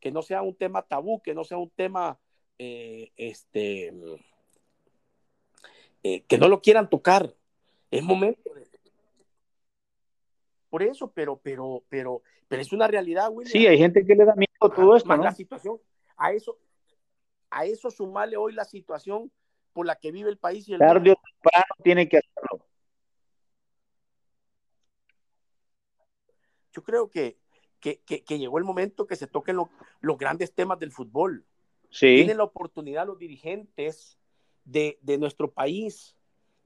que 0.00 0.10
no 0.10 0.22
sea 0.22 0.42
un 0.42 0.56
tema 0.56 0.82
tabú, 0.82 1.22
que 1.22 1.34
no 1.34 1.44
sea 1.44 1.58
un 1.58 1.70
tema 1.70 2.18
eh, 2.58 3.12
este, 3.16 3.92
eh, 6.02 6.22
que 6.22 6.38
no 6.38 6.48
lo 6.48 6.60
quieran 6.60 6.88
tocar. 6.88 7.34
Es 7.90 8.02
momento. 8.02 8.54
De... 8.54 8.66
Por 10.70 10.82
eso, 10.82 11.10
pero, 11.12 11.36
pero, 11.36 11.82
pero, 11.88 12.22
pero 12.48 12.62
es 12.62 12.72
una 12.72 12.86
realidad, 12.86 13.30
William. 13.30 13.52
Sí, 13.52 13.66
hay 13.66 13.78
gente 13.78 14.04
que 14.04 14.14
le 14.14 14.24
da 14.24 14.34
miedo 14.34 14.52
a 14.60 14.74
todo 14.74 14.96
esto, 14.96 15.08
más 15.08 15.18
¿no? 15.18 15.24
la 15.24 15.34
situación, 15.34 15.80
a 16.16 16.32
eso, 16.32 16.58
a 17.50 17.64
eso 17.64 17.90
sumarle 17.90 18.36
hoy 18.36 18.52
la 18.52 18.64
situación 18.64 19.32
por 19.72 19.86
la 19.86 19.96
que 19.96 20.12
vive 20.12 20.30
el 20.30 20.38
país 20.38 20.68
y 20.68 20.74
el 20.74 20.78
Tarde 20.78 21.12
o 21.12 21.16
temprano 21.16 21.74
tiene 21.82 22.08
que 22.08 22.18
hacerlo. 22.18 22.64
Yo 26.72 26.82
creo 26.82 27.10
que, 27.10 27.38
que, 27.80 28.00
que, 28.00 28.22
que 28.22 28.38
llegó 28.38 28.58
el 28.58 28.64
momento 28.64 29.06
que 29.06 29.16
se 29.16 29.26
toquen 29.26 29.56
lo, 29.56 29.70
los 30.00 30.18
grandes 30.18 30.54
temas 30.54 30.78
del 30.78 30.92
fútbol. 30.92 31.44
Tienen 31.90 32.36
la 32.36 32.44
oportunidad 32.44 33.06
los 33.06 33.18
dirigentes 33.18 34.18
de, 34.64 34.98
nuestro 35.18 35.50
país 35.52 36.16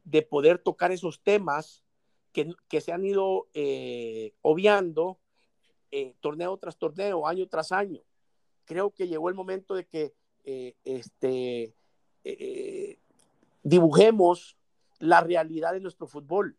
de 0.05 0.23
poder 0.23 0.59
tocar 0.59 0.91
esos 0.93 1.21
temas 1.23 1.85
que, 2.33 2.81
se 2.81 2.93
han 2.93 3.05
ido 3.05 3.49
eh, 3.55 4.33
obviando 4.43 5.19
eh, 5.91 6.15
torneo 6.21 6.57
tras 6.57 6.77
torneo, 6.77 7.27
año 7.27 7.47
tras 7.49 7.73
año. 7.73 8.01
Creo 8.65 8.91
que 8.91 9.09
llegó 9.09 9.29
el 9.29 9.35
momento 9.35 9.75
de 9.75 9.87
que 9.87 10.15
eh, 10.45 10.75
este, 10.85 11.75
dibujemos 13.63 14.57
la 14.99 15.21
realidad 15.21 15.73
de 15.73 15.81
nuestro 15.81 16.07
fútbol. 16.07 16.57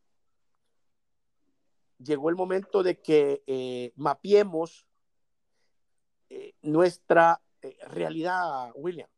Llegó 2.03 2.29
el 2.29 2.35
momento 2.35 2.83
de 2.83 2.99
que 2.99 3.93
mapiemos 3.95 4.85
nuestra 6.61 7.41
eh, 7.61 7.77
realidad, 7.87 8.71
William, 8.75 9.09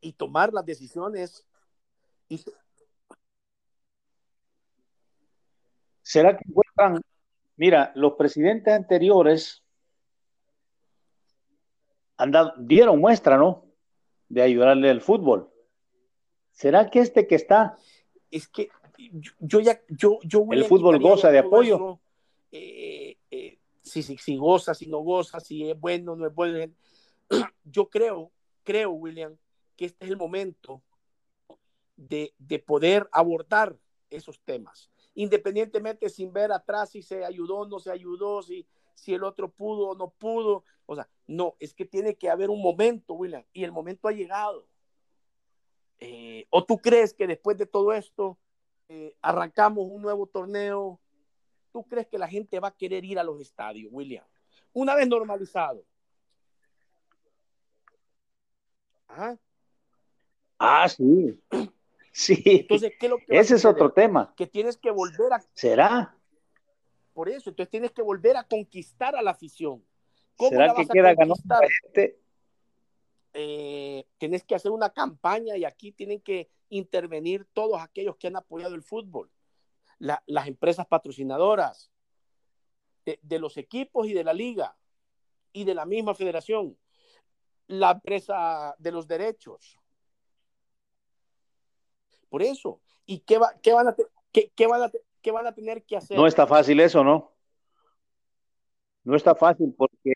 y 0.00 0.12
tomar 0.12 0.52
las 0.52 0.64
decisiones. 0.64 1.46
Y... 2.28 2.40
¿Será 6.02 6.36
que 6.36 6.44
encuentran, 6.48 7.02
mira, 7.56 7.92
los 7.94 8.14
presidentes 8.14 8.72
anteriores 8.74 9.62
han 12.16 12.30
dado, 12.30 12.54
dieron 12.58 13.00
muestra, 13.00 13.36
¿no? 13.36 13.64
De 14.28 14.42
ayudarle 14.42 14.90
al 14.90 15.00
fútbol. 15.00 15.50
¿Será 16.50 16.88
que 16.90 17.00
este 17.00 17.26
que 17.26 17.34
está? 17.34 17.76
Es 18.30 18.48
que 18.48 18.70
yo, 18.96 19.32
yo 19.40 19.60
ya, 19.60 19.80
yo, 19.88 20.18
yo 20.22 20.46
el 20.50 20.64
fútbol 20.64 20.98
goza 20.98 21.30
de 21.30 21.38
apoyo. 21.38 21.76
Eso, 21.76 22.00
eh, 22.52 23.05
si, 23.86 24.02
si, 24.02 24.18
si, 24.18 24.36
goza, 24.36 24.74
si 24.74 24.86
no 24.88 24.98
goza, 24.98 25.38
si 25.40 25.70
es 25.70 25.78
bueno, 25.78 26.16
no 26.16 26.26
es 26.26 26.34
bueno. 26.34 26.74
Yo 27.64 27.88
creo, 27.88 28.32
creo, 28.64 28.90
William, 28.90 29.36
que 29.76 29.86
este 29.86 30.04
es 30.04 30.10
el 30.10 30.16
momento 30.16 30.82
de, 31.96 32.34
de 32.38 32.58
poder 32.58 33.08
abordar 33.12 33.78
esos 34.10 34.40
temas, 34.40 34.90
independientemente 35.14 36.08
sin 36.08 36.32
ver 36.32 36.52
atrás 36.52 36.90
si 36.90 37.02
se 37.02 37.24
ayudó, 37.24 37.66
no 37.66 37.78
se 37.78 37.90
ayudó, 37.92 38.42
si, 38.42 38.66
si 38.94 39.14
el 39.14 39.22
otro 39.22 39.50
pudo 39.50 39.90
o 39.90 39.94
no 39.94 40.10
pudo. 40.10 40.64
O 40.86 40.96
sea, 40.96 41.08
no, 41.26 41.54
es 41.60 41.72
que 41.72 41.84
tiene 41.84 42.16
que 42.16 42.28
haber 42.28 42.50
un 42.50 42.62
momento, 42.62 43.14
William, 43.14 43.44
y 43.52 43.64
el 43.64 43.72
momento 43.72 44.08
ha 44.08 44.12
llegado. 44.12 44.66
Eh, 45.98 46.46
¿O 46.50 46.64
tú 46.64 46.78
crees 46.78 47.14
que 47.14 47.26
después 47.26 47.56
de 47.56 47.66
todo 47.66 47.92
esto 47.92 48.36
eh, 48.88 49.16
arrancamos 49.22 49.86
un 49.88 50.02
nuevo 50.02 50.26
torneo? 50.26 51.00
¿Tú 51.76 51.84
crees 51.84 52.06
que 52.06 52.16
la 52.16 52.26
gente 52.26 52.58
va 52.58 52.68
a 52.68 52.74
querer 52.74 53.04
ir 53.04 53.18
a 53.18 53.22
los 53.22 53.38
estadios, 53.38 53.92
William? 53.92 54.24
Una 54.72 54.94
vez 54.94 55.06
normalizado. 55.06 55.84
¿Ah? 59.06 59.36
Ah, 60.58 60.88
sí. 60.88 61.38
Sí. 62.12 62.42
Entonces, 62.46 62.92
¿qué 62.98 63.04
es 63.04 63.10
lo 63.10 63.18
que 63.18 63.38
Ese 63.38 63.56
es 63.56 63.64
otro 63.66 63.92
tema. 63.92 64.32
Que 64.38 64.46
tienes 64.46 64.78
que 64.78 64.90
volver 64.90 65.34
a. 65.34 65.42
¿Será? 65.52 66.16
Por 67.12 67.28
eso, 67.28 67.50
entonces 67.50 67.68
tienes 67.68 67.90
que 67.90 68.00
volver 68.00 68.38
a 68.38 68.44
conquistar 68.44 69.14
a 69.14 69.20
la 69.20 69.32
afición. 69.32 69.84
¿Cómo 70.34 70.48
¿Será 70.48 70.68
la 70.68 70.72
vas 70.72 70.86
que 70.86 70.92
queda 70.94 71.14
ganando 71.14 71.36
gente? 71.82 72.18
Eh, 73.34 74.06
tienes 74.16 74.44
que 74.44 74.54
hacer 74.54 74.70
una 74.70 74.94
campaña 74.94 75.58
y 75.58 75.66
aquí 75.66 75.92
tienen 75.92 76.22
que 76.22 76.48
intervenir 76.70 77.44
todos 77.52 77.82
aquellos 77.82 78.16
que 78.16 78.28
han 78.28 78.36
apoyado 78.36 78.74
el 78.74 78.82
fútbol, 78.82 79.30
la, 79.98 80.22
las 80.26 80.46
empresas 80.46 80.86
patrocinadoras 80.86 81.90
de, 83.04 83.18
de, 83.22 83.38
los 83.38 83.56
equipos 83.56 84.06
y 84.06 84.12
de 84.12 84.24
la 84.24 84.32
liga 84.32 84.76
y 85.52 85.64
de 85.64 85.74
la 85.74 85.86
misma 85.86 86.14
federación, 86.14 86.76
la 87.66 87.92
empresa 87.92 88.74
de 88.78 88.92
los 88.92 89.06
derechos. 89.06 89.78
Por 92.28 92.42
eso, 92.42 92.80
¿y 93.06 93.20
qué, 93.20 93.38
va, 93.38 93.54
qué, 93.62 93.72
van, 93.72 93.88
a 93.88 93.96
qué, 94.32 94.50
qué, 94.54 94.66
van, 94.66 94.82
a 94.82 94.90
qué 95.22 95.30
van 95.30 95.46
a 95.46 95.54
tener 95.54 95.84
que 95.84 95.96
hacer? 95.96 96.16
No 96.16 96.26
está 96.26 96.46
fácil 96.46 96.80
eso, 96.80 97.02
¿no? 97.02 97.32
No 99.04 99.16
está 99.16 99.34
fácil 99.34 99.72
porque 99.76 100.12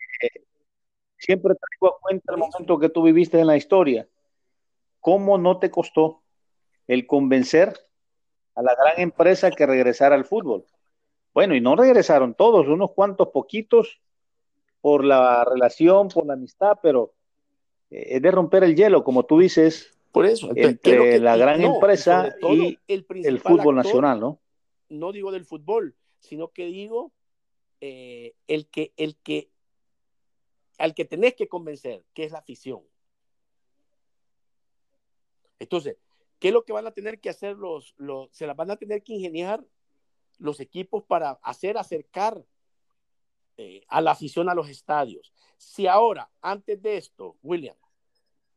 siempre 1.17 1.55
traigo 1.55 1.95
a 1.95 1.99
cuenta 1.99 2.33
el 2.33 2.39
momento 2.39 2.77
que 2.77 2.89
tú 2.89 3.03
viviste 3.03 3.39
en 3.39 3.47
la 3.47 3.55
historia. 3.55 4.07
¿Cómo 4.99 5.37
no 5.37 5.59
te 5.59 5.71
costó 5.71 6.23
el 6.87 7.07
convencer 7.07 7.73
a 8.55 8.61
la 8.61 8.75
gran 8.75 8.99
empresa 8.99 9.51
que 9.51 9.65
regresara 9.65 10.15
al 10.15 10.25
fútbol? 10.25 10.65
Bueno, 11.33 11.55
y 11.55 11.61
no 11.61 11.75
regresaron 11.75 12.33
todos, 12.33 12.67
unos 12.67 12.91
cuantos 12.91 13.29
poquitos 13.29 14.01
por 14.81 15.05
la 15.05 15.45
relación, 15.45 16.09
por 16.09 16.25
la 16.25 16.33
amistad, 16.33 16.79
pero 16.81 17.13
eh, 17.89 18.15
es 18.15 18.21
de 18.21 18.31
romper 18.31 18.63
el 18.63 18.75
hielo, 18.75 19.03
como 19.03 19.25
tú 19.25 19.39
dices, 19.39 19.97
por 20.11 20.25
eso, 20.25 20.49
entonces, 20.49 20.71
entre 20.71 21.19
la 21.19 21.37
gran 21.37 21.61
no, 21.61 21.75
empresa 21.75 22.35
y, 22.41 22.63
y 22.63 22.79
el, 22.87 23.05
el, 23.09 23.39
fútbol 23.39 23.59
actor, 23.59 23.75
nacional, 23.75 24.19
¿no? 24.19 24.39
No 24.89 25.13
digo 25.13 25.31
del 25.31 25.45
fútbol, 25.45 25.95
sino 26.19 26.49
que 26.49 26.65
digo 26.65 27.13
eh, 27.79 28.33
el 28.47 28.67
que 28.67 28.91
el 28.97 29.15
que 29.17 29.49
al 30.77 30.93
que 30.93 31.05
tenés 31.05 31.35
que 31.35 31.47
convencer, 31.47 32.03
que 32.13 32.25
es 32.25 32.31
la 32.31 32.39
afición. 32.39 32.81
Entonces, 35.59 35.97
¿qué 36.41 36.47
es 36.47 36.53
lo 36.53 36.65
que 36.65 36.73
van 36.73 36.87
a 36.87 36.91
tener 36.91 37.19
que 37.21 37.29
hacer 37.29 37.55
los, 37.55 37.93
los 37.97 38.27
se 38.31 38.47
las 38.47 38.57
van 38.57 38.71
a 38.71 38.75
tener 38.75 39.03
que 39.03 39.13
ingeniar 39.13 39.63
los 40.39 40.59
equipos 40.59 41.03
para 41.03 41.39
hacer 41.43 41.77
acercar 41.77 42.43
eh, 43.57 43.85
a 43.87 44.01
la 44.01 44.11
afición 44.11 44.49
a 44.49 44.55
los 44.55 44.67
estadios? 44.67 45.31
Si 45.57 45.85
ahora, 45.85 46.31
antes 46.41 46.81
de 46.81 46.97
esto, 46.97 47.37
William, 47.43 47.77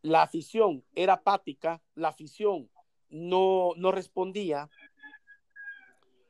la 0.01 0.23
afición 0.23 0.83
era 0.95 1.13
apática, 1.13 1.83
la 1.95 2.09
afición 2.09 2.71
no, 3.11 3.73
no 3.77 3.93
respondía, 3.93 4.71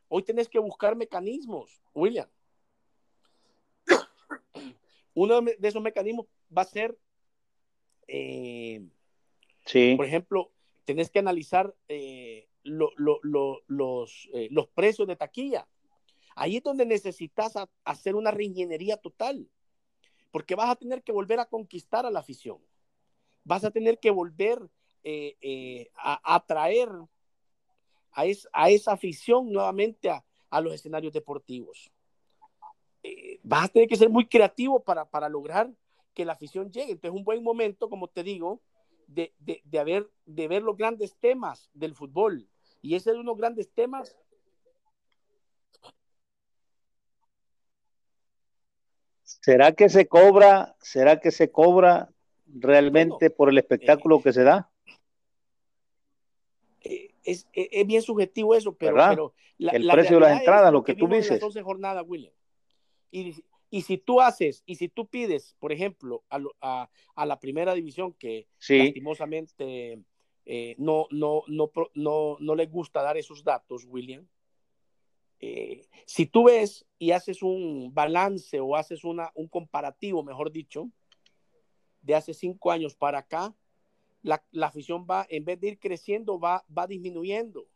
hoy 0.09 0.25
tenés 0.25 0.49
que 0.49 0.59
buscar 0.59 0.97
mecanismos, 0.97 1.81
William. 1.95 2.29
Uno 5.15 5.41
de 5.41 5.69
esos 5.69 5.83
mecanismos 5.83 6.27
va 6.57 6.63
a 6.63 6.67
ser, 6.67 6.99
eh, 8.09 8.85
sí. 9.67 9.95
por 9.95 10.07
ejemplo, 10.07 10.51
tenés 10.85 11.11
que 11.11 11.19
analizar 11.19 11.75
eh, 11.89 12.49
lo, 12.63 12.91
lo, 12.97 13.21
lo, 13.23 13.63
los, 13.67 14.29
eh, 14.33 14.49
los 14.51 14.69
precios 14.69 15.09
de 15.09 15.17
taquilla. 15.17 15.67
Ahí 16.37 16.57
es 16.57 16.63
donde 16.63 16.87
necesitas 16.87 17.55
hacer 17.85 18.17
una 18.17 18.31
reingeniería 18.31 18.97
total, 18.97 19.49
porque 20.31 20.55
vas 20.55 20.71
a 20.71 20.77
tener 20.77 21.03
que 21.03 21.13
volver 21.13 21.39
a 21.41 21.47
conquistar 21.47 22.07
a 22.07 22.11
la 22.11 22.21
afición. 22.21 22.59
Vas 23.45 23.65
a 23.65 23.71
tener 23.71 23.99
que 23.99 24.11
volver 24.11 24.59
eh, 25.05 25.91
a 25.97 26.35
atraer 26.35 26.89
a, 28.13 28.23
a, 28.53 28.71
esa 28.71 28.93
afición 28.93 29.53
nuevamente 29.53 30.11
a, 30.11 30.25
a 30.51 30.61
los 30.61 30.75
escenarios 30.75 31.13
deportivos 31.13 31.93
eh, 33.05 33.39
vas 33.43 33.65
a 33.65 33.69
tener 33.69 33.87
que 33.87 33.97
ser 33.97 34.09
muy 34.09 34.27
creativo 34.27 34.83
para, 34.83 35.05
para, 35.05 35.29
lograr 35.29 35.71
que 36.15 36.25
la 36.25 36.33
afición 36.33 36.73
llegue. 36.73 36.93
Entonces, 36.93 37.11
es 37.11 37.17
un 37.17 37.25
buen 37.25 37.43
momento, 37.43 37.91
como 37.91 38.09
te 38.09 38.23
digo, 38.23 38.63
de, 39.15 39.33
de, 39.39 39.63
de, 39.65 39.79
haber, 39.79 40.11
de 40.27 40.49
ver 40.49 40.63
los 40.63 40.77
grandes 40.77 41.15
temas 41.17 41.71
del 41.73 41.95
fútbol. 41.95 42.49
Y 42.83 42.97
ese 42.97 43.11
es 43.11 43.15
uno 43.15 43.23
de 43.23 43.27
los 43.29 43.39
grandes 43.39 43.71
temas. 43.71 44.17
¿Será 49.23 49.73
que 49.73 49.89
se 49.89 50.07
cobra, 50.07 50.77
será 50.81 51.21
que 51.21 51.31
se 51.31 51.51
cobra 51.51 52.11
realmente 52.47 53.29
bueno, 53.29 53.35
por 53.37 53.49
el 53.49 53.59
espectáculo 53.59 54.19
eh, 54.19 54.21
que 54.23 54.33
se 54.33 54.43
da? 54.43 54.71
Eh, 56.81 57.15
es, 57.25 57.47
es, 57.53 57.69
es, 57.71 57.87
bien 57.87 58.03
subjetivo 58.03 58.55
eso, 58.55 58.75
pero, 58.75 58.97
pero 58.97 59.35
la, 59.59 59.73
el 59.73 59.87
la 59.87 59.95
precio 59.95 60.17
de 60.17 60.21
las 60.21 60.39
entradas, 60.41 60.73
lo 60.73 60.83
que, 60.83 60.95
que 60.95 61.01
tú 61.01 61.09
dices. 61.09 61.33
Las 61.33 61.43
11 61.43 61.63
jornadas, 61.63 62.05
William. 62.07 62.33
Y, 63.11 63.35
y, 63.75 63.83
si 63.83 63.99
tú 63.99 64.21
haces, 64.21 64.63
y 64.67 64.77
si 64.77 64.89
tú 64.89 65.09
pides, 65.09 65.57
por 65.59 65.73
ejemplo, 65.73 66.23
a, 66.31 66.41
a, 66.61 66.91
a 67.17 67.27
la 67.27 67.41
primera 67.41 67.75
división, 67.75 68.13
que 68.13 68.47
sí. 68.59 68.79
lastimosamente 68.79 70.01
eh, 70.47 70.77
no, 70.79 71.09
no, 71.11 71.43
no, 71.49 71.73
no, 71.95 72.37
no 72.39 72.55
les 72.55 72.71
gusta 72.71 73.03
dar 73.03 73.17
esos 73.17 73.43
datos, 73.43 73.85
William, 73.87 74.29
eh, 75.41 75.87
si 76.07 76.27
tú 76.27 76.45
ves 76.45 76.87
y 76.99 77.11
haces 77.11 77.43
un 77.43 77.93
balance 77.93 78.61
o 78.61 78.77
haces 78.77 79.03
una, 79.03 79.33
un 79.35 79.49
comparativo, 79.49 80.23
mejor 80.23 80.53
dicho, 80.53 80.89
de 82.01 82.15
hace 82.15 82.33
cinco 82.33 82.71
años 82.71 82.95
para 82.95 83.19
acá, 83.19 83.57
la, 84.23 84.41
afición 84.63 85.05
va, 85.11 85.27
en 85.29 85.45
vez 85.45 85.59
de 85.59 85.69
ir 85.69 85.79
creciendo, 85.81 86.39
va, 86.39 86.65
va 86.67 86.87
disminuyendo. 86.87 87.67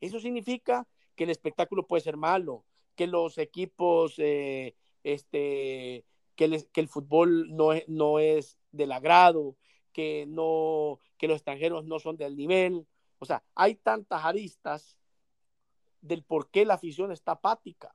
Eso 0.00 0.20
significa 0.20 0.86
que 1.16 1.24
el 1.24 1.30
espectáculo 1.30 1.86
puede 1.88 2.02
ser 2.02 2.16
malo, 2.16 2.64
que 2.94 3.06
los 3.06 3.38
equipos, 3.38 4.14
eh, 4.18 4.74
este, 5.02 6.04
que, 6.36 6.66
el 6.74 6.88
fútbol 6.88 7.54
no 7.54 7.72
es, 7.72 7.88
no 7.88 8.18
es 8.18 8.58
del 8.72 8.92
agrado, 8.92 9.56
que, 9.92 10.26
no, 10.26 10.98
que 11.18 11.28
los 11.28 11.36
extranjeros 11.36 11.84
no 11.84 11.98
son 11.98 12.16
del 12.16 12.36
nivel. 12.36 12.86
O 13.18 13.24
sea, 13.24 13.42
hay 13.54 13.76
tantas 13.76 14.24
aristas 14.24 14.98
del 16.00 16.22
por 16.22 16.50
qué 16.50 16.64
la 16.64 16.74
afición 16.74 17.12
está 17.12 17.32
apática. 17.32 17.94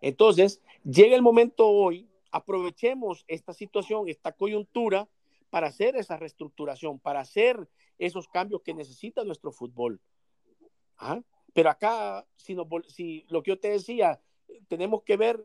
Entonces, 0.00 0.62
llega 0.82 1.14
el 1.14 1.22
momento 1.22 1.68
hoy, 1.68 2.08
aprovechemos 2.30 3.24
esta 3.28 3.52
situación, 3.52 4.08
esta 4.08 4.32
coyuntura, 4.32 5.08
para 5.50 5.66
hacer 5.66 5.96
esa 5.96 6.16
reestructuración, 6.16 6.98
para 7.00 7.20
hacer 7.20 7.68
esos 7.98 8.28
cambios 8.28 8.62
que 8.62 8.72
necesita 8.72 9.24
nuestro 9.24 9.52
fútbol. 9.52 10.00
¿Ah? 10.96 11.20
Pero 11.52 11.70
acá, 11.70 12.26
si, 12.36 12.56
si 12.88 13.26
lo 13.28 13.42
que 13.42 13.50
yo 13.50 13.58
te 13.58 13.70
decía, 13.70 14.20
tenemos 14.68 15.02
que 15.02 15.16
ver 15.16 15.44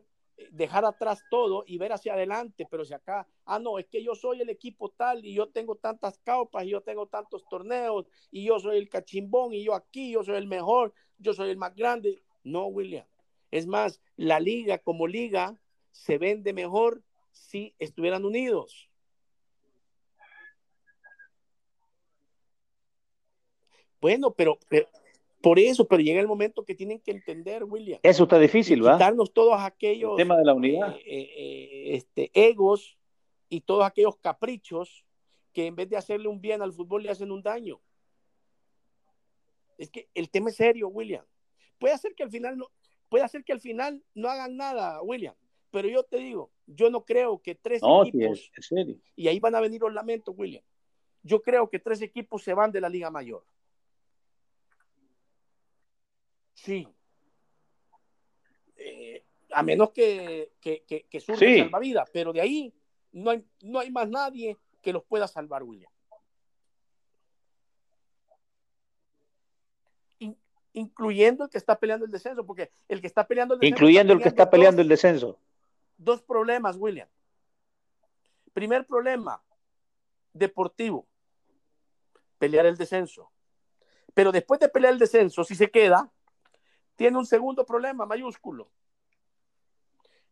dejar 0.50 0.84
atrás 0.84 1.24
todo 1.30 1.64
y 1.66 1.78
ver 1.78 1.92
hacia 1.92 2.12
adelante, 2.12 2.66
pero 2.70 2.84
si 2.84 2.92
acá, 2.92 3.26
ah, 3.44 3.58
no, 3.58 3.78
es 3.78 3.86
que 3.86 4.02
yo 4.02 4.14
soy 4.14 4.40
el 4.40 4.50
equipo 4.50 4.90
tal 4.90 5.24
y 5.24 5.34
yo 5.34 5.48
tengo 5.48 5.76
tantas 5.76 6.18
caupas 6.18 6.64
y 6.64 6.70
yo 6.70 6.82
tengo 6.82 7.06
tantos 7.06 7.48
torneos 7.48 8.06
y 8.30 8.44
yo 8.44 8.58
soy 8.58 8.78
el 8.78 8.88
cachimbón 8.88 9.54
y 9.54 9.64
yo 9.64 9.74
aquí, 9.74 10.12
yo 10.12 10.22
soy 10.22 10.36
el 10.36 10.46
mejor, 10.46 10.92
yo 11.18 11.32
soy 11.32 11.50
el 11.50 11.56
más 11.56 11.74
grande. 11.74 12.22
No, 12.44 12.66
William. 12.66 13.06
Es 13.50 13.66
más, 13.66 14.00
la 14.16 14.40
liga 14.40 14.78
como 14.78 15.06
liga 15.06 15.58
se 15.90 16.18
vende 16.18 16.52
mejor 16.52 17.02
si 17.32 17.74
estuvieran 17.78 18.24
unidos. 18.24 18.90
Bueno, 24.00 24.32
pero, 24.32 24.58
por 25.46 25.60
eso, 25.60 25.86
pero 25.86 26.02
llega 26.02 26.20
el 26.20 26.26
momento 26.26 26.64
que 26.64 26.74
tienen 26.74 26.98
que 26.98 27.12
entender, 27.12 27.62
William. 27.62 28.00
Eso 28.02 28.24
está 28.24 28.36
difícil, 28.36 28.84
¿va? 28.84 28.94
Quitarnos 28.94 29.32
todos 29.32 29.54
aquellos. 29.60 30.10
El 30.10 30.16
tema 30.16 30.36
de 30.36 30.44
la 30.44 30.54
unidad. 30.54 30.96
Eh, 30.96 31.02
eh, 31.06 31.30
eh, 31.36 31.94
este, 31.94 32.32
egos 32.34 32.98
y 33.48 33.60
todos 33.60 33.84
aquellos 33.84 34.16
caprichos 34.16 35.04
que 35.52 35.66
en 35.66 35.76
vez 35.76 35.88
de 35.88 35.96
hacerle 35.96 36.26
un 36.26 36.40
bien 36.40 36.62
al 36.62 36.72
fútbol 36.72 37.04
le 37.04 37.10
hacen 37.10 37.30
un 37.30 37.44
daño. 37.44 37.80
Es 39.78 39.88
que 39.88 40.08
el 40.14 40.30
tema 40.30 40.50
es 40.50 40.56
serio, 40.56 40.88
William. 40.88 41.24
Puede 41.78 41.94
hacer 41.94 42.16
que 42.16 42.24
al 42.24 42.30
final 42.32 42.58
no, 42.58 42.66
puede 43.08 43.22
hacer 43.22 43.44
que 43.44 43.52
al 43.52 43.60
final 43.60 44.02
no 44.14 44.28
hagan 44.28 44.56
nada, 44.56 45.00
William. 45.00 45.36
Pero 45.70 45.88
yo 45.88 46.02
te 46.02 46.16
digo, 46.16 46.50
yo 46.66 46.90
no 46.90 47.04
creo 47.04 47.38
que 47.38 47.54
tres 47.54 47.82
equipos. 47.84 48.50
Y 49.14 49.28
ahí 49.28 49.38
van 49.38 49.54
a 49.54 49.60
venir 49.60 49.80
los 49.80 49.94
lamentos, 49.94 50.34
William. 50.36 50.64
Yo 51.22 51.40
creo 51.40 51.70
que 51.70 51.78
tres 51.78 52.02
equipos 52.02 52.42
se 52.42 52.52
van 52.52 52.72
de 52.72 52.80
la 52.80 52.88
Liga 52.88 53.12
Mayor. 53.12 53.44
Sí. 56.56 56.88
Eh, 58.76 59.24
a 59.52 59.62
menos 59.62 59.90
que, 59.90 60.52
que, 60.60 60.82
que, 60.84 61.20
surja 61.20 61.46
salvavidas, 61.46 62.10
pero 62.12 62.32
de 62.32 62.40
ahí 62.40 62.74
no 63.12 63.30
hay, 63.30 63.44
no 63.62 63.78
hay 63.78 63.90
más 63.90 64.08
nadie 64.08 64.58
que 64.82 64.92
los 64.92 65.04
pueda 65.04 65.28
salvar, 65.28 65.62
William. 65.62 65.90
incluyendo 70.76 71.44
el 71.44 71.50
que 71.50 71.56
está 71.56 71.78
peleando 71.78 72.04
el 72.04 72.12
descenso, 72.12 72.44
porque 72.44 72.70
el 72.86 73.00
que 73.00 73.06
está 73.06 73.26
peleando 73.26 73.54
el 73.54 73.60
descenso. 73.60 73.76
Incluyendo 73.76 74.12
el 74.12 74.20
que 74.20 74.28
está 74.28 74.50
peleando 74.50 74.82
el 74.82 74.88
descenso. 74.88 75.38
Dos 75.96 76.20
problemas, 76.20 76.76
William. 76.76 77.08
Primer 78.52 78.86
problema, 78.86 79.42
deportivo, 80.34 81.06
pelear 82.38 82.66
el 82.66 82.76
descenso. 82.76 83.32
Pero 84.12 84.32
después 84.32 84.60
de 84.60 84.68
pelear 84.68 84.92
el 84.92 84.98
descenso, 84.98 85.44
si 85.44 85.54
se 85.54 85.70
queda, 85.70 86.12
tiene 86.96 87.18
un 87.18 87.26
segundo 87.26 87.64
problema 87.64 88.06
mayúsculo. 88.06 88.68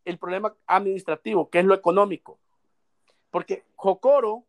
El 0.04 0.18
problema 0.18 0.54
administrativo, 0.66 1.48
que 1.48 1.60
es 1.60 1.64
lo 1.64 1.74
económico. 1.74 2.38
Porque 3.30 3.64
Jocoro 3.76 4.44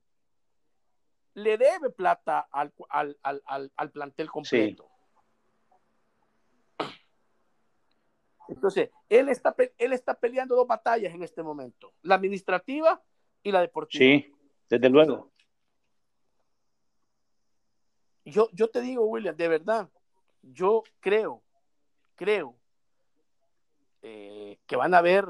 le 1.33 1.57
debe 1.57 1.89
plata 1.89 2.47
al, 2.51 2.71
plantel 3.91 4.29
completo. 4.29 4.89
Entonces, 8.47 8.91
él 9.09 9.29
está, 9.29 9.55
él 9.77 9.93
está 9.93 10.13
peleando 10.13 10.55
dos 10.55 10.67
batallas 10.67 11.13
en 11.13 11.23
este 11.23 11.41
momento, 11.41 11.93
la 12.03 12.15
administrativa 12.15 13.01
y 13.41 13.51
la 13.51 13.61
deportiva. 13.61 13.99
Sí, 13.99 14.33
desde 14.69 14.89
luego. 14.89 15.31
Yo, 18.23 18.49
yo 18.53 18.69
te 18.69 18.81
digo, 18.81 19.05
William, 19.05 19.35
de 19.35 19.47
verdad, 19.47 19.89
yo 20.41 20.83
creo 20.99 21.44
creo 22.15 22.55
eh, 24.01 24.59
que 24.65 24.75
van 24.75 24.93
a 24.93 24.99
haber 24.99 25.27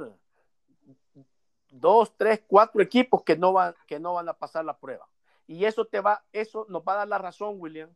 dos, 1.69 2.15
tres, 2.17 2.43
cuatro 2.47 2.81
equipos 2.81 3.23
que 3.23 3.37
no 3.37 3.53
van, 3.53 3.75
que 3.87 3.99
no 3.99 4.13
van 4.13 4.29
a 4.29 4.33
pasar 4.33 4.65
la 4.65 4.77
prueba. 4.77 5.07
Y 5.47 5.65
eso 5.65 5.85
te 5.85 5.99
va, 5.99 6.23
eso 6.31 6.65
nos 6.69 6.81
va 6.81 6.93
a 6.93 6.97
dar 6.97 7.07
la 7.07 7.17
razón, 7.17 7.55
William, 7.57 7.93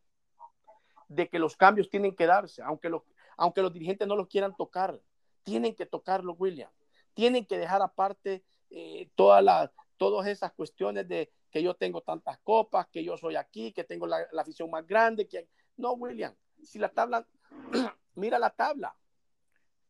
de 1.08 1.28
que 1.28 1.40
los 1.40 1.56
cambios 1.56 1.90
tienen 1.90 2.16
que 2.16 2.28
darse, 2.28 2.62
aunque 2.62 2.90
los, 2.90 3.02
aunque 3.38 3.62
los 3.62 3.74
dirigentes 3.74 4.08
no 4.08 4.16
los 4.16 4.28
quieran 4.28 4.56
tocar, 4.56 5.00
tienen 5.44 5.76
que 5.76 5.86
tocarlo, 5.86 6.34
William. 6.34 6.70
Tienen 7.14 7.46
que 7.46 7.58
dejar 7.58 7.82
aparte 7.82 8.44
eh, 8.70 9.10
todas 9.16 9.72
todas 9.98 10.28
esas 10.28 10.54
cuestiones 10.54 11.10
de 11.10 11.30
que 11.52 11.62
yo 11.62 11.74
tengo 11.74 12.02
tantas 12.02 12.38
copas, 12.40 12.88
que 12.88 13.04
yo 13.04 13.18
soy 13.18 13.36
aquí, 13.36 13.74
que 13.74 13.84
tengo 13.84 14.08
la, 14.08 14.26
la 14.32 14.44
afición 14.44 14.70
más 14.70 14.86
grande. 14.88 15.28
Que... 15.28 15.50
No, 15.76 15.94
William, 15.94 16.34
si 16.64 16.80
la 16.80 16.90
tabla 16.90 17.28
Mira 18.20 18.38
la 18.38 18.50
tabla. 18.50 18.96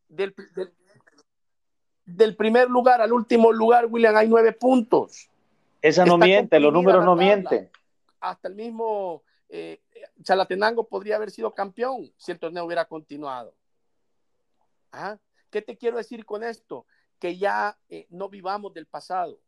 Del, 0.08 0.34
del, 2.06 2.36
primer 2.36 2.70
lugar 2.70 3.02
al 3.02 3.14
último 3.14 3.52
lugar, 3.52 3.86
William, 3.86 4.16
hay 4.16 4.28
nueve 4.28 4.54
puntos. 4.54 5.30
Esa 5.82 6.06
no 6.06 6.18
miente, 6.18 6.60
los 6.60 6.74
números 6.74 7.06
no 7.06 7.16
mienten. 7.16 7.70
Hasta 8.20 8.48
el 8.48 8.56
mismo 8.56 9.24
eh, 9.50 9.82
Chalatenango 10.24 10.88
podría 10.88 11.16
haber 11.16 11.32
sido 11.32 11.54
campeón 11.54 12.12
si 12.18 12.32
el 12.32 12.40
torneo 12.40 12.66
hubiera 12.66 12.86
continuado. 12.86 13.56
¿Ah? 14.92 15.18
¿Qué 15.50 15.62
te 15.62 15.78
quiero 15.78 15.98
decir 15.98 16.26
con 16.26 16.44
esto? 16.44 16.86
Que 17.20 17.38
ya 17.38 17.78
eh, 17.90 18.08
no 18.10 18.30
vivamos 18.30 18.74
del 18.74 18.86
pasado. 18.86 19.40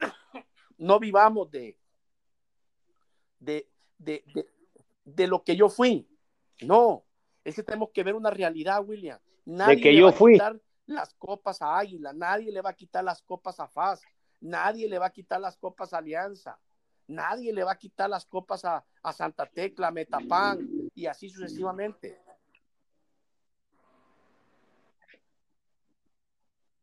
no 0.78 0.98
vivamos 0.98 1.50
de, 1.50 1.78
de, 3.38 3.68
de, 3.98 4.24
de, 5.04 5.26
lo 5.26 5.42
que 5.42 5.56
yo 5.56 5.68
fui. 5.68 6.08
No, 6.62 7.04
es 7.44 7.54
que 7.54 7.62
tenemos 7.62 7.90
que 7.90 8.02
ver 8.02 8.14
una 8.14 8.30
realidad, 8.30 8.82
William. 8.84 9.18
Nadie 9.44 9.76
de 9.76 9.82
que 9.82 9.96
yo 9.96 10.12
fui. 10.12 10.34
quitar 10.34 10.60
las 10.86 11.14
copas 11.14 11.62
a 11.62 11.78
Águila, 11.78 12.12
nadie 12.12 12.52
le 12.52 12.60
va 12.60 12.70
a 12.70 12.74
quitar 12.74 13.04
las 13.04 13.22
copas 13.22 13.60
a 13.60 13.68
FAS, 13.68 14.02
nadie 14.40 14.88
le 14.88 14.98
va 14.98 15.06
a 15.06 15.12
quitar 15.12 15.40
las 15.40 15.56
copas 15.56 15.92
a 15.92 15.98
Alianza, 15.98 16.58
nadie 17.06 17.52
le 17.52 17.64
va 17.64 17.72
a 17.72 17.78
quitar 17.78 18.10
las 18.10 18.26
copas 18.26 18.64
a, 18.64 18.84
Santa 19.12 19.46
Tecla, 19.46 19.88
a 19.88 19.90
Metapan 19.90 20.68
y 20.94 21.06
así 21.06 21.28
sucesivamente. 21.28 22.18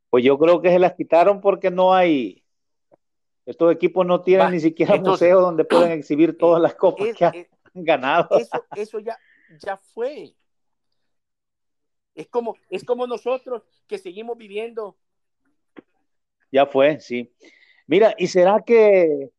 Pues 0.10 0.24
yo 0.24 0.38
creo 0.40 0.62
que 0.62 0.70
se 0.70 0.80
las 0.80 0.94
quitaron 0.94 1.42
porque 1.42 1.70
no 1.70 1.94
hay, 1.94 2.44
estos 3.46 3.74
equipos 3.74 4.06
no 4.06 4.22
tienen 4.22 4.52
ni 4.52 4.60
siquiera 4.60 4.96
un 4.96 5.02
museo 5.02 5.42
donde 5.42 5.66
pueden 5.66 5.92
exhibir 5.92 6.38
todas 6.38 6.62
las 6.62 6.76
copas 6.76 7.10
que 7.16 7.26
han 7.26 7.46
ganado. 7.74 8.38
Eso, 8.40 8.66
eso 8.76 9.00
ya, 9.00 9.18
ya 9.60 9.76
fue. 9.76 10.34
Es 12.18 12.28
como, 12.28 12.58
es 12.72 12.84
como 12.84 13.06
nosotros 13.06 13.62
que 13.88 14.00
seguimos 14.00 14.36
viviendo. 14.38 14.98
Ya 16.52 16.66
fue, 16.66 17.00
sí. 17.00 17.32
Mira, 17.86 18.16
¿y 18.18 18.26
será 18.26 18.64
que 18.66 19.30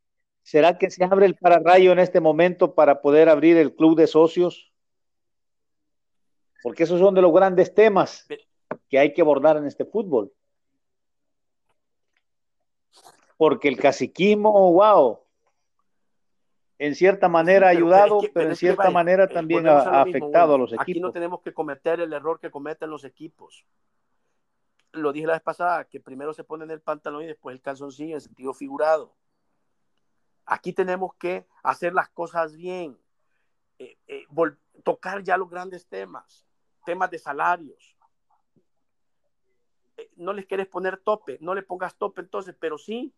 será 0.44 0.78
que 0.78 0.88
se 0.88 1.02
abre 1.02 1.26
el 1.26 1.34
pararrayo 1.34 1.90
en 1.90 1.98
este 1.98 2.20
momento 2.20 2.76
para 2.76 3.02
poder 3.02 3.28
abrir 3.28 3.56
el 3.56 3.74
club 3.74 3.98
de 3.98 4.06
socios? 4.06 4.72
Porque 6.62 6.84
esos 6.84 7.00
son 7.00 7.14
de 7.14 7.20
los 7.20 7.32
grandes 7.32 7.74
temas 7.74 8.26
que 8.88 8.98
hay 8.98 9.12
que 9.12 9.22
abordar 9.22 9.56
en 9.56 9.66
este 9.66 9.84
fútbol. 9.84 10.32
Porque 13.36 13.66
el 13.66 13.76
caciquismo, 13.76 14.72
wow, 14.72 15.18
en 16.78 16.94
cierta 16.94 17.28
manera 17.28 17.68
ha 17.68 17.70
ayudado, 17.70 18.20
pero, 18.32 18.50
en 18.50 18.56
cierta 18.56 18.90
manera 18.90 19.24
eh, 19.24 19.28
también 19.28 19.66
ha, 19.66 20.02
afectado 20.02 20.54
a 20.54 20.58
los 20.58 20.70
equipos. 20.70 20.82
Aquí 20.82 21.00
no 21.00 21.12
tenemos 21.12 21.42
que 21.42 21.52
cometer 21.52 22.00
el 22.00 22.12
error 22.12 22.38
que 22.38 22.50
cometen 22.50 22.90
los 22.90 23.04
equipos. 23.04 23.64
Lo 24.92 25.12
dije 25.12 25.26
la 25.26 25.34
vez 25.34 25.42
pasada, 25.42 25.84
que 25.84 26.00
primero 26.00 26.32
se 26.32 26.44
ponen 26.44 26.70
el 26.70 26.80
pantalón 26.80 27.22
y 27.22 27.26
después 27.26 27.54
el 27.54 27.60
calzoncillo 27.60 28.14
en 28.14 28.20
sentido 28.20 28.54
figurado. 28.54 29.14
Aquí 30.46 30.72
tenemos 30.72 31.14
que 31.14 31.46
hacer 31.62 31.92
las 31.92 32.08
cosas 32.08 32.56
bien. 32.56 32.96
Eh, 33.78 33.96
eh, 34.06 34.26
tocar 34.82 35.22
ya 35.22 35.36
los 35.36 35.50
grandes 35.50 35.86
temas, 35.86 36.46
temas 36.84 37.10
de 37.10 37.18
salarios. 37.18 37.96
Eh, 39.96 40.10
no 40.16 40.32
les 40.32 40.46
quieres 40.46 40.66
poner 40.66 40.96
tope, 40.96 41.38
no 41.40 41.54
le 41.54 41.62
pongas 41.62 41.96
tope 41.96 42.20
entonces, 42.20 42.56
pero 42.58 42.78
sí 42.78 43.12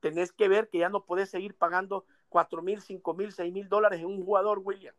tenés 0.00 0.32
que 0.32 0.48
ver 0.48 0.68
que 0.68 0.78
ya 0.78 0.88
no 0.88 1.04
puedes 1.04 1.30
seguir 1.30 1.56
pagando 1.56 2.06
4 2.32 2.62
mil, 2.62 2.80
5 2.80 3.14
mil, 3.14 3.30
6 3.30 3.52
mil 3.52 3.68
dólares 3.68 4.00
en 4.00 4.06
un 4.06 4.24
jugador, 4.24 4.60
William. 4.64 4.94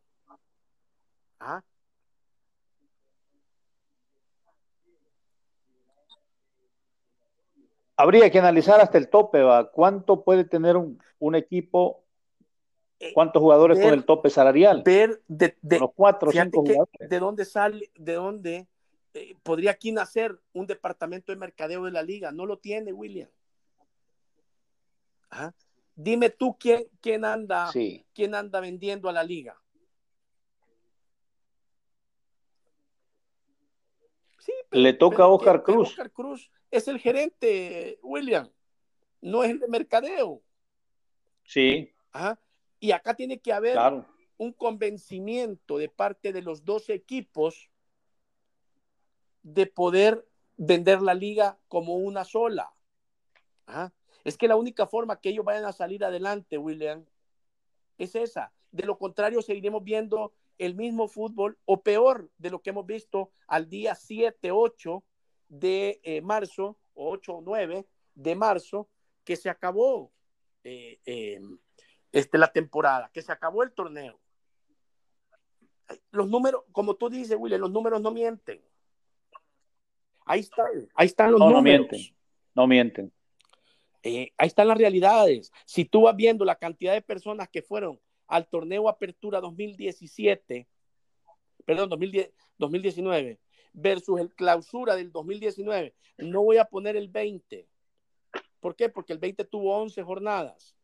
¿Ah? 1.40 1.62
Habría 7.98 8.30
que 8.30 8.40
analizar 8.40 8.80
hasta 8.80 8.98
el 8.98 9.10
tope, 9.10 9.42
¿va? 9.42 9.70
¿Cuánto 9.70 10.24
puede 10.24 10.46
tener 10.46 10.78
un, 10.78 11.02
un 11.20 11.36
equipo 11.36 12.04
eh, 13.00 13.12
¿Cuántos 13.14 13.42
jugadores 13.42 13.80
con 13.80 13.94
el 13.94 14.06
tope 14.06 14.30
salarial? 14.30 14.82
Ver 14.86 15.22
de, 15.28 15.58
los 15.62 15.92
cuatro 15.94 16.30
o 16.30 16.32
cinco 16.32 16.62
jugadores. 16.62 17.10
De 17.10 17.20
dónde 17.20 17.44
sale, 17.44 17.92
de 17.96 18.14
dónde 18.14 18.68
eh, 19.14 19.36
podría 19.44 19.72
aquí 19.72 19.92
nacer 19.92 20.40
un 20.54 20.68
departamento 20.68 21.32
de 21.32 21.38
mercadeo 21.38 21.84
de 21.84 21.92
la 21.92 22.02
liga. 22.02 22.32
No 22.32 22.46
lo 22.46 22.60
tiene, 22.60 22.94
William. 22.94 23.30
Dime 25.96 26.30
tú 26.30 26.58
quién, 26.58 26.88
quién 27.02 27.24
anda, 27.24 27.72
quién 28.14 28.36
anda 28.36 28.60
vendiendo 28.60 29.10
a 29.10 29.14
la 29.14 29.24
liga. 29.24 29.60
Sí, 34.40 34.52
Le 34.72 34.94
toca 34.94 35.24
a 35.24 35.28
Oscar 35.28 35.64
Cruz. 35.64 35.90
Oscar 35.90 36.12
Cruz 36.12 36.52
es 36.72 36.88
el 36.88 37.00
gerente, 37.00 38.00
William. 38.02 38.50
No 39.22 39.44
es 39.44 39.52
el 39.52 39.60
de 39.60 39.68
mercadeo. 39.68 40.42
Sí. 41.46 41.94
Ajá. 42.12 42.40
Y 42.80 42.92
acá 42.92 43.14
tiene 43.14 43.40
que 43.40 43.54
haber 43.54 43.78
un 44.38 44.52
convencimiento 44.52 45.78
de 45.78 45.88
parte 45.88 46.34
de 46.34 46.42
los 46.42 46.66
dos 46.66 46.90
equipos 46.90 47.70
de 49.44 49.68
poder 49.68 50.28
vender 50.58 51.02
la 51.02 51.14
liga 51.14 51.58
como 51.68 51.96
una 51.96 52.26
sola. 52.26 52.74
Es 54.24 54.38
que 54.38 54.48
la 54.48 54.56
única 54.56 54.88
forma 54.88 55.20
que 55.20 55.30
ellos 55.30 55.46
vayan 55.46 55.66
a 55.66 55.74
salir 55.74 56.04
adelante, 56.04 56.58
William, 56.58 57.06
es 57.98 58.16
esa. 58.16 58.54
De 58.72 58.86
lo 58.86 58.98
contrario, 58.98 59.42
seguiremos 59.42 59.84
viendo 59.84 60.34
el 60.58 60.76
mismo 60.76 61.08
fútbol 61.08 61.58
o 61.66 61.82
peor 61.82 62.30
de 62.38 62.50
lo 62.50 62.62
que 62.62 62.70
hemos 62.70 62.86
visto 62.86 63.32
al 63.48 63.70
día 63.70 63.96
7, 63.96 64.52
8 64.52 65.04
de 65.50 66.00
eh, 66.04 66.22
marzo, 66.22 66.78
o 66.94 67.12
8 67.12 67.34
o 67.36 67.42
9 67.42 67.86
de 68.16 68.36
marzo, 68.36 68.88
que 69.24 69.36
se 69.36 69.50
acabó 69.50 70.12
eh, 70.64 71.00
eh, 71.06 71.40
este, 72.12 72.38
la 72.38 72.52
temporada, 72.52 73.10
que 73.14 73.22
se 73.22 73.32
acabó 73.32 73.64
el 73.64 73.72
torneo. 73.74 74.20
Los 76.12 76.30
números, 76.30 76.64
como 76.72 76.96
tú 76.96 77.10
dices, 77.10 77.38
William, 77.38 77.62
los 77.62 77.72
números 77.72 78.02
no 78.02 78.12
mienten. 78.12 78.62
Ahí 80.26 80.40
están, 80.40 80.68
ahí 80.96 81.08
están 81.08 81.32
los 81.32 81.40
números. 81.40 81.58
No 81.58 81.62
mienten, 81.62 82.02
no 82.56 82.68
mienten. 82.68 83.14
Eh, 84.04 84.34
ahí 84.38 84.48
están 84.48 84.68
las 84.68 84.78
realidades. 84.78 85.52
Si 85.66 85.86
tú 85.86 86.04
vas 86.04 86.16
viendo 86.16 86.46
la 86.46 86.56
cantidad 86.56 86.94
de 86.94 87.02
personas 87.02 87.50
que 87.50 87.62
fueron 87.62 88.00
al 88.28 88.48
torneo 88.48 88.90
Apertura 88.90 89.40
2017, 89.40 90.68
perdón, 91.66 91.90
2010, 91.90 92.32
2019, 92.58 93.40
versus 93.74 94.20
el 94.20 94.34
clausura 94.36 94.96
del 94.96 95.12
2019, 95.12 95.96
no 96.18 96.44
voy 96.44 96.58
a 96.58 96.66
poner 96.66 96.96
el 96.96 97.08
20. 97.08 97.68
¿Por 98.60 98.76
qué? 98.76 98.90
Porque 98.90 99.14
el 99.14 99.20
20 99.20 99.46
tuvo 99.46 99.76
11 99.78 100.04
jornadas. 100.04 100.76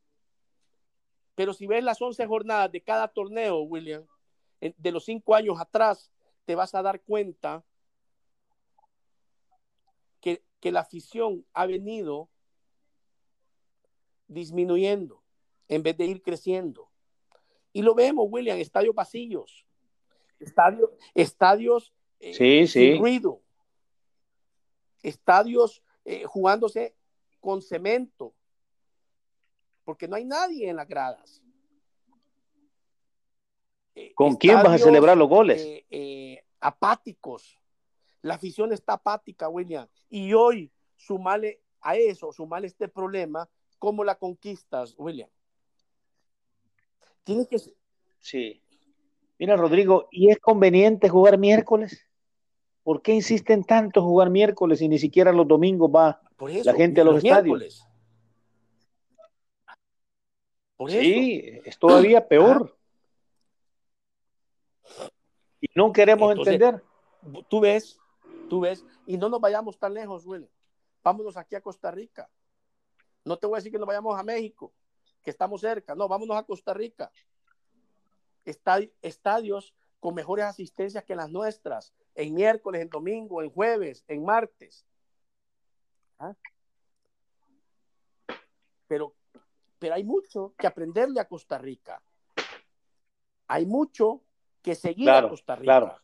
Pero 1.36 1.53
si 1.53 1.67
ves 1.67 1.84
las 1.84 2.01
11 2.01 2.26
jornadas 2.26 2.72
de 2.72 2.82
cada 2.82 3.07
torneo, 3.07 3.61
William, 3.61 4.05
de 4.59 4.91
los 4.91 5.05
cinco 5.05 5.36
años 5.36 5.59
atrás, 5.59 6.11
te 6.45 6.55
vas 6.55 6.76
a 6.76 6.82
dar 6.82 7.01
cuenta 7.01 7.63
que, 10.20 10.43
la 10.72 10.82
afición 10.82 11.45
ha 11.53 11.65
venido 11.65 12.30
disminuyendo 14.30 15.21
en 15.67 15.84
vez 15.84 15.97
de 15.97 16.05
ir 16.05 16.21
creciendo. 16.21 16.89
Y 17.73 17.82
lo 17.82 17.93
vemos, 17.93 18.27
William, 18.30 18.57
estadios 18.57 18.95
vacíos, 18.95 19.65
estadios, 20.39 20.89
estadios 21.13 21.93
eh, 22.19 22.67
sin 22.67 22.99
ruido, 22.99 23.41
estadios 25.03 25.84
eh, 26.05 26.23
jugándose 26.25 26.95
con 27.39 27.61
cemento, 27.61 28.34
porque 29.84 30.07
no 30.07 30.15
hay 30.15 30.25
nadie 30.25 30.69
en 30.69 30.77
las 30.77 30.88
gradas. 30.88 31.41
Eh, 33.95 34.13
¿Con 34.15 34.36
quién 34.36 34.55
vas 34.55 34.69
a 34.69 34.77
celebrar 34.77 35.17
los 35.17 35.27
goles? 35.27 35.84
Apáticos. 36.61 37.57
La 38.21 38.36
afición 38.36 38.73
está 38.73 38.93
apática, 38.93 39.47
William. 39.47 39.88
Y 40.09 40.34
hoy, 40.34 40.71
sumale 40.97 41.61
a 41.82 41.95
eso, 41.95 42.34
sumale 42.34 42.67
este 42.67 42.88
problema, 42.89 43.49
¿cómo 43.80 44.03
la 44.03 44.15
conquistas, 44.15 44.93
William? 44.97 45.30
Tienes 47.23 47.47
que... 47.47 47.57
Sí. 48.19 48.61
Mira, 49.39 49.55
Rodrigo, 49.55 50.07
¿y 50.11 50.30
es 50.30 50.38
conveniente 50.39 51.09
jugar 51.09 51.38
miércoles? 51.38 52.05
¿Por 52.84 53.01
qué 53.01 53.13
insisten 53.13 53.63
tanto 53.63 54.01
jugar 54.01 54.30
miércoles 54.30 54.82
y 54.82 54.89
ni 54.89 54.99
siquiera 54.99 55.32
los 55.32 55.47
domingos 55.47 55.89
va 55.89 56.21
la 56.63 56.73
gente 56.73 57.01
a 57.01 57.03
los, 57.03 57.23
estadios? 57.23 57.86
sí, 60.88 61.61
es 61.63 61.77
todavía 61.77 62.27
peor. 62.27 62.75
Y 65.61 65.67
no 65.75 65.91
queremos 65.91 66.36
entender. 66.38 66.82
Tú 67.49 67.59
ves, 67.59 67.99
tú 68.49 68.61
ves, 68.61 68.86
y 69.05 69.17
no 69.17 69.30
nos 69.30 69.41
vayamos 69.41 69.77
tan 69.77 69.93
lejos, 69.93 70.25
Willy. 70.25 70.49
Vámonos 71.03 71.38
aquí 71.38 71.55
a 71.55 71.61
Costa 71.61 71.91
Rica. 71.91 72.30
No 73.26 73.38
te 73.38 73.47
voy 73.47 73.55
a 73.55 73.59
decir 73.59 73.72
que 73.72 73.78
nos 73.78 73.88
vayamos 73.88 74.17
a 74.17 74.24
México, 74.24 74.74
que 75.24 75.30
estamos 75.30 75.61
cerca. 75.61 75.95
No, 75.95 76.07
vámonos 76.07 76.38
a 76.38 76.43
Costa 76.43 76.74
Rica. 76.74 77.11
Estadios 79.01 79.76
con 79.99 80.15
mejores 80.15 80.45
asistencias 80.45 81.03
que 81.03 81.15
las 81.15 81.30
nuestras, 81.30 81.93
en 82.15 82.34
miércoles, 82.34 82.82
en 82.82 82.89
domingo, 82.89 83.41
en 83.41 83.51
jueves, 83.51 84.03
en 84.07 84.24
martes. 84.24 84.86
¿Ah? 86.17 86.36
Pero 88.88 89.13
pero 89.80 89.95
hay 89.95 90.03
mucho 90.03 90.53
que 90.57 90.67
aprenderle 90.67 91.22
a 91.22 91.28
Costa 91.28 91.57
Rica. 91.57 92.03
Hay 93.47 93.65
mucho 93.65 94.22
que 94.61 94.76
seguir 94.76 95.09
a 95.09 95.28
Costa 95.28 95.55
Rica. 95.55 96.03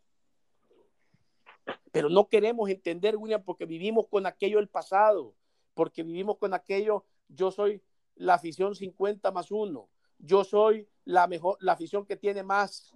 Pero 1.92 2.10
no 2.10 2.28
queremos 2.28 2.70
entender, 2.70 3.16
William, 3.18 3.44
porque 3.44 3.66
vivimos 3.66 4.08
con 4.08 4.26
aquello 4.26 4.58
del 4.58 4.70
pasado, 4.70 5.36
porque 5.76 6.02
vivimos 6.02 6.38
con 6.38 6.56
aquello, 6.56 7.06
yo 7.28 7.52
soy 7.52 7.84
la 8.16 8.34
afición 8.34 8.74
50 8.74 9.32
más 9.32 9.52
uno, 9.52 9.90
yo 10.18 10.44
soy 10.44 10.88
la 11.04 11.28
mejor, 11.28 11.58
la 11.60 11.74
afición 11.74 12.06
que 12.06 12.16
tiene 12.16 12.42
más, 12.42 12.96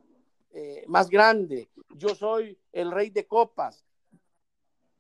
eh, 0.52 0.84
más 0.88 1.10
grande, 1.10 1.70
yo 1.90 2.16
soy 2.16 2.58
el 2.72 2.92
rey 2.92 3.12
de 3.12 3.28
copas, 3.28 3.86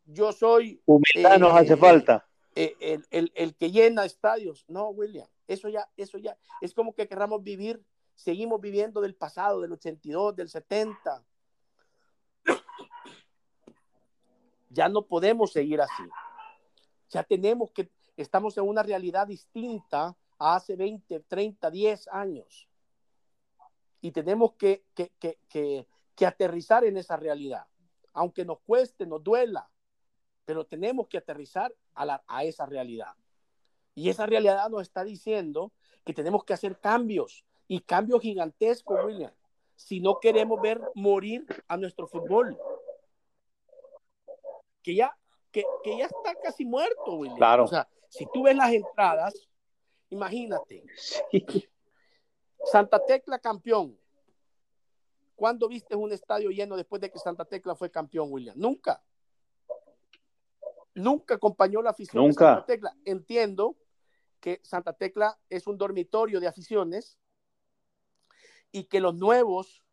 yo 0.05 0.31
soy... 0.31 0.81
Humildad 0.85 1.39
nos 1.39 1.53
hace 1.53 1.73
eh, 1.73 1.77
falta. 1.77 2.25
Eh, 2.55 2.99
el, 3.11 3.31
el, 3.35 3.55
que 3.55 3.71
llena 3.71 4.05
estadios. 4.05 4.65
No, 4.67 4.89
William, 4.89 5.27
eso 5.47 5.69
ya, 5.69 5.87
eso 5.95 6.17
ya, 6.17 6.37
es 6.61 6.73
como 6.73 6.93
que 6.93 7.07
querramos 7.07 7.43
vivir, 7.43 7.83
seguimos 8.15 8.59
viviendo 8.59 9.01
del 9.01 9.15
pasado, 9.15 9.61
del 9.61 9.71
82, 9.71 10.35
del 10.35 10.49
70. 10.49 11.23
Ya 14.71 14.89
no 14.89 15.03
podemos 15.03 15.51
seguir 15.51 15.81
así. 15.81 16.03
Ya 17.09 17.23
tenemos 17.23 17.71
que, 17.71 17.89
estamos 18.17 18.57
en 18.57 18.67
una 18.67 18.83
realidad 18.83 19.27
distinta 19.27 20.15
a 20.37 20.55
hace 20.55 20.75
20, 20.75 21.19
30, 21.21 21.71
10 21.71 22.07
años. 22.09 22.67
Y 24.01 24.11
tenemos 24.11 24.53
que, 24.53 24.85
que, 24.93 25.11
que, 25.19 25.87
que 26.15 26.25
aterrizar 26.25 26.83
en 26.85 26.97
esa 26.97 27.17
realidad. 27.17 27.65
Aunque 28.13 28.45
nos 28.45 28.59
cueste, 28.59 29.05
nos 29.05 29.23
duela, 29.23 29.69
pero 30.45 30.65
tenemos 30.65 31.07
que 31.07 31.17
aterrizar 31.17 31.73
a, 31.93 32.05
la, 32.05 32.23
a 32.27 32.43
esa 32.43 32.65
realidad. 32.65 33.13
Y 33.93 34.09
esa 34.09 34.25
realidad 34.25 34.69
nos 34.69 34.81
está 34.81 35.03
diciendo 35.03 35.73
que 36.05 36.13
tenemos 36.13 36.43
que 36.43 36.53
hacer 36.53 36.79
cambios 36.79 37.45
y 37.67 37.81
cambios 37.81 38.21
gigantescos, 38.21 39.05
William, 39.05 39.31
si 39.75 39.99
no 39.99 40.19
queremos 40.19 40.59
ver 40.61 40.81
morir 40.95 41.45
a 41.67 41.77
nuestro 41.77 42.07
fútbol. 42.07 42.57
Que 44.81 44.95
ya, 44.95 45.15
que, 45.51 45.63
ya 45.85 46.05
está 46.05 46.35
casi 46.41 46.65
muerto, 46.65 47.13
William. 47.13 47.37
Claro. 47.37 47.65
O 47.65 47.67
sea, 47.67 47.87
si 48.09 48.25
tú 48.33 48.43
ves 48.43 48.55
las 48.55 48.71
entradas, 48.71 49.33
imagínate. 50.09 50.83
Santa 52.63 53.03
Tecla 53.05 53.39
campeón. 53.39 53.97
¿Cuándo 55.35 55.67
viste 55.69 55.95
un 55.95 56.11
estadio 56.11 56.49
lleno 56.49 56.75
después 56.75 57.01
de 57.01 57.09
que 57.09 57.17
Santa 57.17 57.45
Tecla 57.45 57.75
fue 57.75 57.89
campeón, 57.89 58.27
William? 58.31 58.55
Nunca. 58.57 59.01
Nunca 60.93 61.35
acompañó 61.35 61.81
la 61.81 61.91
afición 61.91 62.27
de 62.27 62.33
Santa 62.33 62.65
Tecla. 62.65 62.95
Entiendo 63.05 63.77
que 64.39 64.59
Santa 64.63 64.93
Tecla 64.93 65.39
es 65.49 65.67
un 65.67 65.77
dormitorio 65.77 66.39
de 66.39 66.47
aficiones 66.47 67.17
y 68.71 68.85
que 68.85 68.99
los 68.99 69.15
nuevos 69.15 69.83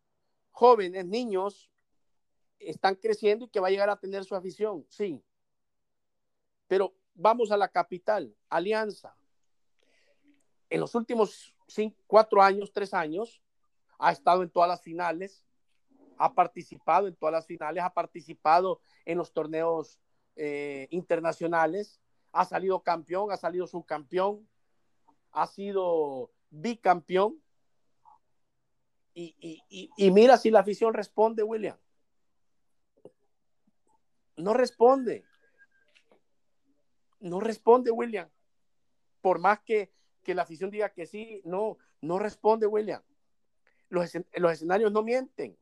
jóvenes, 0.50 1.06
niños, 1.06 1.70
están 2.58 2.96
creciendo 2.96 3.44
y 3.44 3.48
que 3.48 3.60
va 3.60 3.68
a 3.68 3.70
llegar 3.70 3.90
a 3.90 4.00
tener 4.00 4.24
su 4.24 4.34
afición, 4.34 4.86
sí. 4.88 5.22
Pero 6.66 6.94
vamos 7.14 7.50
a 7.50 7.56
la 7.56 7.68
capital, 7.68 8.34
Alianza. 8.48 9.16
En 10.68 10.80
los 10.80 10.94
últimos 10.94 11.54
cinco, 11.66 11.96
cuatro 12.06 12.42
años, 12.42 12.72
tres 12.72 12.92
años, 12.92 13.40
ha 13.98 14.12
estado 14.12 14.42
en 14.42 14.50
todas 14.50 14.68
las 14.68 14.82
finales, 14.82 15.44
ha 16.18 16.34
participado 16.34 17.06
en 17.06 17.14
todas 17.14 17.32
las 17.32 17.46
finales, 17.46 17.82
ha 17.82 17.92
participado 17.92 18.80
en 19.04 19.18
los 19.18 19.32
torneos 19.32 20.00
eh, 20.34 20.88
internacionales, 20.90 22.00
ha 22.32 22.44
salido 22.44 22.80
campeón, 22.80 23.30
ha 23.30 23.36
salido 23.36 23.66
subcampeón, 23.66 24.46
ha 25.32 25.46
sido 25.46 26.30
bicampeón. 26.50 27.40
Y, 29.18 29.62
y 29.96 30.10
mira 30.10 30.36
si 30.36 30.50
la 30.50 30.60
afición 30.60 30.92
responde, 30.92 31.42
William. 31.42 31.78
No 34.36 34.52
responde. 34.52 35.24
No 37.20 37.40
responde, 37.40 37.90
William. 37.90 38.28
Por 39.20 39.38
más 39.38 39.60
que, 39.60 39.90
que 40.22 40.34
la 40.34 40.42
afición 40.42 40.70
diga 40.70 40.90
que 40.90 41.06
sí, 41.06 41.40
no, 41.44 41.78
no 42.00 42.18
responde, 42.18 42.66
William. 42.66 43.02
Los, 43.88 44.12
los 44.34 44.52
escenarios 44.52 44.92
no 44.92 45.02
mienten. 45.02 45.56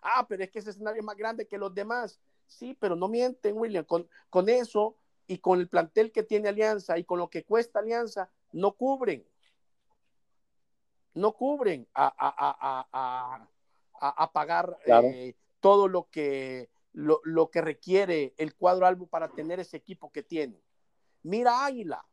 Ah, 0.00 0.26
pero 0.28 0.44
es 0.44 0.50
que 0.50 0.58
ese 0.58 0.70
escenario 0.70 1.00
es 1.00 1.06
más 1.06 1.16
grande 1.16 1.46
que 1.46 1.58
los 1.58 1.74
demás. 1.74 2.20
Sí, 2.46 2.76
pero 2.78 2.96
no 2.96 3.08
mienten, 3.08 3.56
William. 3.56 3.84
Con, 3.84 4.08
con 4.30 4.48
eso 4.48 4.96
y 5.26 5.38
con 5.38 5.60
el 5.60 5.68
plantel 5.68 6.10
que 6.12 6.22
tiene 6.22 6.48
Alianza 6.48 6.98
y 6.98 7.04
con 7.04 7.18
lo 7.18 7.28
que 7.28 7.44
cuesta 7.44 7.80
Alianza, 7.80 8.30
no 8.52 8.72
cubren. 8.72 9.26
No 11.14 11.32
cubren 11.32 11.86
a, 11.94 12.06
a, 12.16 13.48
a, 14.00 14.22
a 14.24 14.32
pagar 14.32 14.78
eh, 14.86 15.34
todo 15.60 15.88
lo 15.88 16.08
que, 16.10 16.70
lo, 16.92 17.20
lo, 17.24 17.50
que 17.50 17.60
requiere 17.60 18.34
el 18.36 18.54
cuadro 18.54 18.86
albo 18.86 19.06
para 19.06 19.28
tener 19.28 19.60
ese 19.60 19.76
equipo 19.76 20.10
que 20.12 20.22
tiene. 20.22 20.62
Mira 21.22 21.64
Águila. 21.64 22.04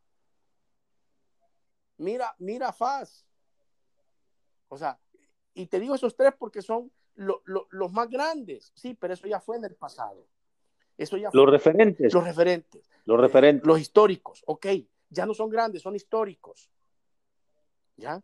Mira, 1.98 2.34
mira 2.38 2.72
Faz. 2.72 3.26
O 4.68 4.76
sea, 4.76 4.98
y 5.54 5.66
te 5.66 5.80
digo 5.80 5.94
esos 5.94 6.14
tres 6.16 6.34
porque 6.38 6.62
son 6.62 6.92
los 7.14 7.92
más 7.92 8.08
grandes. 8.08 8.72
Sí, 8.74 8.94
pero 8.94 9.14
eso 9.14 9.26
ya 9.26 9.40
fue 9.40 9.56
en 9.56 9.64
el 9.64 9.74
pasado. 9.74 10.26
Eso 10.98 11.16
ya 11.16 11.30
los 11.32 11.50
referentes. 11.50 12.12
Los 12.12 12.24
referentes. 12.24 12.90
Los 13.04 13.20
referentes. 13.20 13.66
Los 13.66 13.80
históricos. 13.80 14.42
Ok, 14.46 14.66
ya 15.10 15.26
no 15.26 15.34
son 15.34 15.48
grandes, 15.48 15.82
son 15.82 15.94
históricos. 15.94 16.70
¿Ya? 17.96 18.22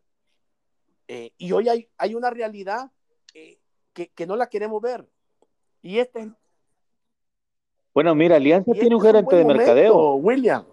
Eh, 1.08 1.32
y 1.38 1.52
hoy 1.52 1.68
hay, 1.68 1.88
hay 1.96 2.14
una 2.14 2.30
realidad 2.30 2.90
eh, 3.34 3.58
que, 3.92 4.08
que, 4.08 4.26
no 4.26 4.36
la 4.36 4.48
queremos 4.48 4.80
ver. 4.80 5.06
Y 5.80 5.98
este 5.98 6.30
Bueno, 7.94 8.14
mira, 8.14 8.36
Alianza 8.36 8.72
tiene 8.72 8.88
este 8.88 8.94
un 8.94 9.02
gerente 9.02 9.36
de 9.36 9.44
mercadeo. 9.44 10.14
William 10.14 10.64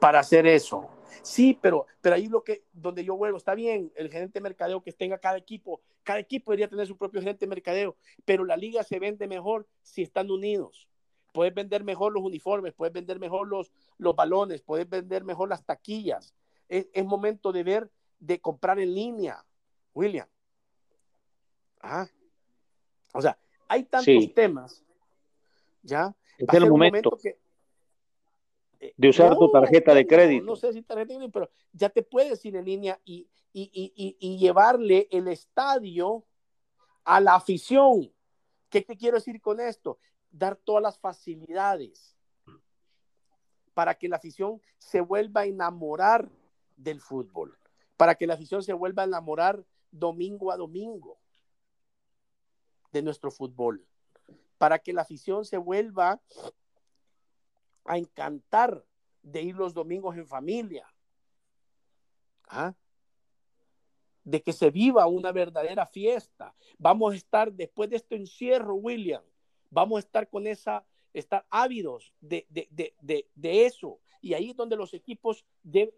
para 0.00 0.20
hacer 0.20 0.46
eso. 0.46 0.88
Sí, 1.22 1.58
pero, 1.60 1.86
pero 2.00 2.14
ahí 2.14 2.28
lo 2.28 2.42
que, 2.42 2.64
donde 2.72 3.04
yo 3.04 3.16
vuelvo, 3.16 3.36
está 3.36 3.54
bien, 3.54 3.92
el 3.94 4.10
gerente 4.10 4.38
de 4.38 4.42
mercadeo 4.42 4.82
que 4.82 4.92
tenga 4.92 5.18
cada 5.18 5.36
equipo, 5.36 5.82
cada 6.02 6.18
equipo 6.18 6.50
debería 6.50 6.68
tener 6.68 6.86
su 6.86 6.96
propio 6.96 7.20
gerente 7.20 7.44
de 7.44 7.50
mercadeo, 7.50 7.96
pero 8.24 8.44
la 8.44 8.56
liga 8.56 8.82
se 8.82 8.98
vende 8.98 9.28
mejor 9.28 9.66
si 9.82 10.02
están 10.02 10.30
unidos. 10.30 10.88
Puedes 11.32 11.54
vender 11.54 11.84
mejor 11.84 12.12
los 12.12 12.24
uniformes, 12.24 12.74
puedes 12.74 12.92
vender 12.92 13.20
mejor 13.20 13.46
los, 13.46 13.70
los 13.98 14.16
balones, 14.16 14.62
puedes 14.62 14.88
vender 14.88 15.24
mejor 15.24 15.48
las 15.48 15.64
taquillas. 15.64 16.34
Es, 16.68 17.04
momento 17.04 17.52
de 17.52 17.64
ver, 17.64 17.90
de 18.18 18.40
comprar 18.40 18.78
en 18.78 18.94
línea, 18.94 19.44
William. 19.94 20.28
Ah. 21.82 22.08
O 23.12 23.20
sea, 23.20 23.38
hay 23.68 23.84
tantos 23.84 24.34
temas, 24.34 24.84
¿ya? 25.82 26.14
Es 26.38 26.48
el 26.54 26.70
momento. 26.70 27.10
momento 27.10 27.18
que, 27.20 27.38
de 28.96 29.08
usar 29.08 29.36
tu 29.36 29.50
tarjeta 29.50 29.94
de 29.94 30.06
crédito. 30.06 30.44
No, 30.44 30.56
sé 30.56 30.72
si 30.72 30.82
tarjeta 30.82 31.12
de 31.12 31.18
crédito, 31.18 31.32
pero 31.32 31.50
ya 31.72 31.90
te 31.90 32.02
puedes 32.02 32.44
ir 32.44 32.56
en 32.56 32.64
línea 32.64 33.00
y, 33.04 33.28
y, 33.52 34.38
llevarle 34.38 35.08
el 35.10 35.28
estadio 35.28 36.24
a 37.04 37.20
la 37.20 37.34
afición. 37.34 38.10
¿Qué 38.68 38.80
te 38.80 38.96
quiero 38.96 39.16
decir 39.16 39.40
con 39.40 39.60
esto? 39.60 39.98
Dar 40.30 40.56
todas 40.56 40.82
las 40.82 40.98
facilidades 40.98 42.16
para 43.74 43.94
que 43.94 44.08
la 44.08 44.16
afición 44.16 44.60
se 44.78 45.00
vuelva 45.00 45.42
a 45.42 45.46
enamorar 45.46 46.28
del 46.76 47.00
fútbol, 47.00 47.56
para 47.96 48.14
que 48.14 48.26
la 48.26 48.34
afición 48.34 48.62
se 48.62 48.72
vuelva 48.72 49.02
a 49.02 49.06
enamorar 49.06 49.64
domingo 49.90 50.52
a 50.52 50.56
domingo 50.56 51.18
de 52.92 53.02
nuestro 53.02 53.30
fútbol, 53.30 53.86
para 54.58 54.78
que 54.78 54.92
la 54.92 55.02
afición 55.02 55.44
se 55.44 55.58
vuelva 55.58 56.20
a 57.84 57.98
encantar 57.98 58.84
de 59.22 59.42
ir 59.42 59.56
los 59.56 59.74
domingos 59.74 60.16
en 60.16 60.26
familia. 60.26 60.86
¿Ah? 62.48 62.74
De 64.24 64.42
que 64.42 64.52
se 64.52 64.70
viva 64.70 65.06
una 65.06 65.32
verdadera 65.32 65.86
fiesta. 65.86 66.54
Vamos 66.78 67.14
a 67.14 67.16
estar, 67.16 67.52
después 67.52 67.90
de 67.90 67.96
este 67.96 68.16
encierro, 68.16 68.74
William, 68.74 69.22
vamos 69.70 69.96
a 69.96 70.00
estar 70.00 70.28
con 70.28 70.46
esa, 70.46 70.84
estar 71.12 71.46
ávidos 71.50 72.12
de, 72.20 72.46
de, 72.48 73.66
eso. 73.66 74.00
Y 74.20 74.34
ahí 74.34 74.50
es 74.50 74.56
donde 74.56 74.76
los 74.76 74.94
equipos 74.94 75.44
deben 75.62 75.90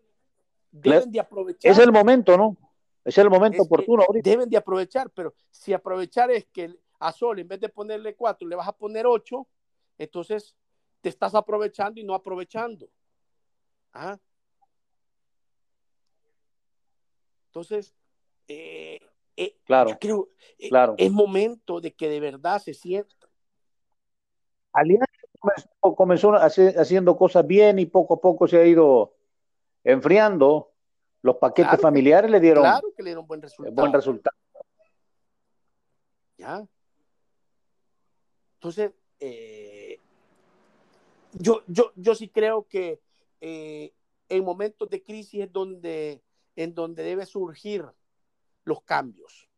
de 0.71 1.21
aprovechar. 1.21 1.71
Es 1.71 1.79
el 1.79 1.93
momento, 1.93 2.37
¿no? 2.37 2.57
Es 3.05 3.19
el 3.19 3.29
momento 3.29 3.63
oportuno. 3.63 4.05
Deben 4.23 4.49
de 4.49 4.57
aprovechar, 4.57 5.11
pero 5.11 5.35
si 5.51 5.73
aprovechar 5.73 6.31
es 6.31 6.47
que 6.47 6.77
a 7.01 7.13
Sol, 7.13 7.41
en 7.41 7.49
vez 7.49 7.61
de 7.61 7.69
ponerle 7.69 8.15
cuatro, 8.15 8.47
le 8.47 8.55
vas 8.55 8.69
a 8.69 8.73
poner 8.73 9.07
ocho, 9.07 9.49
entonces 9.99 10.55
te 11.03 11.09
estás 11.09 11.35
aprovechando 11.35 12.01
y 12.01 12.05
no 12.05 12.15
aprovechando. 12.15 12.89
¿Ah? 13.93 14.19
Entonces, 17.49 17.95
eh, 18.49 18.99
eh, 19.37 19.59
claro, 19.65 19.99
creo, 20.01 20.31
eh, 20.59 20.71
claro. 20.71 20.95
es 20.97 21.11
momento 21.11 21.81
de 21.81 21.93
que 21.93 22.09
de 22.09 22.21
verdad 22.21 22.63
se 22.63 22.73
sienta. 22.73 23.29
Alianza 24.73 25.07
comenzó 25.81 26.33
haciendo 26.33 27.17
cosas 27.19 27.47
bien 27.47 27.79
y 27.79 27.85
poco 27.85 28.15
a 28.15 28.21
poco 28.21 28.49
se 28.49 28.59
ha 28.59 28.65
ido 28.65 29.15
enfriando. 29.85 30.71
Los 31.21 31.37
paquetes 31.37 31.81
familiares 31.81 32.31
le 32.31 32.41
dieron, 32.41 32.65
claro 32.65 32.89
que 32.97 33.03
le 33.03 33.11
dieron 33.11 33.27
buen 33.27 33.43
resultado. 33.43 33.75
Buen 33.75 33.93
resultado. 33.93 34.37
Ya. 36.39 36.67
Entonces, 38.55 38.93
eh, 39.21 39.62
yo, 41.35 41.63
yo, 41.67 41.93
yo 41.97 42.15
sí 42.15 42.29
creo 42.29 42.67
que 42.69 43.01
eh, 43.41 43.93
en 44.29 44.45
momentos 44.45 44.89
de 44.89 45.03
crisis 45.03 45.43
es 45.43 45.53
donde, 45.53 46.23
en 46.57 46.75
donde 46.75 47.03
debe 47.03 47.27
surgir 47.27 47.85
los 48.65 48.83
cambios. 48.83 49.49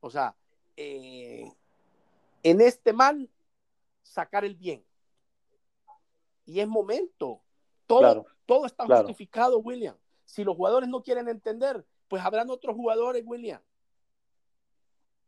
O 0.00 0.10
sea, 0.10 0.36
eh, 0.76 1.50
en 2.42 2.60
este 2.60 2.92
mal, 2.92 3.30
sacar 4.02 4.44
el 4.44 4.54
bien. 4.54 4.84
Y 6.46 6.60
es 6.60 6.68
momento. 6.68 7.42
Todo, 7.86 8.26
todo 8.46 8.66
está 8.66 8.86
justificado, 8.86 9.58
William. 9.58 9.96
Si 10.24 10.44
los 10.44 10.56
jugadores 10.56 10.88
no 10.88 11.02
quieren 11.02 11.28
entender, 11.28 11.84
pues 12.06 12.22
habrán 12.22 12.50
otros 12.50 12.76
jugadores, 12.76 13.22
William. 13.26 13.60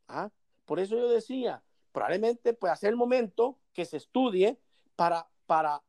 ¿Ah? 0.08 0.30
Por 0.66 0.78
eso 0.78 0.96
yo 0.96 1.08
decía, 1.08 1.62
probablemente 1.92 2.52
puede 2.52 2.76
ser 2.76 2.90
el 2.90 2.96
momento 2.96 3.58
que 3.72 3.84
se 3.84 3.96
estudie 3.96 4.58
para 4.96 5.28
para 5.51 5.82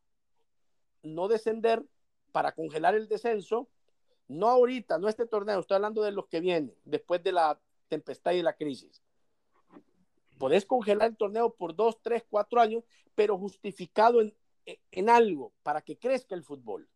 no 1.03 1.27
descender, 1.27 1.85
para 2.31 2.51
congelar 2.51 2.95
el 2.95 3.07
descenso, 3.07 3.69
no 4.27 4.49
ahorita, 4.49 4.97
no 4.97 5.07
este 5.07 5.27
torneo, 5.27 5.59
estoy 5.59 5.75
hablando 5.75 6.01
de 6.01 6.11
los 6.11 6.25
que 6.25 6.39
vienen, 6.39 6.75
después 6.83 7.21
de 7.21 7.31
la 7.31 7.59
tempestad 7.87 8.31
y 8.31 8.41
la 8.41 8.53
crisis. 8.53 9.03
Podés 10.39 10.65
congelar 10.65 11.09
el 11.09 11.15
torneo 11.15 11.53
por 11.53 11.75
dos, 11.75 12.01
tres, 12.01 12.25
cuatro 12.27 12.59
años, 12.59 12.83
pero 13.13 13.37
justificado 13.37 14.19
en, 14.63 15.09
algo 15.11 15.53
para 15.61 15.83
que 15.83 15.95
crezca 15.95 16.33
el 16.33 16.43
fútbol. 16.43 16.89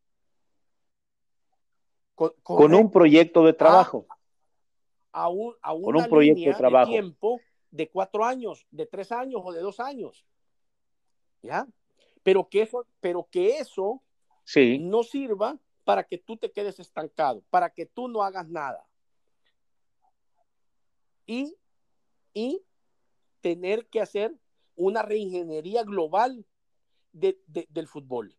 Con, 2.16 2.74
un 2.74 2.89
proyecto 2.89 3.45
de 3.45 3.53
trabajo. 3.53 4.07
A, 5.11 5.30
un, 5.30 5.53
proyecto 6.09 6.49
de, 6.49 6.55
trabajo. 6.55 6.88
de 6.88 6.97
tiempo 6.97 7.39
de 7.70 7.89
cuatro 7.91 8.26
años, 8.26 8.66
de 8.72 8.88
tres 8.88 9.11
años 9.11 9.39
o 9.45 9.53
de 9.53 9.61
dos 9.61 9.80
años. 9.80 10.26
¿Ya? 11.43 11.68
Pero 12.26 12.49
que 12.49 12.63
eso, 12.63 12.88
pero 12.99 13.28
que 13.30 13.59
eso 13.59 14.01
sí. 14.45 14.80
no 14.80 15.03
sirva 15.03 15.59
para 15.84 16.03
que 16.03 16.17
tú 16.17 16.36
te 16.36 16.51
quedes 16.51 16.80
estancado, 16.80 17.43
para 17.51 17.69
que 17.69 17.86
tú 17.86 18.07
no 18.07 18.23
hagas 18.23 18.49
nada. 18.49 18.84
Y, 21.28 21.55
y 22.34 22.63
tener 23.41 23.86
que 23.89 24.01
hacer 24.01 24.36
una 24.76 25.03
reingeniería 25.03 25.84
global 25.84 26.43
del 27.13 27.88
fútbol. 27.88 28.36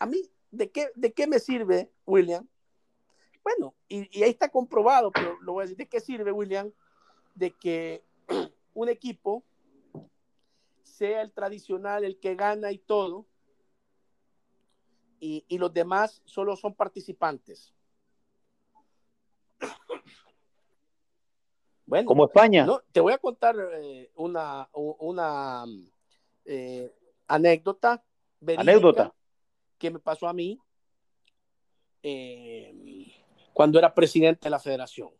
A, 0.00 0.06
mí, 0.06 0.28
¿de 0.50 0.72
qué, 0.72 0.90
¿de 0.96 1.12
qué 1.12 1.28
me 1.28 1.38
sirve, 1.38 1.92
William, 2.04 2.48
bueno, 3.44 3.76
y, 3.86 4.24
ahí 4.24 4.30
está 4.30 4.48
comprobado, 4.48 5.12
pero 5.12 5.40
lo 5.40 5.52
voy 5.52 5.62
a 5.62 5.66
decir, 5.66 5.76
¿de 5.76 5.88
qué 5.88 6.00
sirve, 6.00 6.32
William? 6.32 6.72
De 7.36 7.52
que 7.52 8.02
un 8.74 8.88
equipo 8.88 9.44
sea 11.02 11.22
el 11.22 11.32
tradicional, 11.32 12.04
el 12.04 12.20
que 12.20 12.36
gana 12.36 12.70
y 12.70 12.78
todo, 12.78 13.26
y, 15.18 15.44
y 15.48 15.58
los 15.58 15.74
demás 15.74 16.22
solo 16.24 16.54
son 16.54 16.74
participantes. 16.74 17.74
Bueno, 21.84 22.06
como 22.06 22.24
España. 22.24 22.64
No, 22.64 22.80
te 22.90 23.00
voy 23.00 23.12
a 23.12 23.18
contar 23.18 23.54
eh, 23.74 24.10
una, 24.14 24.66
una 24.72 25.64
eh, 26.46 26.90
anécdota. 27.26 28.02
Anécdota. 28.56 29.12
Que 29.76 29.90
me 29.90 29.98
pasó 29.98 30.26
a 30.26 30.32
mí 30.32 30.58
eh, 32.02 33.12
cuando 33.52 33.78
era 33.78 33.92
presidente 33.92 34.44
de 34.44 34.50
la 34.50 34.60
federación. 34.60 35.10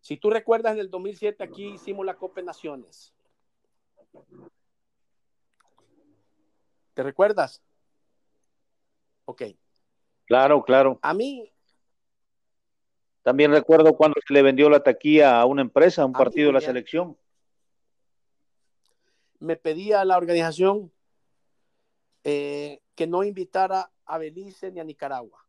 Si 0.00 0.16
tú 0.16 0.30
recuerdas, 0.30 0.74
en 0.74 0.80
el 0.80 0.90
2007 0.90 1.42
aquí 1.42 1.70
hicimos 1.70 2.06
la 2.06 2.14
Copa 2.14 2.40
Naciones. 2.42 3.12
¿Te 7.00 7.04
recuerdas? 7.04 7.62
Ok. 9.24 9.42
Claro, 10.26 10.62
claro. 10.62 10.98
A 11.00 11.14
mí. 11.14 11.50
También 13.22 13.52
recuerdo 13.52 13.96
cuando 13.96 14.20
se 14.20 14.34
le 14.34 14.42
vendió 14.42 14.68
la 14.68 14.82
taquilla 14.82 15.40
a 15.40 15.46
una 15.46 15.62
empresa, 15.62 16.02
a 16.02 16.04
un 16.04 16.12
partido 16.12 16.48
de 16.48 16.52
la 16.52 16.60
selección. 16.60 17.16
Me 19.38 19.56
pedía 19.56 20.04
la 20.04 20.18
organización 20.18 20.92
eh, 22.22 22.82
que 22.94 23.06
no 23.06 23.24
invitara 23.24 23.90
a 24.04 24.18
Belice 24.18 24.70
ni 24.70 24.78
a 24.78 24.84
Nicaragua. 24.84 25.48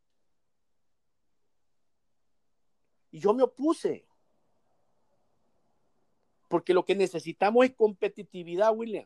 Y 3.11 3.19
yo 3.19 3.33
me 3.33 3.43
opuse. 3.43 4.07
Porque 6.47 6.73
lo 6.73 6.85
que 6.85 6.95
necesitamos 6.95 7.65
es 7.65 7.75
competitividad, 7.75 8.73
William. 8.73 9.05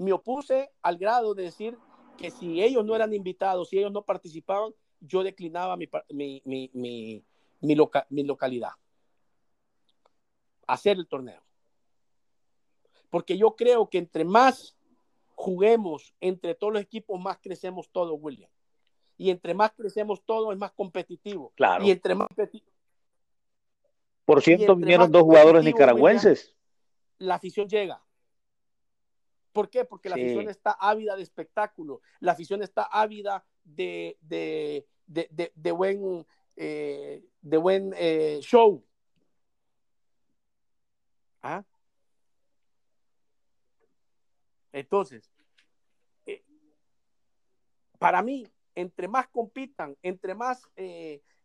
Me 0.00 0.14
opuse 0.14 0.70
al 0.80 0.96
grado 0.96 1.34
de 1.34 1.42
decir 1.42 1.76
que 2.16 2.30
si 2.30 2.62
ellos 2.62 2.82
no 2.86 2.96
eran 2.96 3.12
invitados, 3.12 3.68
si 3.68 3.78
ellos 3.78 3.92
no 3.92 4.00
participaban, 4.00 4.72
yo 4.98 5.22
declinaba 5.22 5.76
mi, 5.76 5.90
mi, 6.08 6.70
mi, 6.72 7.22
mi 7.60 8.24
localidad. 8.24 8.70
Hacer 10.66 10.96
el 10.96 11.06
torneo. 11.06 11.42
Porque 13.10 13.36
yo 13.36 13.54
creo 13.56 13.90
que 13.90 13.98
entre 13.98 14.24
más 14.24 14.74
juguemos 15.34 16.14
entre 16.22 16.54
todos 16.54 16.72
los 16.72 16.80
equipos, 16.80 17.20
más 17.20 17.36
crecemos 17.38 17.90
todos, 17.90 18.18
William. 18.18 18.50
Y 19.18 19.28
entre 19.28 19.52
más 19.52 19.70
crecemos 19.72 20.24
todos, 20.24 20.50
es 20.50 20.58
más 20.58 20.72
competitivo. 20.72 21.52
Claro. 21.56 21.84
Y 21.84 21.90
entre 21.90 22.14
más 22.14 22.28
Por 24.24 24.40
cierto, 24.40 24.76
vinieron 24.76 25.12
dos 25.12 25.24
jugadores 25.24 25.62
nicaragüenses. 25.62 26.54
la 27.18 27.34
afición 27.34 27.68
llega. 27.68 28.02
¿Por 29.52 29.68
qué? 29.68 29.84
Porque 29.84 30.08
la 30.08 30.14
afición 30.14 30.48
está 30.48 30.72
ávida 30.72 31.16
de 31.16 31.22
espectáculo, 31.22 32.00
la 32.20 32.32
afición 32.32 32.62
está 32.62 32.84
ávida 32.84 33.44
de, 33.64 34.16
de, 34.20 34.86
de, 35.06 35.52
de 35.54 35.72
buen, 35.72 36.26
eh, 36.56 37.24
de 37.40 37.56
buen 37.56 37.92
eh, 37.96 38.38
show. 38.42 38.84
¿Ah? 41.42 41.64
Entonces, 44.72 45.28
eh, 46.26 46.44
para 47.98 48.22
mí, 48.22 48.46
entre 48.76 49.08
más 49.08 49.26
compitan, 49.28 49.96
entre 50.02 50.34
más, 50.34 50.62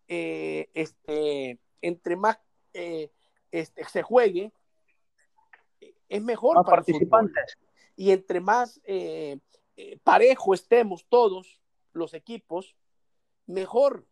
este, 0.07 1.59
entre 1.81 2.15
más 2.15 2.39
este, 2.71 3.83
se 3.85 4.03
juegue, 4.03 4.51
es 6.07 6.21
mejor 6.21 6.55
para 6.63 6.75
participantes 6.77 7.57
y 7.95 8.11
entre 8.11 8.39
más 8.39 8.81
eh, 8.83 9.39
eh, 9.77 9.99
parejo 10.03 10.53
estemos 10.53 11.05
todos 11.07 11.61
los 11.93 12.13
equipos, 12.13 12.75
mejor. 13.45 14.05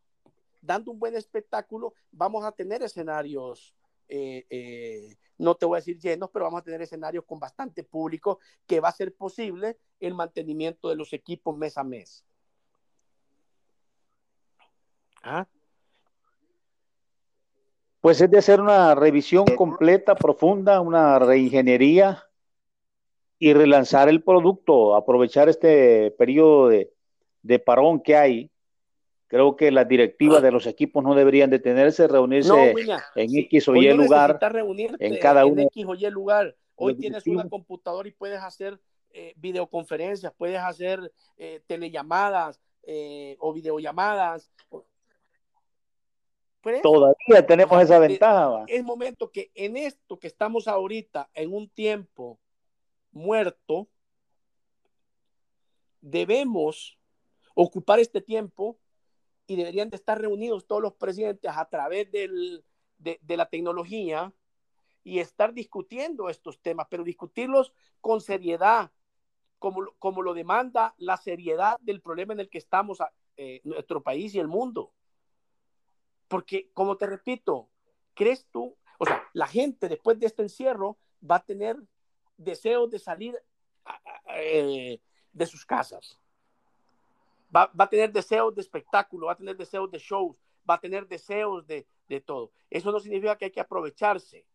Dando 0.61 0.91
un 0.91 0.99
buen 0.99 1.15
espectáculo, 1.17 1.93
vamos 2.09 2.45
a 2.45 2.53
tener 2.53 2.81
escenarios, 2.83 3.75
eh, 4.07 5.17
no 5.37 5.55
te 5.55 5.65
voy 5.65 5.75
a 5.75 5.79
decir 5.81 5.99
llenos, 5.99 6.29
pero 6.31 6.45
vamos 6.45 6.61
a 6.61 6.63
tener 6.63 6.81
escenarios 6.81 7.25
con 7.25 7.37
bastante 7.37 7.83
público 7.83 8.39
que 8.65 8.79
va 8.79 8.87
a 8.87 8.93
ser 8.93 9.13
posible 9.13 9.77
el 9.99 10.13
mantenimiento 10.13 10.87
de 10.87 10.95
los 10.95 11.11
equipos 11.11 11.57
mes 11.57 11.77
a 11.77 11.83
mes. 11.83 12.25
¿Ah? 15.21 15.45
Pues 17.99 18.21
es 18.21 18.31
de 18.31 18.37
hacer 18.37 18.61
una 18.61 18.95
revisión 18.95 19.45
completa, 19.57 20.15
profunda, 20.15 20.79
una 20.79 21.19
reingeniería 21.19 22.23
y 23.43 23.53
relanzar 23.53 24.07
el 24.07 24.23
producto, 24.23 24.95
aprovechar 24.95 25.49
este 25.49 26.11
periodo 26.11 26.69
de, 26.69 27.59
parón 27.59 27.99
que 27.99 28.15
hay. 28.15 28.49
Creo 29.27 29.57
que 29.57 29.69
las 29.69 29.85
directivas 29.85 30.41
de 30.41 30.49
los 30.49 30.65
equipos 30.65 31.03
no 31.03 31.13
deberían 31.13 31.49
detenerse, 31.49 32.07
reunirse 32.07 32.73
en 33.15 33.37
X 33.39 33.67
o 33.67 33.75
Y 33.75 33.91
lugar, 33.91 34.39
en 34.97 35.19
cada 35.19 35.45
uno. 35.45 35.63
X 35.63 35.85
o 35.85 35.93
Y 35.93 36.09
lugar. 36.09 36.55
Hoy 36.75 36.95
tienes 36.95 37.27
una 37.27 37.49
computadora 37.49 38.07
y 38.07 38.13
puedes 38.13 38.39
hacer 38.39 38.79
eh, 39.09 39.33
videoconferencias, 39.35 40.31
puedes 40.37 40.59
hacer 40.59 41.11
eh, 41.35 41.59
telellamadas 41.67 42.61
eh, 42.83 43.35
o 43.39 43.51
videollamadas. 43.51 44.49
Todavía 46.81 47.45
tenemos 47.45 47.83
esa 47.83 47.99
ventaja. 47.99 48.63
Es 48.67 48.81
momento 48.85 49.29
que 49.29 49.51
en 49.53 49.75
esto 49.75 50.17
que 50.17 50.27
estamos 50.27 50.65
ahorita, 50.69 51.29
en 51.33 51.53
un 51.53 51.67
tiempo 51.67 52.39
muerto, 53.13 53.87
debemos 56.01 56.99
ocupar 57.55 57.99
este 57.99 58.21
tiempo 58.21 58.79
y 59.47 59.55
deberían 59.55 59.89
de 59.89 59.95
estar 59.95 60.19
reunidos 60.19 60.67
todos 60.67 60.81
los 60.81 60.93
presidentes 60.93 61.51
a 61.55 61.65
través 61.69 62.11
de, 62.11 62.63
la 63.27 63.49
tecnología 63.49 64.33
y 65.03 65.19
estar 65.19 65.53
discutiendo 65.53 66.29
estos 66.29 66.61
temas, 66.61 66.87
pero 66.89 67.03
discutirlos 67.03 67.73
con 68.01 68.21
seriedad, 68.21 68.91
como, 69.59 69.93
como 69.99 70.21
lo 70.21 70.33
demanda 70.33 70.93
la 70.97 71.17
seriedad 71.17 71.77
del 71.81 72.01
problema 72.01 72.33
en 72.33 72.41
el 72.41 72.49
que 72.49 72.57
estamos 72.57 72.99
eh, 73.37 73.61
nuestro 73.63 74.01
país 74.01 74.33
y 74.33 74.39
el 74.39 74.47
mundo. 74.47 74.93
Porque, 76.27 76.69
como 76.73 76.97
te 76.97 77.05
repito, 77.05 77.69
¿crees 78.13 78.47
tú? 78.49 78.77
O 78.97 79.05
sea, 79.05 79.23
la 79.33 79.47
gente 79.47 79.89
después 79.89 80.19
de 80.19 80.27
este 80.27 80.41
encierro 80.41 80.97
va 81.29 81.37
a 81.37 81.45
tener 81.45 81.77
deseos 82.37 82.89
de 82.89 82.99
salir 82.99 83.35
eh, 84.35 84.99
de 85.31 85.45
sus 85.45 85.65
casas. 85.65 86.19
Va, 87.55 87.71
a 87.77 87.89
tener 87.89 88.11
deseos 88.11 88.55
de 88.55 88.61
espectáculo, 88.61 89.27
va 89.27 89.33
a 89.33 89.37
tener 89.37 89.55
deseos 89.55 89.89
de 89.91 89.99
shows, 89.99 90.37
va 90.67 90.75
a 90.75 90.79
tener 90.79 91.07
deseos 91.07 91.65
de, 91.67 91.85
todo. 92.25 92.51
Eso 92.69 92.91
no 92.91 92.99
significa 92.99 93.35
que 93.35 93.45
hay 93.45 93.51
que 93.51 93.59
aprovecharse, 93.59 94.45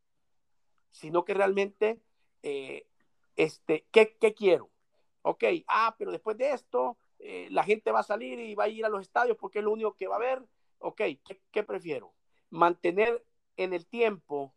sino 0.93 1.25
que 1.25 1.35
realmente, 1.35 2.01
eh, 2.45 2.87
este, 3.35 3.85
¿qué, 3.91 4.17
quiero? 4.37 4.71
Ok, 5.23 5.43
ah, 5.67 5.95
pero 5.99 6.13
después 6.13 6.37
de 6.37 6.53
esto, 6.53 6.97
eh, 7.19 7.49
la 7.51 7.65
gente 7.65 7.91
va 7.91 8.01
a 8.01 8.05
salir 8.05 8.39
y 8.39 8.55
va 8.55 8.65
a 8.65 8.69
ir 8.69 8.85
a 8.85 8.89
los 8.89 9.03
estadios 9.03 9.37
porque 9.37 9.59
es 9.59 9.65
lo 9.65 9.73
único 9.73 9.95
que 9.95 10.07
va 10.07 10.15
a 10.15 10.19
haber. 10.19 10.45
Ok, 10.79 11.03
qué 11.51 11.63
prefiero? 11.65 12.15
¿Mantener 12.51 13.25
en 13.57 13.73
el 13.73 13.87
tiempo 13.87 14.55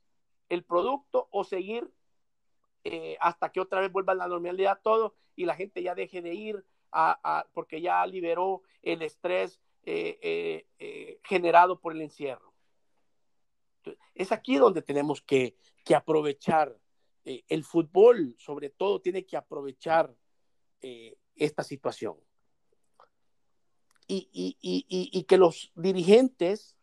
el 0.49 0.63
producto 0.63 1.27
o 1.31 1.43
seguir 1.43 1.91
eh, 2.83 3.15
hasta 3.19 3.51
que 3.51 3.59
otra 3.59 3.79
vez 3.79 3.91
vuelva 3.91 4.13
a 4.13 4.15
la 4.15 4.27
normalidad 4.27 4.79
todo 4.81 5.13
y 5.35 5.45
la 5.45 5.55
gente 5.55 5.83
ya 5.83 5.93
deje 5.93 6.21
de 6.21 6.33
ir 6.33 6.65
a, 6.91 7.47
porque 7.53 7.79
ya 7.79 8.05
liberó 8.05 8.63
el 8.81 9.01
estrés 9.03 9.61
eh, 9.83 10.65
eh, 10.79 11.19
generado 11.23 11.79
por 11.79 11.93
el 11.93 12.01
encierro. 12.01 12.53
Es 14.15 14.31
aquí 14.31 14.57
donde 14.57 14.81
tenemos 14.81 15.21
que, 15.21 15.55
aprovechar 15.95 16.77
el 17.23 17.63
fútbol, 17.63 18.35
sobre 18.37 18.69
todo, 18.69 19.01
tiene 19.01 19.25
que 19.25 19.37
aprovechar 19.37 20.13
esta 21.35 21.63
situación. 21.63 22.17
Y, 24.07 24.29
y, 24.33 25.23
que 25.23 25.37
los 25.37 25.71
dirigentes 25.75 26.77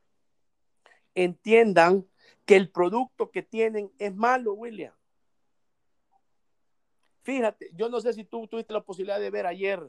entiendan 1.14 2.06
que 2.46 2.56
el 2.56 2.70
producto 2.70 3.30
que 3.30 3.42
tienen 3.42 3.92
es 3.98 4.14
malo, 4.14 4.54
William. 4.54 4.97
Fíjate, 7.28 7.68
yo 7.74 7.90
no 7.90 8.00
sé 8.00 8.14
si 8.14 8.24
tú 8.24 8.48
tuviste 8.48 8.72
la 8.72 8.80
posibilidad 8.80 9.20
de 9.20 9.28
ver 9.28 9.44
ayer, 9.44 9.82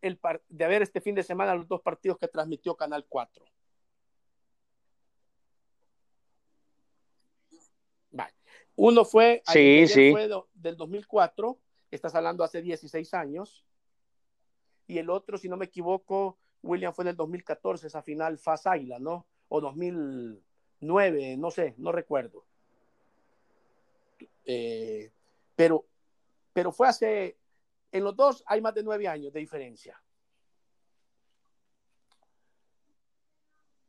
el 0.00 0.16
de 0.48 0.68
ver 0.68 0.80
este 0.80 1.00
fin 1.00 1.16
de 1.16 1.24
semana 1.24 1.56
los 1.56 1.66
dos 1.66 1.80
partidos 1.80 2.18
que 2.18 2.28
transmitió 2.28 2.76
Canal 2.76 3.04
4. 3.08 3.44
Uno 8.76 9.04
fue, 9.04 9.42
sí, 9.46 9.88
sí. 9.88 10.12
fue 10.12 10.28
del 10.54 10.76
2004, 10.76 11.58
estás 11.90 12.14
hablando 12.14 12.44
hace 12.44 12.62
16 12.62 13.12
años, 13.14 13.64
y 14.86 14.98
el 14.98 15.10
otro, 15.10 15.36
si 15.36 15.48
no 15.48 15.56
me 15.56 15.64
equivoco, 15.64 16.38
William 16.62 16.94
fue 16.94 17.02
en 17.02 17.08
el 17.08 17.16
2014, 17.16 17.88
esa 17.88 18.02
final 18.02 18.38
Faz 18.38 18.68
Águila, 18.68 19.00
¿no? 19.00 19.26
o 19.48 19.60
2009, 19.60 21.38
no 21.38 21.50
sé, 21.50 21.74
no 21.76 21.90
recuerdo. 21.90 22.44
Eh, 24.44 25.10
pero, 25.56 25.86
pero 26.54 26.72
fue 26.72 26.88
hace, 26.88 27.36
en 27.92 28.04
los 28.04 28.16
dos 28.16 28.42
hay 28.46 28.62
más 28.62 28.74
de 28.74 28.82
nueve 28.82 29.06
años 29.06 29.32
de 29.32 29.40
diferencia. 29.40 30.00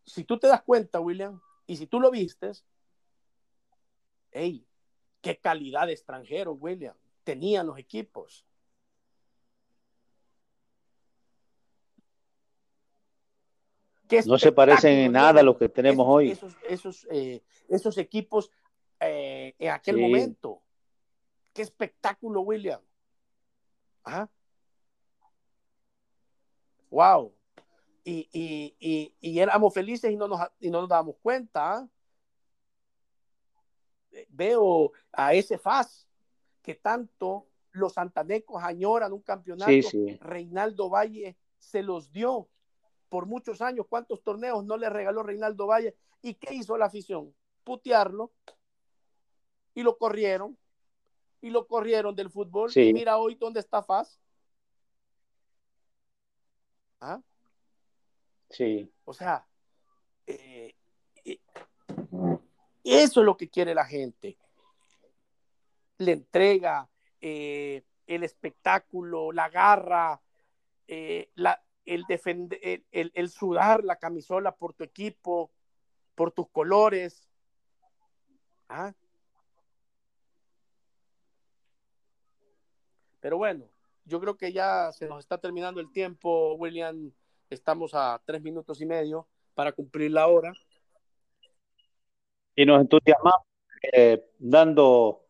Si 0.03 0.25
tú 0.25 0.37
te 0.37 0.47
das 0.47 0.63
cuenta, 0.63 0.99
William, 0.99 1.39
y 1.67 1.77
si 1.77 1.87
tú 1.87 1.99
lo 1.99 2.11
vistes, 2.11 2.65
hey, 4.31 4.67
qué 5.21 5.37
calidad 5.37 5.87
de 5.87 5.93
extranjero, 5.93 6.53
William, 6.53 6.95
tenían 7.23 7.67
los 7.67 7.77
equipos. 7.77 8.45
no 14.27 14.37
se 14.37 14.51
parecen 14.51 14.99
en 14.99 15.11
nada 15.11 15.41
a 15.41 15.43
lo 15.43 15.57
que 15.57 15.69
tenemos 15.69 16.05
hoy. 16.07 16.31
Esos, 16.31 16.55
esos, 16.67 17.07
eh, 17.09 17.41
esos 17.67 17.97
equipos 17.97 18.51
eh, 18.99 19.55
en 19.57 19.71
aquel 19.71 19.97
momento. 19.97 20.64
Qué 21.55 21.61
espectáculo, 21.61 22.41
William. 22.41 22.81
¿Ah? 24.03 24.27
Wow. 26.89 27.33
Y, 28.03 28.27
y, 28.33 29.15
y, 29.21 29.39
éramos 29.39 29.73
felices 29.73 30.11
y 30.11 30.17
no 30.17 30.27
nos, 30.27 30.41
y 30.59 30.69
no 30.69 30.81
nos 30.81 30.89
dábamos 30.89 31.15
cuenta. 31.21 31.77
¿ah? 31.77 31.89
Veo 34.27 34.91
a 35.13 35.33
ese 35.33 35.57
FAS 35.57 36.09
que 36.61 36.75
tanto 36.75 37.47
los 37.71 37.93
santanecos 37.93 38.61
añoran 38.61 39.13
un 39.13 39.21
campeonato. 39.21 39.71
Reinaldo 40.19 40.89
Valle 40.89 41.37
se 41.57 41.81
los 41.83 42.11
dio 42.11 42.49
por 43.07 43.27
muchos 43.27 43.61
años. 43.61 43.85
¿Cuántos 43.87 44.21
torneos 44.23 44.65
no 44.65 44.75
le 44.75 44.89
regaló 44.89 45.23
Reinaldo 45.23 45.67
Valle? 45.67 45.95
¿Y 46.21 46.33
qué 46.33 46.53
hizo 46.53 46.77
la 46.77 46.87
afición? 46.87 47.33
Putearlo. 47.63 48.33
Y 49.73 49.83
lo 49.83 49.97
corrieron. 49.97 50.57
Y 51.45 51.51
lo 51.51 51.67
corrieron 51.67 52.15
del 52.15 52.31
fútbol. 52.31 52.71
Y 52.73 52.91
mira 52.91 53.17
hoy 53.19 53.35
dónde 53.35 53.59
está 53.59 53.83
Faz. 53.83 54.19
¿Ah? 56.99 57.21
Sí. 58.49 58.91
O 59.03 59.13
sea, 59.13 59.47
eh, 60.25 60.73
eh, 61.23 61.39
eso 62.83 63.19
es 63.19 63.25
lo 63.27 63.37
que 63.37 63.47
quiere 63.47 63.75
la 63.75 63.85
gente. 63.85 64.39
La 65.99 66.13
entrega, 66.13 66.89
eh, 67.21 67.83
el 68.07 68.23
espectáculo, 68.23 69.31
la 69.31 69.47
garra, 69.49 70.19
la, 71.35 71.63
el, 71.85 72.05
defender, 72.05 72.59
el, 72.91 73.11
el, 73.13 73.29
sudar 73.29 73.83
la 73.83 73.97
camisola 73.97 74.55
por 74.55 74.73
tu 74.73 74.83
equipo, 74.83 75.51
por 76.15 76.31
tus 76.31 76.49
colores. 76.49 77.29
¿Ah? 78.67 78.95
Pero 83.25 83.39
bueno, 83.39 83.65
yo 84.03 84.19
creo 84.19 84.37
que 84.37 84.53
ya 84.53 84.91
se 84.91 85.07
nos 85.07 85.17
está 85.17 85.39
terminando 85.39 85.81
el 85.81 85.91
tiempo, 85.91 86.53
William. 86.59 87.11
Estamos 87.49 87.95
a 87.95 88.21
tres 88.23 88.39
minutos 88.39 88.79
y 88.81 88.85
medio 88.85 89.27
para 89.55 89.71
cumplir 89.71 90.11
la 90.11 90.27
hora. 90.27 90.53
Y 92.55 92.67
nos 92.67 92.81
entusiasmamos 92.81 93.41
eh, 93.91 94.29
dando 94.37 95.25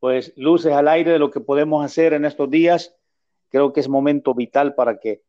pues 0.00 0.32
luces 0.38 0.72
al 0.72 0.88
aire 0.88 1.10
de 1.10 1.18
lo 1.18 1.30
que 1.30 1.40
podemos 1.40 1.84
hacer 1.84 2.14
en 2.14 2.24
estos 2.24 2.48
días. 2.48 2.96
Creo 3.50 3.74
que 3.74 3.80
es 3.80 3.90
momento 3.90 4.32
vital 4.32 4.74
para 4.74 4.98
que 4.98 5.22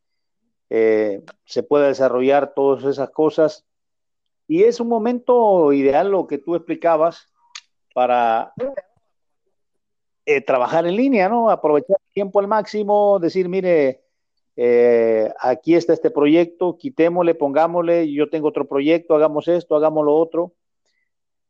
eh, 0.69 1.21
se 1.43 1.63
pueda 1.63 1.87
desarrollar 1.87 2.53
todas 2.53 2.85
esas 2.85 3.09
cosas. 3.09 3.65
Y 4.47 4.63
es 4.63 4.79
un 4.79 4.87
momento 4.87 5.73
ideal 5.73 6.11
lo 6.11 6.27
que 6.27 6.37
tú 6.37 6.55
explicabas 6.55 7.27
para 7.93 8.53
eh, 10.25 10.41
trabajar 10.41 10.87
en 10.87 10.95
línea, 10.95 11.29
¿no? 11.29 11.49
Aprovechar 11.49 11.97
el 11.99 12.13
tiempo 12.13 12.39
al 12.39 12.47
máximo, 12.47 13.19
decir, 13.19 13.47
mire, 13.49 14.01
eh, 14.55 15.31
aquí 15.39 15.75
está 15.75 15.93
este 15.93 16.11
proyecto, 16.11 16.77
quitémosle, 16.77 17.35
pongámosle, 17.35 18.11
yo 18.11 18.29
tengo 18.29 18.47
otro 18.47 18.67
proyecto, 18.67 19.15
hagamos 19.15 19.47
esto, 19.47 19.75
hagamos 19.75 20.05
lo 20.05 20.15
otro. 20.15 20.53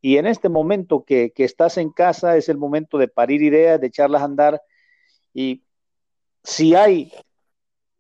Y 0.02 0.18
en 0.18 0.28
este 0.28 0.50
momento 0.50 1.04
que, 1.04 1.32
que 1.32 1.44
estás 1.44 1.78
en 1.78 1.90
casa 1.90 2.38
es 2.38 2.50
el 2.50 2.58
momento 2.58 2.98
de 2.98 3.08
parir 3.08 3.42
ideas, 3.42 3.80
de 3.80 3.88
echarlas 3.88 4.22
a 4.22 4.26
andar. 4.26 4.62
Y 5.34 5.64
si 6.44 6.76
hay 6.76 7.12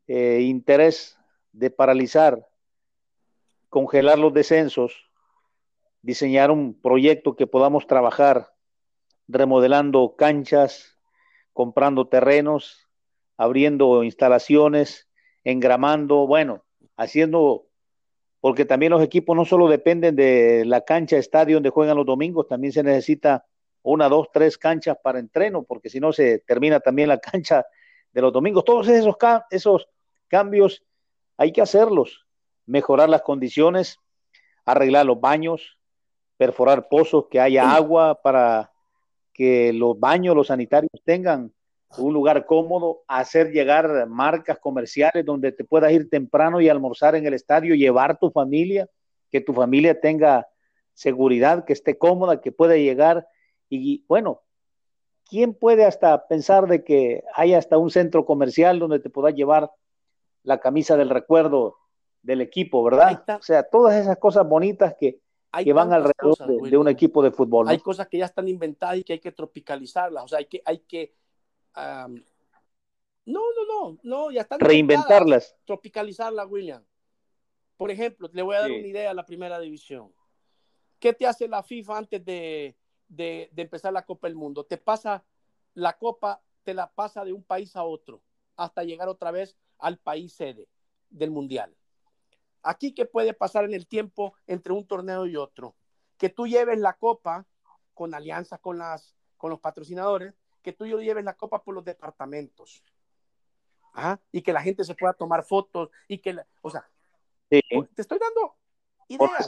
eh, 0.07 0.41
interés 0.41 1.17
de 1.51 1.71
paralizar, 1.71 2.47
congelar 3.69 4.19
los 4.19 4.33
descensos, 4.33 5.09
diseñar 6.01 6.51
un 6.51 6.79
proyecto 6.79 7.35
que 7.35 7.47
podamos 7.47 7.87
trabajar 7.87 8.54
remodelando 9.27 10.15
canchas, 10.17 10.97
comprando 11.53 12.07
terrenos, 12.07 12.87
abriendo 13.37 14.03
instalaciones, 14.03 15.07
engramando, 15.43 16.27
bueno, 16.27 16.63
haciendo, 16.97 17.67
porque 18.39 18.65
también 18.65 18.91
los 18.91 19.03
equipos 19.03 19.35
no 19.35 19.45
solo 19.45 19.67
dependen 19.67 20.15
de 20.15 20.63
la 20.65 20.81
cancha, 20.81 21.17
estadio 21.17 21.57
donde 21.57 21.69
juegan 21.69 21.97
los 21.97 22.05
domingos, 22.05 22.47
también 22.47 22.73
se 22.73 22.83
necesita 22.83 23.45
una, 23.83 24.09
dos, 24.09 24.29
tres 24.33 24.57
canchas 24.57 24.97
para 25.01 25.19
entreno, 25.19 25.63
porque 25.63 25.89
si 25.89 25.99
no 25.99 26.11
se 26.11 26.39
termina 26.39 26.79
también 26.79 27.09
la 27.09 27.19
cancha 27.31 27.65
de 28.11 28.21
los 28.21 28.33
domingos. 28.33 28.65
Todos 28.65 28.87
esos, 28.87 29.15
esos 29.51 29.87
cambios 30.27 30.83
hay 31.37 31.51
que 31.51 31.61
hacerlos, 31.61 32.25
mejorar 32.65 33.09
las 33.09 33.21
condiciones, 33.21 33.99
arreglar 34.65 35.05
los 35.05 35.19
baños, 35.19 35.77
perforar 36.37 36.87
pozos, 36.89 37.27
que 37.29 37.39
haya 37.39 37.75
agua 37.75 38.19
para 38.21 38.71
que 39.35 39.73
los 39.73 39.99
baños, 39.99 40.35
los 40.35 40.47
sanitarios 40.47 40.91
tengan 41.03 41.51
un 41.97 42.13
lugar 42.13 42.45
cómodo, 42.45 43.03
hacer 43.07 43.51
llegar 43.51 44.07
marcas 44.07 44.57
comerciales 44.59 45.25
donde 45.25 45.51
te 45.51 45.63
puedas 45.63 45.91
ir 45.91 46.09
temprano 46.09 46.61
y 46.61 46.69
almorzar 46.69 47.15
en 47.15 47.25
el 47.25 47.33
estadio, 47.33 47.75
llevar 47.75 48.17
tu 48.17 48.31
familia, 48.31 48.87
que 49.29 49.41
tu 49.41 49.53
familia 49.53 49.99
tenga 49.99 50.47
seguridad, 50.93 51.65
que 51.65 51.73
esté 51.73 51.97
cómoda, 51.97 52.41
que 52.41 52.51
pueda 52.51 52.75
llegar. 52.75 53.27
Y 53.69 54.05
bueno, 54.07 54.41
¿quién 55.29 55.53
puede 55.53 55.85
hasta 55.85 56.27
pensar 56.27 56.67
de 56.67 56.83
que 56.83 57.23
haya 57.35 57.57
hasta 57.57 57.77
un 57.77 57.91
centro 57.91 58.25
comercial 58.25 58.79
donde 58.79 58.99
te 58.99 59.09
puedas 59.09 59.35
llevar 59.35 59.69
la 60.43 60.59
camisa 60.59 60.95
del 60.95 61.09
recuerdo 61.09 61.75
del 62.21 62.41
equipo, 62.41 62.83
¿verdad? 62.83 63.23
O 63.37 63.41
sea, 63.41 63.63
todas 63.63 63.95
esas 63.95 64.17
cosas 64.17 64.47
bonitas 64.47 64.95
que, 64.99 65.19
que 65.63 65.73
van 65.73 65.93
alrededor 65.93 66.37
de, 66.69 66.77
un 66.77 66.87
equipo 66.87 67.23
de 67.23 67.31
fútbol. 67.31 67.67
Hay 67.67 67.79
cosas 67.79 68.07
que 68.07 68.17
ya 68.17 68.25
están 68.25 68.47
inventadas 68.47 68.97
y 68.97 69.03
que 69.03 69.13
hay 69.13 69.19
que 69.19 69.31
tropicalizarlas, 69.31 70.23
o 70.23 70.27
sea, 70.27 70.39
hay 70.39 70.45
que, 70.45 70.61
hay 70.65 70.79
que 70.79 71.13
no, 73.25 73.41
no, 73.53 73.65
no, 73.67 73.99
no, 74.03 74.31
ya 74.31 74.41
están 74.41 74.59
reinventarlas, 74.59 75.55
tropicalizarlas, 75.65 76.47
William. 76.49 76.83
Por 77.77 77.91
ejemplo, 77.91 78.29
le 78.31 78.41
voy 78.41 78.55
a 78.55 78.61
dar 78.61 78.71
una 78.71 78.87
idea 78.87 79.11
a 79.11 79.13
la 79.13 79.25
primera 79.25 79.59
división. 79.59 80.13
¿Qué 80.99 81.11
te 81.11 81.27
hace 81.27 81.47
la 81.47 81.61
FIFA 81.61 81.97
antes 81.97 82.23
de, 82.23 82.77
de 83.09 83.49
empezar 83.57 83.91
la 83.91 84.05
Copa 84.05 84.27
del 84.27 84.35
Mundo? 84.35 84.63
Te 84.63 84.77
pasa 84.77 85.25
la 85.73 85.97
Copa, 85.97 86.41
te 86.63 86.73
la 86.73 86.89
pasa 86.89 87.25
de 87.25 87.33
un 87.33 87.43
país 87.43 87.75
a 87.75 87.83
otro 87.83 88.21
hasta 88.55 88.83
llegar 88.83 89.09
otra 89.09 89.31
vez 89.31 89.57
al 89.77 89.97
país 89.97 90.33
sede 90.33 90.69
del 91.09 91.31
Mundial. 91.31 91.75
Aquí, 92.67 92.93
¿qué 92.93 93.05
puede 93.05 93.35
pasar 93.35 93.63
en 93.63 93.75
el 93.75 93.85
tiempo 93.85 94.33
entre 94.47 94.73
un 94.73 94.87
torneo 94.87 95.27
y 95.27 95.35
otro? 95.35 95.75
Que 96.17 96.29
tú 96.29 96.47
lleves 96.47 96.79
la 96.79 96.93
copa 96.93 97.45
con 97.93 98.15
alianza 98.15 98.57
con, 98.57 98.79
las, 98.79 99.15
con 99.37 99.51
los 99.51 99.59
patrocinadores, 99.59 100.33
que 100.63 100.73
tú 100.73 100.87
lleves 100.87 101.23
la 101.23 101.35
copa 101.35 101.63
por 101.63 101.75
los 101.75 101.85
departamentos. 101.85 102.83
Y 104.31 104.41
que 104.41 104.51
la 104.51 104.63
gente 104.63 104.83
se 104.83 104.95
pueda 104.95 105.13
tomar 105.13 105.43
fotos 105.43 105.89
y 106.07 106.17
que, 106.17 106.35
o 106.61 106.71
sea, 106.71 106.89
te 107.47 107.61
estoy 108.01 108.17
dando 108.17 108.55
ideas. 109.09 109.47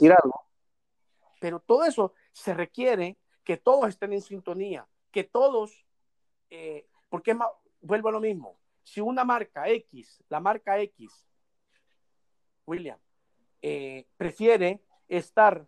Pero 1.40 1.58
todo 1.58 1.84
eso 1.84 2.14
se 2.32 2.54
requiere 2.54 3.18
que 3.42 3.56
todos 3.56 3.88
estén 3.88 4.12
en 4.12 4.22
sintonía, 4.22 4.86
que 5.10 5.24
todos, 5.24 5.84
eh, 6.50 6.88
porque 7.08 7.36
vuelvo 7.80 8.10
a 8.10 8.12
lo 8.12 8.20
mismo, 8.20 8.60
si 8.84 9.00
una 9.00 9.24
marca 9.24 9.68
X, 9.68 10.22
la 10.28 10.38
marca 10.38 10.78
X, 10.78 11.26
William, 12.64 12.98
eh, 13.62 14.06
prefiere 14.16 14.80
estar 15.08 15.66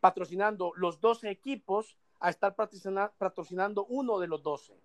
patrocinando 0.00 0.72
los 0.76 1.00
12 1.00 1.30
equipos 1.30 1.96
a 2.20 2.30
estar 2.30 2.54
patrocinando 2.54 3.84
uno 3.86 4.18
de 4.18 4.28
los 4.28 4.42
12. 4.42 4.78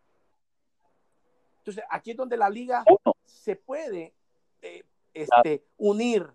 Entonces, 1.60 1.84
aquí 1.90 2.12
es 2.12 2.18
donde 2.18 2.38
la 2.38 2.50
liga 2.50 2.84
se 3.26 3.56
puede 3.56 4.14
eh, 4.62 4.84
este, 5.14 5.66
unir 5.78 6.32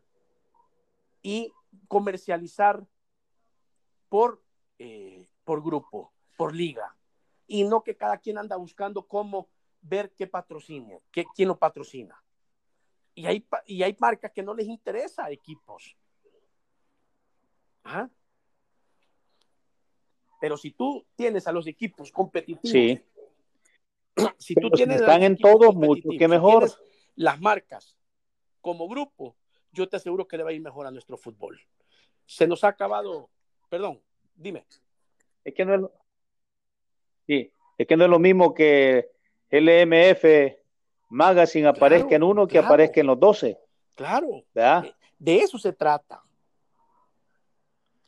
y 1.22 1.52
comercializar 1.88 2.84
por, 4.08 4.42
eh, 4.78 5.26
por 5.44 5.62
grupo, 5.62 6.12
por 6.36 6.54
liga, 6.54 6.94
y 7.46 7.64
no 7.64 7.82
que 7.82 7.96
cada 7.96 8.18
quien 8.18 8.38
anda 8.38 8.56
buscando 8.56 9.06
cómo 9.06 9.48
ver 9.80 10.12
qué 10.12 10.26
patrocina, 10.26 10.98
qué, 11.10 11.24
quién 11.34 11.48
lo 11.48 11.58
patrocina. 11.58 12.21
Y 13.14 13.26
hay, 13.26 13.46
y 13.66 13.82
hay 13.82 13.96
marcas 14.00 14.32
que 14.32 14.42
no 14.42 14.54
les 14.54 14.66
interesa 14.66 15.30
equipos. 15.30 15.96
Ajá. 17.84 18.10
Pero 20.40 20.56
si 20.56 20.72
tú 20.72 21.06
tienes 21.14 21.46
a 21.46 21.52
los 21.52 21.66
equipos 21.66 22.10
competitivos, 22.10 22.70
Sí. 22.70 23.00
si 24.38 24.54
tú 24.54 24.62
Pero 24.62 24.70
tienes 24.76 25.00
están 25.00 25.22
en 25.22 25.32
equipos 25.34 25.52
todo, 25.52 25.72
mucho 25.72 26.08
que 26.18 26.28
mejor. 26.28 26.70
las 27.16 27.40
marcas 27.40 27.96
como 28.60 28.88
grupo, 28.88 29.36
yo 29.72 29.88
te 29.88 29.96
aseguro 29.96 30.26
que 30.26 30.36
le 30.36 30.42
va 30.44 30.50
a 30.50 30.52
ir 30.52 30.60
mejor 30.60 30.86
a 30.86 30.90
nuestro 30.90 31.16
fútbol. 31.16 31.60
Se 32.26 32.46
nos 32.46 32.64
ha 32.64 32.68
acabado, 32.68 33.30
perdón, 33.68 34.00
dime. 34.34 34.64
Es 35.44 35.54
que 35.54 35.64
no 35.64 35.74
es, 35.74 35.80
lo- 35.80 35.92
sí, 37.26 37.52
es 37.78 37.86
que 37.86 37.96
no 37.96 38.04
es 38.04 38.10
lo 38.10 38.18
mismo 38.18 38.54
que 38.54 39.10
LMF 39.50 40.61
Magazine 41.12 41.66
aparezca 41.68 42.16
en 42.16 42.22
uno 42.22 42.46
que 42.46 42.52
claro. 42.52 42.66
aparezca 42.68 43.00
en 43.00 43.06
los 43.06 43.20
12, 43.20 43.58
Claro, 43.94 44.42
¿verdad? 44.54 44.82
de, 44.82 44.94
de 45.18 45.36
eso 45.40 45.58
se 45.58 45.72
trata. 45.72 46.22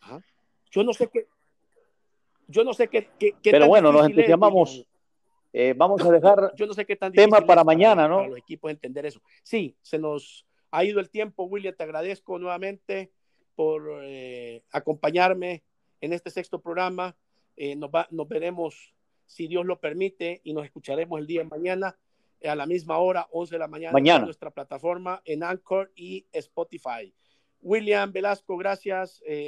Ajá. 0.01 0.21
Yo 0.71 0.83
no 0.83 0.93
sé 0.93 1.09
qué, 1.09 1.27
yo 2.49 2.65
no 2.65 2.73
sé 2.75 2.89
qué, 2.89 3.09
qué- 3.19 3.33
qué 3.43 3.51
Pero 3.51 3.61
tan 3.61 3.69
bueno, 3.69 3.93
nos 3.93 4.03
es, 4.03 4.11
entusiasmamos. 4.11 4.87
Eh, 5.53 5.73
vamos 5.77 6.03
a 6.05 6.11
dejar 6.11 6.53
Yo 6.57 6.67
no 6.67 6.75
sé 6.75 6.85
qué 6.85 6.97
tan 6.97 7.13
tema 7.13 7.41
para 7.43 7.63
mañana, 7.63 8.09
¿no? 8.09 8.17
Para 8.17 8.29
los 8.31 8.39
equipos 8.39 8.71
entender 8.71 9.07
eso. 9.07 9.21
Sí, 9.43 9.77
se 9.83 9.99
nos 9.99 10.45
ha 10.73 10.83
ido 10.85 10.99
el 10.99 11.11
tiempo, 11.11 11.45
William. 11.45 11.75
Te 11.77 11.85
agradezco 11.85 12.39
nuevamente 12.39 13.13
por 13.55 14.01
eh, 14.03 14.65
acompañarme 14.73 15.63
en 16.01 16.13
este 16.13 16.31
sexto 16.31 16.61
programa. 16.61 17.15
Eh, 17.57 17.77
nos, 17.77 17.89
va- 17.91 18.09
nos 18.11 18.27
veremos, 18.27 18.95
si 19.27 19.47
Dios 19.47 19.65
lo 19.65 19.79
permite, 19.79 20.41
y 20.43 20.55
nos 20.55 20.65
escucharemos 20.65 21.21
el 21.21 21.27
día 21.29 21.43
de 21.43 21.49
mañana 21.49 21.91
eh, 21.91 21.99
a 22.49 22.55
la 22.57 22.67
misma 22.67 22.99
hora, 22.99 23.27
11 23.31 23.55
de 23.55 23.59
la 23.59 23.69
mañana, 23.69 23.93
Mañana. 23.93 24.19
en 24.21 24.25
nuestra 24.27 24.51
plataforma 24.51 25.23
en 25.25 25.43
Anchor 25.43 25.93
y 25.95 26.27
Spotify. 26.33 27.15
William 27.61 28.13
Velasco, 28.13 28.57
gracias. 28.57 29.23
eh, 29.27 29.43